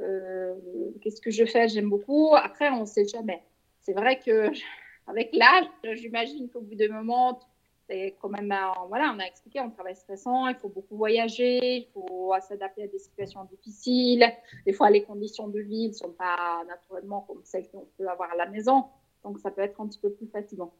Euh, 0.00 0.54
qu'est-ce 1.00 1.20
que 1.20 1.30
je 1.30 1.44
fais? 1.44 1.68
J'aime 1.68 1.88
beaucoup. 1.88 2.34
Après, 2.34 2.70
on 2.70 2.80
ne 2.80 2.86
sait 2.86 3.06
jamais. 3.06 3.42
C'est 3.82 3.92
vrai 3.92 4.18
que 4.20 4.50
avec 5.06 5.30
l'âge, 5.34 5.66
j'imagine 5.94 6.48
qu'au 6.50 6.60
bout 6.60 6.74
d'un 6.74 6.88
moment, 6.88 7.40
c'est 7.88 8.16
quand 8.20 8.30
même, 8.30 8.54
voilà, 8.88 9.12
on 9.14 9.20
a 9.20 9.24
expliqué, 9.24 9.60
on 9.60 9.70
travaille 9.70 9.96
stressant, 9.96 10.48
il 10.48 10.54
faut 10.56 10.70
beaucoup 10.70 10.96
voyager, 10.96 11.76
il 11.76 11.86
faut 11.92 12.32
s'adapter 12.40 12.84
à 12.84 12.86
des 12.86 12.98
situations 12.98 13.44
difficiles. 13.44 14.24
Des 14.64 14.72
fois, 14.72 14.88
les 14.88 15.02
conditions 15.02 15.48
de 15.48 15.60
vie 15.60 15.88
ne 15.88 15.92
sont 15.92 16.12
pas 16.12 16.64
naturellement 16.66 17.20
comme 17.22 17.42
celles 17.44 17.68
qu'on 17.68 17.86
peut 17.98 18.08
avoir 18.08 18.32
à 18.32 18.36
la 18.36 18.46
maison, 18.46 18.84
donc 19.22 19.38
ça 19.38 19.50
peut 19.50 19.60
être 19.60 19.78
un 19.80 19.86
petit 19.86 19.98
peu 19.98 20.10
plus 20.10 20.26
fatigant. 20.26 20.72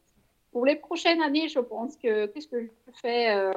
Pour 0.55 0.65
les 0.65 0.77
prochaines 0.77 1.21
années, 1.21 1.49
je 1.49 1.59
pense 1.59 1.97
que 1.97 2.27
qu'est-ce 2.27 2.47
que 2.47 2.61
je 2.61 2.69
fais, 3.01 3.29
euh, 3.29 3.51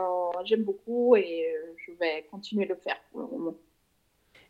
j'aime 0.45 0.65
beaucoup 0.65 1.15
et 1.15 1.47
euh, 1.47 1.73
je 1.77 1.93
vais 1.93 2.27
continuer 2.29 2.65
de 2.65 2.71
le 2.71 2.75
faire 2.75 2.97
pour 3.13 3.21
le 3.21 3.29
moment. 3.29 3.55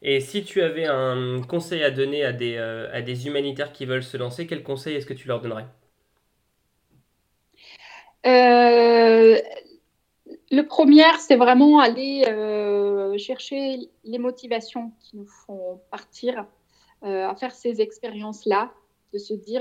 Et 0.00 0.20
si 0.20 0.44
tu 0.44 0.62
avais 0.62 0.86
un 0.86 1.42
conseil 1.42 1.84
à 1.84 1.90
donner 1.90 2.24
à 2.24 2.32
des, 2.32 2.56
euh, 2.56 2.88
à 2.90 3.02
des 3.02 3.26
humanitaires 3.26 3.70
qui 3.70 3.84
veulent 3.84 4.02
se 4.02 4.16
lancer, 4.16 4.46
quel 4.46 4.62
conseil 4.62 4.96
est-ce 4.96 5.04
que 5.04 5.12
tu 5.12 5.28
leur 5.28 5.42
donnerais? 5.42 5.66
Le 10.50 10.62
premier, 10.62 11.04
c'est 11.18 11.36
vraiment 11.36 11.80
aller 11.80 12.22
chercher 13.18 13.90
les 14.04 14.18
motivations 14.18 14.92
qui 15.00 15.18
nous 15.18 15.26
font 15.26 15.82
partir 15.90 16.46
à 17.02 17.34
faire 17.36 17.54
ces 17.54 17.82
expériences-là, 17.82 18.72
de 19.12 19.18
se 19.18 19.34
dire, 19.34 19.60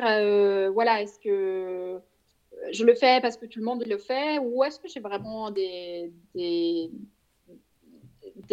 voilà, 0.71 1.01
est-ce 1.01 1.19
que 1.19 1.99
je 2.71 2.83
le 2.83 2.95
fais 2.95 3.19
parce 3.21 3.37
que 3.37 3.45
tout 3.45 3.59
le 3.59 3.65
monde 3.65 3.83
le 3.85 3.97
fait 3.97 4.39
ou 4.39 4.63
est-ce 4.63 4.79
que 4.79 4.87
j'ai 4.87 4.99
vraiment 4.99 5.51
des, 5.51 6.11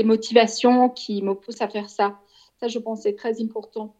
motivations 0.04 0.88
qui 0.90 1.22
me 1.22 1.34
poussent 1.34 1.62
à 1.62 1.68
faire 1.68 1.88
ça? 1.88 2.20
Ça, 2.60 2.68
je 2.68 2.78
pense, 2.78 3.02
c'est 3.02 3.16
très 3.16 3.42
important. 3.42 3.94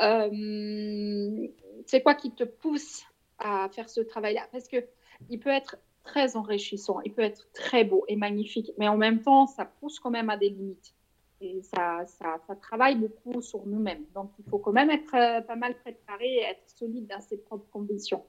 Euh, 0.00 1.48
c'est 1.86 2.02
quoi 2.02 2.14
qui 2.14 2.32
te 2.32 2.44
pousse 2.44 3.02
à 3.38 3.68
faire 3.70 3.88
ce 3.88 4.00
travail-là? 4.00 4.48
Parce 4.52 4.68
que 4.68 4.84
il 5.28 5.38
peut 5.38 5.50
être 5.50 5.76
très 6.02 6.36
enrichissant, 6.36 7.00
il 7.04 7.12
peut 7.12 7.22
être 7.22 7.50
très 7.52 7.84
beau 7.84 8.04
et 8.08 8.16
magnifique, 8.16 8.72
mais 8.78 8.88
en 8.88 8.96
même 8.96 9.20
temps, 9.22 9.46
ça 9.46 9.64
pousse 9.64 10.00
quand 10.00 10.10
même 10.10 10.30
à 10.30 10.36
des 10.36 10.48
limites. 10.48 10.94
Et 11.42 11.62
ça, 11.62 12.04
ça, 12.06 12.36
ça 12.46 12.54
travaille 12.54 12.96
beaucoup 12.96 13.40
sur 13.40 13.66
nous-mêmes. 13.66 14.04
Donc, 14.14 14.30
il 14.38 14.44
faut 14.50 14.58
quand 14.58 14.72
même 14.72 14.90
être 14.90 15.14
euh, 15.14 15.40
pas 15.40 15.56
mal 15.56 15.74
préparé 15.78 16.26
et 16.26 16.42
être 16.42 16.62
solide 16.66 17.06
dans 17.06 17.20
ses 17.20 17.38
propres 17.38 17.70
convictions. 17.70 18.22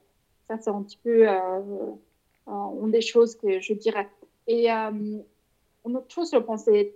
C'est 0.60 0.70
un 0.70 0.84
petit 0.84 0.98
peu 0.98 1.28
euh, 1.28 1.62
une 2.48 2.92
des 2.92 3.02
choses 3.02 3.36
que 3.36 3.60
je 3.60 3.74
dirais. 3.74 4.10
Et 4.48 4.72
euh, 4.72 4.92
une 5.86 5.98
autre 5.98 6.14
chose, 6.14 6.32
je 6.34 6.38
pense, 6.38 6.64
c'est 6.64 6.94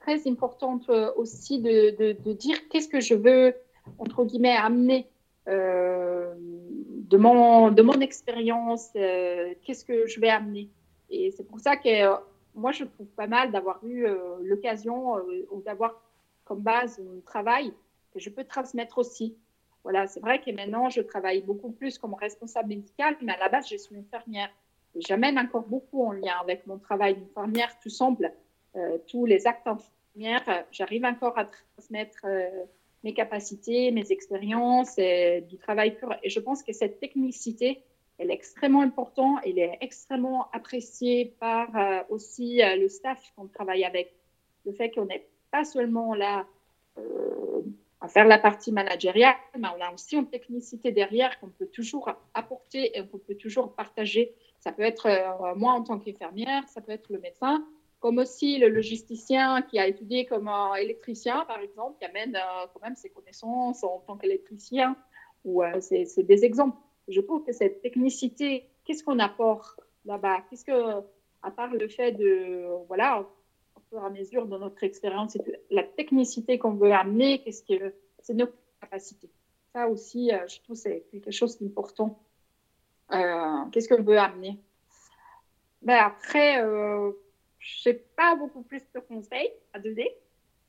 très 0.00 0.26
importante 0.28 0.88
euh, 0.88 1.12
aussi 1.16 1.60
de, 1.60 1.90
de, 2.12 2.32
dire 2.32 2.68
qu'est-ce 2.68 2.88
que 2.88 3.00
je 3.00 3.14
veux, 3.14 3.54
entre 3.98 4.24
guillemets, 4.24 4.56
amener 4.56 5.08
de, 5.46 7.16
mon, 7.18 7.70
de 7.70 7.82
mon 7.82 8.00
expérience, 8.00 8.88
qu'est-ce 8.92 9.84
que 9.84 10.06
je 10.06 10.18
vais 10.20 10.30
amener. 10.30 10.70
Et 11.10 11.30
c'est 11.32 11.44
pour 11.44 11.60
ça 11.60 11.76
que 11.76 11.88
moi, 12.54 12.72
je 12.72 12.84
trouve 12.84 13.08
pas 13.08 13.26
mal 13.26 13.52
d'avoir 13.52 13.84
eu 13.84 14.06
l'occasion 14.42 15.16
ou 15.50 15.60
d'avoir 15.60 16.00
comme 16.46 16.60
base 16.60 16.98
un 16.98 17.20
travail 17.20 17.74
que 18.14 18.20
je 18.20 18.30
peux 18.30 18.44
transmettre 18.44 18.96
aussi. 18.96 19.36
Voilà, 19.84 20.06
c'est 20.06 20.20
vrai 20.20 20.40
que 20.40 20.50
maintenant, 20.50 20.88
je 20.88 21.02
travaille 21.02 21.42
beaucoup 21.42 21.70
plus 21.70 21.98
comme 21.98 22.14
responsable 22.14 22.70
médicale, 22.70 23.16
mais 23.20 23.32
à 23.32 23.38
la 23.38 23.50
base, 23.50 23.68
je 23.68 23.76
suis 23.76 23.94
infirmière. 23.96 24.48
J'amène 24.96 25.38
encore 25.38 25.64
beaucoup 25.68 26.02
en 26.04 26.12
lien 26.12 26.36
avec 26.40 26.66
mon 26.66 26.78
travail 26.78 27.16
d'infirmière, 27.16 27.78
tout 27.80 27.90
semble, 27.90 28.32
euh, 28.76 28.96
tous 29.06 29.26
les 29.26 29.46
actes 29.46 29.66
infirmières. 29.66 30.64
J'arrive 30.70 31.04
encore 31.04 31.36
à 31.38 31.44
transmettre 31.44 32.20
euh, 32.24 32.64
mes 33.02 33.12
capacités, 33.12 33.90
mes 33.90 34.10
expériences, 34.10 34.96
et 34.96 35.42
du 35.42 35.58
travail 35.58 35.96
pur. 35.96 36.14
Et 36.22 36.30
je 36.30 36.40
pense 36.40 36.62
que 36.62 36.72
cette 36.72 36.98
technicité, 36.98 37.82
elle 38.16 38.30
est 38.30 38.34
extrêmement 38.34 38.80
importante, 38.80 39.40
elle 39.44 39.58
est 39.58 39.76
extrêmement 39.82 40.50
appréciée 40.52 41.34
par 41.40 41.76
euh, 41.76 42.02
aussi 42.08 42.62
le 42.62 42.88
staff 42.88 43.20
qu'on 43.36 43.48
travaille 43.48 43.84
avec. 43.84 44.14
Le 44.64 44.72
fait 44.72 44.90
qu'on 44.90 45.04
n'est 45.04 45.26
pas 45.50 45.64
seulement 45.64 46.14
là 46.14 46.46
faire 48.08 48.26
la 48.26 48.38
partie 48.38 48.72
managériale, 48.72 49.34
mais 49.58 49.68
on 49.76 49.80
a 49.82 49.92
aussi 49.92 50.16
une 50.16 50.28
technicité 50.28 50.92
derrière 50.92 51.38
qu'on 51.40 51.48
peut 51.48 51.66
toujours 51.66 52.10
apporter 52.34 52.96
et 52.96 53.06
qu'on 53.06 53.18
peut 53.18 53.34
toujours 53.34 53.74
partager. 53.74 54.34
Ça 54.60 54.72
peut 54.72 54.82
être 54.82 55.06
euh, 55.06 55.54
moi 55.54 55.72
en 55.72 55.82
tant 55.82 55.98
qu'infirmière, 55.98 56.66
ça 56.68 56.80
peut 56.80 56.92
être 56.92 57.10
le 57.10 57.20
médecin, 57.20 57.64
comme 58.00 58.18
aussi 58.18 58.58
le 58.58 58.68
logisticien 58.68 59.62
qui 59.62 59.78
a 59.78 59.86
étudié 59.86 60.26
comme 60.26 60.50
électricien, 60.78 61.44
par 61.46 61.60
exemple, 61.60 61.98
qui 61.98 62.04
amène 62.04 62.36
euh, 62.36 62.66
quand 62.72 62.80
même 62.82 62.96
ses 62.96 63.10
connaissances 63.10 63.82
en 63.84 64.02
tant 64.06 64.16
qu'électricien. 64.16 64.96
Ou 65.44 65.62
euh, 65.62 65.80
c'est 65.80 66.22
des 66.22 66.44
exemples. 66.44 66.76
Je 67.08 67.20
trouve 67.20 67.44
que 67.44 67.52
cette 67.52 67.82
technicité, 67.82 68.66
qu'est-ce 68.84 69.04
qu'on 69.04 69.18
apporte 69.18 69.80
là-bas? 70.06 70.42
Qu'est-ce 70.48 70.64
que, 70.64 71.02
à 71.42 71.50
part 71.50 71.74
le 71.74 71.88
fait 71.88 72.12
de, 72.12 72.66
voilà, 72.88 73.26
à 74.02 74.10
mesure 74.10 74.46
de 74.46 74.56
notre 74.58 74.82
expérience, 74.84 75.36
la 75.70 75.82
technicité 75.82 76.58
qu'on 76.58 76.74
veut 76.74 76.92
amener, 76.92 77.42
qu'est-ce 77.42 77.62
que 77.62 77.94
c'est 78.22 78.34
nos 78.34 78.48
capacités. 78.80 79.30
Ça 79.72 79.88
aussi, 79.88 80.32
euh, 80.32 80.46
je 80.46 80.60
trouve 80.62 80.76
c'est 80.76 81.04
quelque 81.10 81.30
chose 81.30 81.58
d'important. 81.58 82.18
Euh, 83.12 83.64
qu'est-ce 83.72 83.88
qu'on 83.88 84.02
veut 84.02 84.18
amener? 84.18 84.58
Ben 85.82 85.96
Après, 85.96 86.62
euh, 86.62 87.12
je 87.58 87.88
n'ai 87.88 87.94
pas 87.94 88.36
beaucoup 88.36 88.62
plus 88.62 88.82
de 88.94 89.00
conseils 89.00 89.50
à 89.72 89.78
donner. 89.78 90.14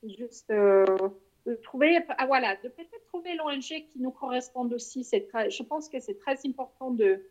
Juste 0.04 0.50
de 0.50 1.56
trouver, 1.64 2.00
ah, 2.18 2.26
voilà, 2.26 2.56
de 2.58 2.70
peut-être 2.70 3.06
trouver 3.08 3.36
l'ONG 3.36 3.62
qui 3.62 4.00
nous 4.00 4.12
corresponde 4.12 4.74
aussi. 4.74 5.04
je 5.04 5.64
pense 5.64 5.90
que 5.90 6.00
c'est 6.00 6.20
très 6.20 6.38
important 6.46 6.92
de, 6.92 7.24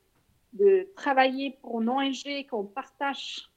de 0.54 0.88
travailler 0.96 1.58
pour 1.60 1.82
une 1.82 1.88
ONG 1.88 2.46
qu'on 2.48 2.64
partage 2.64 3.50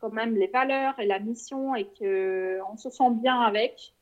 quand 0.00 0.12
même 0.12 0.36
les 0.36 0.46
valeurs 0.46 0.98
et 0.98 1.06
la 1.06 1.18
mission 1.18 1.74
et 1.74 1.84
qu'on 1.84 2.76
se 2.76 2.90
sent 2.90 3.10
bien 3.22 3.40
avec. 3.40 3.94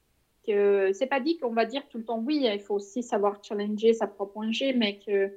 Que 0.46 0.92
c'est 0.94 1.06
pas 1.06 1.20
dit 1.20 1.36
qu'on 1.36 1.52
va 1.52 1.66
dire 1.66 1.82
tout 1.90 1.98
le 1.98 2.04
temps 2.04 2.22
oui, 2.24 2.48
il 2.50 2.60
faut 2.60 2.76
aussi 2.76 3.02
savoir 3.02 3.42
challenger 3.44 3.92
sa 3.92 4.06
propre 4.06 4.38
ONG, 4.38 4.74
mais 4.76 4.98
que, 4.98 5.28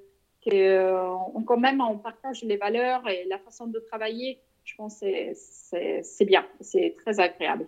que 0.45 1.43
quand 1.43 1.57
même 1.57 1.81
on 1.81 1.97
partage 1.97 2.43
les 2.43 2.55
valeurs 2.55 3.07
et 3.09 3.25
la 3.25 3.37
façon 3.39 3.67
de 3.67 3.79
travailler. 3.79 4.39
Je 4.63 4.75
pense 4.75 4.99
que 5.01 5.05
c'est 5.33 6.25
bien, 6.25 6.45
c'est 6.61 6.95
très 7.03 7.19
agréable. 7.19 7.65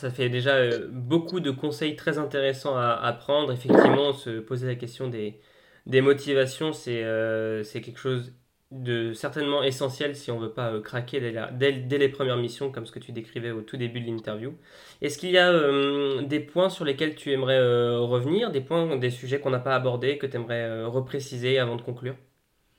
Ça 0.00 0.10
fait 0.10 0.28
déjà 0.28 0.56
euh, 0.56 0.88
beaucoup 0.90 1.40
de 1.40 1.50
conseils 1.50 1.96
très 1.96 2.18
intéressants 2.18 2.76
à, 2.76 2.92
à 2.92 3.12
prendre. 3.12 3.52
Effectivement, 3.52 4.12
se 4.12 4.40
poser 4.40 4.66
la 4.66 4.74
question 4.74 5.08
des, 5.08 5.40
des 5.86 6.02
motivations, 6.02 6.72
c'est 6.72 7.02
euh, 7.02 7.64
quelque 7.64 7.98
chose 7.98 8.34
de 8.72 9.12
certainement 9.12 9.62
essentiel 9.62 10.16
si 10.16 10.30
on 10.32 10.38
veut 10.38 10.52
pas 10.52 10.72
euh, 10.72 10.80
craquer 10.80 11.20
dès, 11.20 11.72
dès, 11.72 11.98
les 11.98 12.08
premières 12.08 12.36
missions, 12.36 12.72
comme 12.72 12.84
ce 12.84 12.92
que 12.92 12.98
tu 12.98 13.12
décrivais 13.12 13.52
au 13.52 13.62
tout 13.62 13.76
début 13.76 14.00
de 14.00 14.06
l'interview. 14.06 14.54
Est-ce 15.00 15.18
qu'il 15.18 15.30
y 15.30 15.38
a 15.38 15.52
euh, 15.52 16.22
des 16.22 16.40
points 16.40 16.68
sur 16.68 16.84
lesquels 16.84 17.14
tu 17.14 17.30
aimerais 17.32 17.58
euh, 17.58 18.00
revenir, 18.00 18.50
des 18.50 18.60
points, 18.60 18.96
des 18.96 19.10
sujets 19.10 19.40
qu'on 19.40 19.50
n'a 19.50 19.60
pas 19.60 19.76
abordés, 19.76 20.18
que 20.18 20.26
tu 20.26 20.36
aimerais 20.36 20.84
repréciser 20.84 21.58
avant 21.58 21.76
de 21.76 21.82
conclure? 21.82 22.16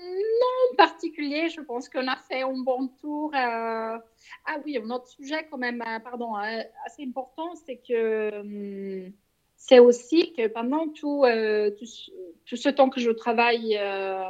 Non, 0.02 0.74
en 0.74 0.76
particulier, 0.76 1.48
je 1.48 1.62
pense 1.62 1.88
qu'on 1.88 2.08
a 2.08 2.18
fait 2.18 2.42
un 2.42 2.58
bon 2.64 2.90
tour. 3.00 3.32
Ah 3.34 4.02
oui, 4.66 4.78
un 4.84 4.90
autre 4.90 5.08
sujet 5.08 5.48
quand 5.50 5.58
même, 5.58 5.82
pardon, 6.04 6.36
assez 6.36 7.04
important, 7.04 7.56
c'est 7.66 7.78
que 7.78 8.42
hum, 8.42 9.14
c'est 9.56 9.80
aussi 9.80 10.34
que 10.34 10.48
pendant 10.48 10.90
tout, 10.90 11.24
tout, 11.80 11.86
tout, 12.46 12.56
ce 12.58 12.70
temps 12.70 12.90
que 12.90 13.00
je 13.00 13.10
travaille 13.10 13.80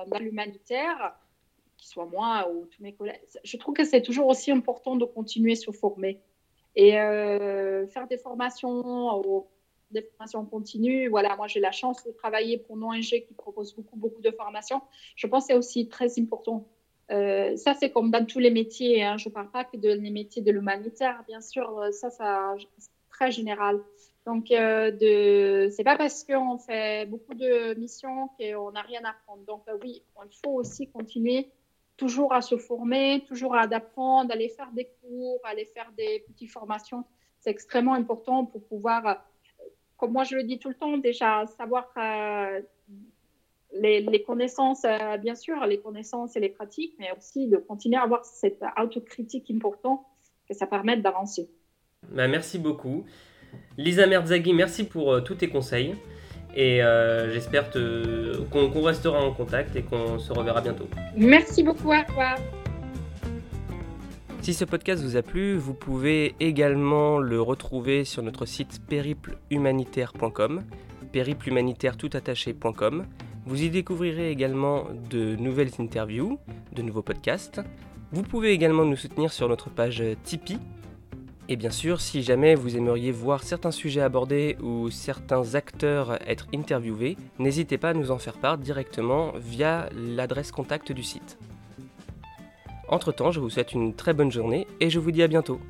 dans 0.08 0.20
l'humanitaire, 0.20 1.16
moi 2.06 2.50
ou 2.52 2.66
tous 2.66 2.82
mes 2.82 2.94
collègues. 2.94 3.22
Je 3.44 3.58
trouve 3.58 3.74
que 3.74 3.84
c'est 3.84 4.02
toujours 4.02 4.28
aussi 4.28 4.52
important 4.52 4.96
de 4.96 5.06
continuer 5.06 5.54
à 5.54 5.56
se 5.56 5.72
former 5.72 6.20
et 6.76 7.00
euh, 7.00 7.88
faire 7.88 8.08
des 8.08 8.18
formations, 8.18 9.20
ou 9.26 9.48
des 9.92 10.02
formations 10.02 10.46
continues. 10.46 11.10
Voilà, 11.10 11.36
moi 11.36 11.48
j'ai 11.48 11.60
la 11.60 11.72
chance 11.72 12.04
de 12.06 12.12
travailler 12.12 12.58
pour 12.58 12.78
une 12.78 12.84
ONG 12.84 13.02
qui 13.02 13.34
propose 13.36 13.74
beaucoup, 13.74 13.98
beaucoup 13.98 14.22
de 14.22 14.32
formations. 14.32 14.82
Je 15.16 15.28
pense 15.28 15.46
que 15.46 15.54
c'est 15.54 15.58
aussi 15.58 15.88
très 15.88 16.20
important. 16.20 16.68
Euh, 17.10 17.56
ça, 17.56 17.74
c'est 17.74 17.90
comme 17.90 18.12
dans 18.12 18.26
tous 18.26 18.40
les 18.40 18.52
métiers. 18.52 19.04
Hein. 19.04 19.18
Je 19.18 19.30
ne 19.30 19.34
parle 19.34 19.50
pas 19.50 19.64
que 19.64 19.78
de 19.78 19.90
les 19.90 20.12
métiers 20.12 20.42
de 20.42 20.52
l'humanitaire, 20.52 21.24
bien 21.28 21.42
sûr. 21.42 21.82
Ça, 21.92 22.10
ça 22.10 22.56
c'est 22.78 22.90
très 23.10 23.32
général. 23.32 23.82
Donc, 24.28 24.52
euh, 24.52 24.92
de... 24.92 25.70
c'est 25.72 25.86
pas 25.86 25.96
parce 25.96 26.26
qu'on 26.26 26.58
fait 26.58 27.06
beaucoup 27.06 27.34
de 27.34 27.74
missions 27.76 28.30
qu'on 28.38 28.72
n'a 28.74 28.82
rien 28.82 29.02
à 29.06 29.12
apprendre. 29.12 29.44
Donc, 29.46 29.62
euh, 29.70 29.78
oui, 29.82 30.04
il 30.22 30.38
faut 30.44 30.52
aussi 30.52 30.88
continuer 30.88 31.50
toujours 31.98 32.34
à 32.34 32.42
se 32.42 32.58
former, 32.58 33.24
toujours 33.28 33.56
à 33.56 33.64
apprendre, 33.64 34.32
aller 34.32 34.50
faire 34.50 34.72
des 34.72 34.90
cours, 35.02 35.40
aller 35.44 35.66
faire 35.66 35.92
des 35.98 36.24
petites 36.28 36.52
formations. 36.52 37.04
C'est 37.40 37.50
extrêmement 37.50 37.94
important 37.94 38.46
pour 38.46 38.64
pouvoir, 38.66 39.26
comme 39.98 40.14
moi 40.14 40.24
je 40.24 40.36
le 40.36 40.44
dis 40.44 40.60
tout 40.60 40.70
le 40.70 40.76
temps, 40.76 40.98
déjà 40.98 41.46
savoir 41.58 41.92
euh, 41.98 42.62
les, 43.74 44.24
connaissances, 44.26 44.86
euh, 44.86 45.18
bien 45.18 45.36
sûr, 45.36 45.66
les 45.66 45.80
connaissances 45.80 46.36
et 46.36 46.40
les 46.40 46.50
pratiques, 46.50 46.94
mais 47.00 47.10
aussi 47.18 47.48
de 47.48 47.58
continuer 47.58 47.98
à 47.98 48.04
avoir 48.04 48.24
cette 48.26 48.64
autocritique 48.82 49.50
importante 49.52 50.02
que 50.48 50.54
ça 50.54 50.68
permette 50.68 51.02
d'avancer. 51.02 51.50
Bah, 52.10 52.28
merci 52.28 52.60
beaucoup. 52.60 53.06
Lisa 53.78 54.08
Merzaghi, 54.08 54.54
merci 54.54 54.84
pour 54.84 55.12
euh, 55.12 55.22
tous 55.22 55.36
tes 55.36 55.50
conseils. 55.50 55.96
Et 56.58 56.82
euh, 56.82 57.32
j'espère 57.32 57.70
qu'on 57.70 58.82
restera 58.82 59.20
en 59.20 59.32
contact 59.32 59.76
et 59.76 59.84
qu'on 59.84 60.18
se 60.18 60.34
reverra 60.34 60.60
bientôt. 60.60 60.90
Merci 61.16 61.62
beaucoup 61.62 61.92
à 61.92 62.04
toi. 62.04 62.34
Si 64.42 64.56
ce 64.56 64.66
podcast 64.66 65.04
vous 65.04 65.18
a 65.18 65.22
plu, 65.22 65.56
vous 65.56 65.76
pouvez 65.76 66.34
également 66.40 67.20
le 67.20 67.40
retrouver 67.40 68.06
sur 68.06 68.24
notre 68.24 68.48
site 68.48 68.82
périplehumanitaire.com, 68.88 70.64
périplehumanitaire 71.12 71.96
Vous 73.46 73.62
y 73.62 73.70
découvrirez 73.70 74.32
également 74.32 74.88
de 75.12 75.36
nouvelles 75.36 75.72
interviews, 75.80 76.40
de 76.72 76.82
nouveaux 76.82 77.04
podcasts. 77.04 77.62
Vous 78.12 78.24
pouvez 78.24 78.52
également 78.52 78.84
nous 78.84 78.96
soutenir 78.96 79.32
sur 79.32 79.48
notre 79.48 79.70
page 79.70 80.02
Tipeee. 80.24 80.58
Et 81.50 81.56
bien 81.56 81.72
sûr, 81.72 82.02
si 82.02 82.24
jamais 82.24 82.56
vous 82.56 82.76
aimeriez 82.76 83.12
voir 83.12 83.44
certains 83.44 83.72
sujets 83.72 84.02
abordés 84.02 84.58
ou 84.62 84.90
certains 84.90 85.56
acteurs 85.56 86.20
être 86.28 86.48
interviewés, 86.54 87.16
n'hésitez 87.40 87.78
pas 87.78 87.92
à 87.92 87.94
nous 87.94 88.12
en 88.12 88.18
faire 88.18 88.34
part 88.34 88.58
directement 88.58 89.32
via 89.38 89.88
l'adresse 89.96 90.52
contact 90.52 90.92
du 90.92 91.04
site. 91.04 91.38
Entre-temps, 92.90 93.32
je 93.32 93.40
vous 93.40 93.50
souhaite 93.50 93.72
une 93.72 93.94
très 93.94 94.14
bonne 94.14 94.32
journée 94.32 94.68
et 94.82 94.90
je 94.90 95.00
vous 95.00 95.12
dis 95.12 95.24
à 95.24 95.28
bientôt. 95.28 95.62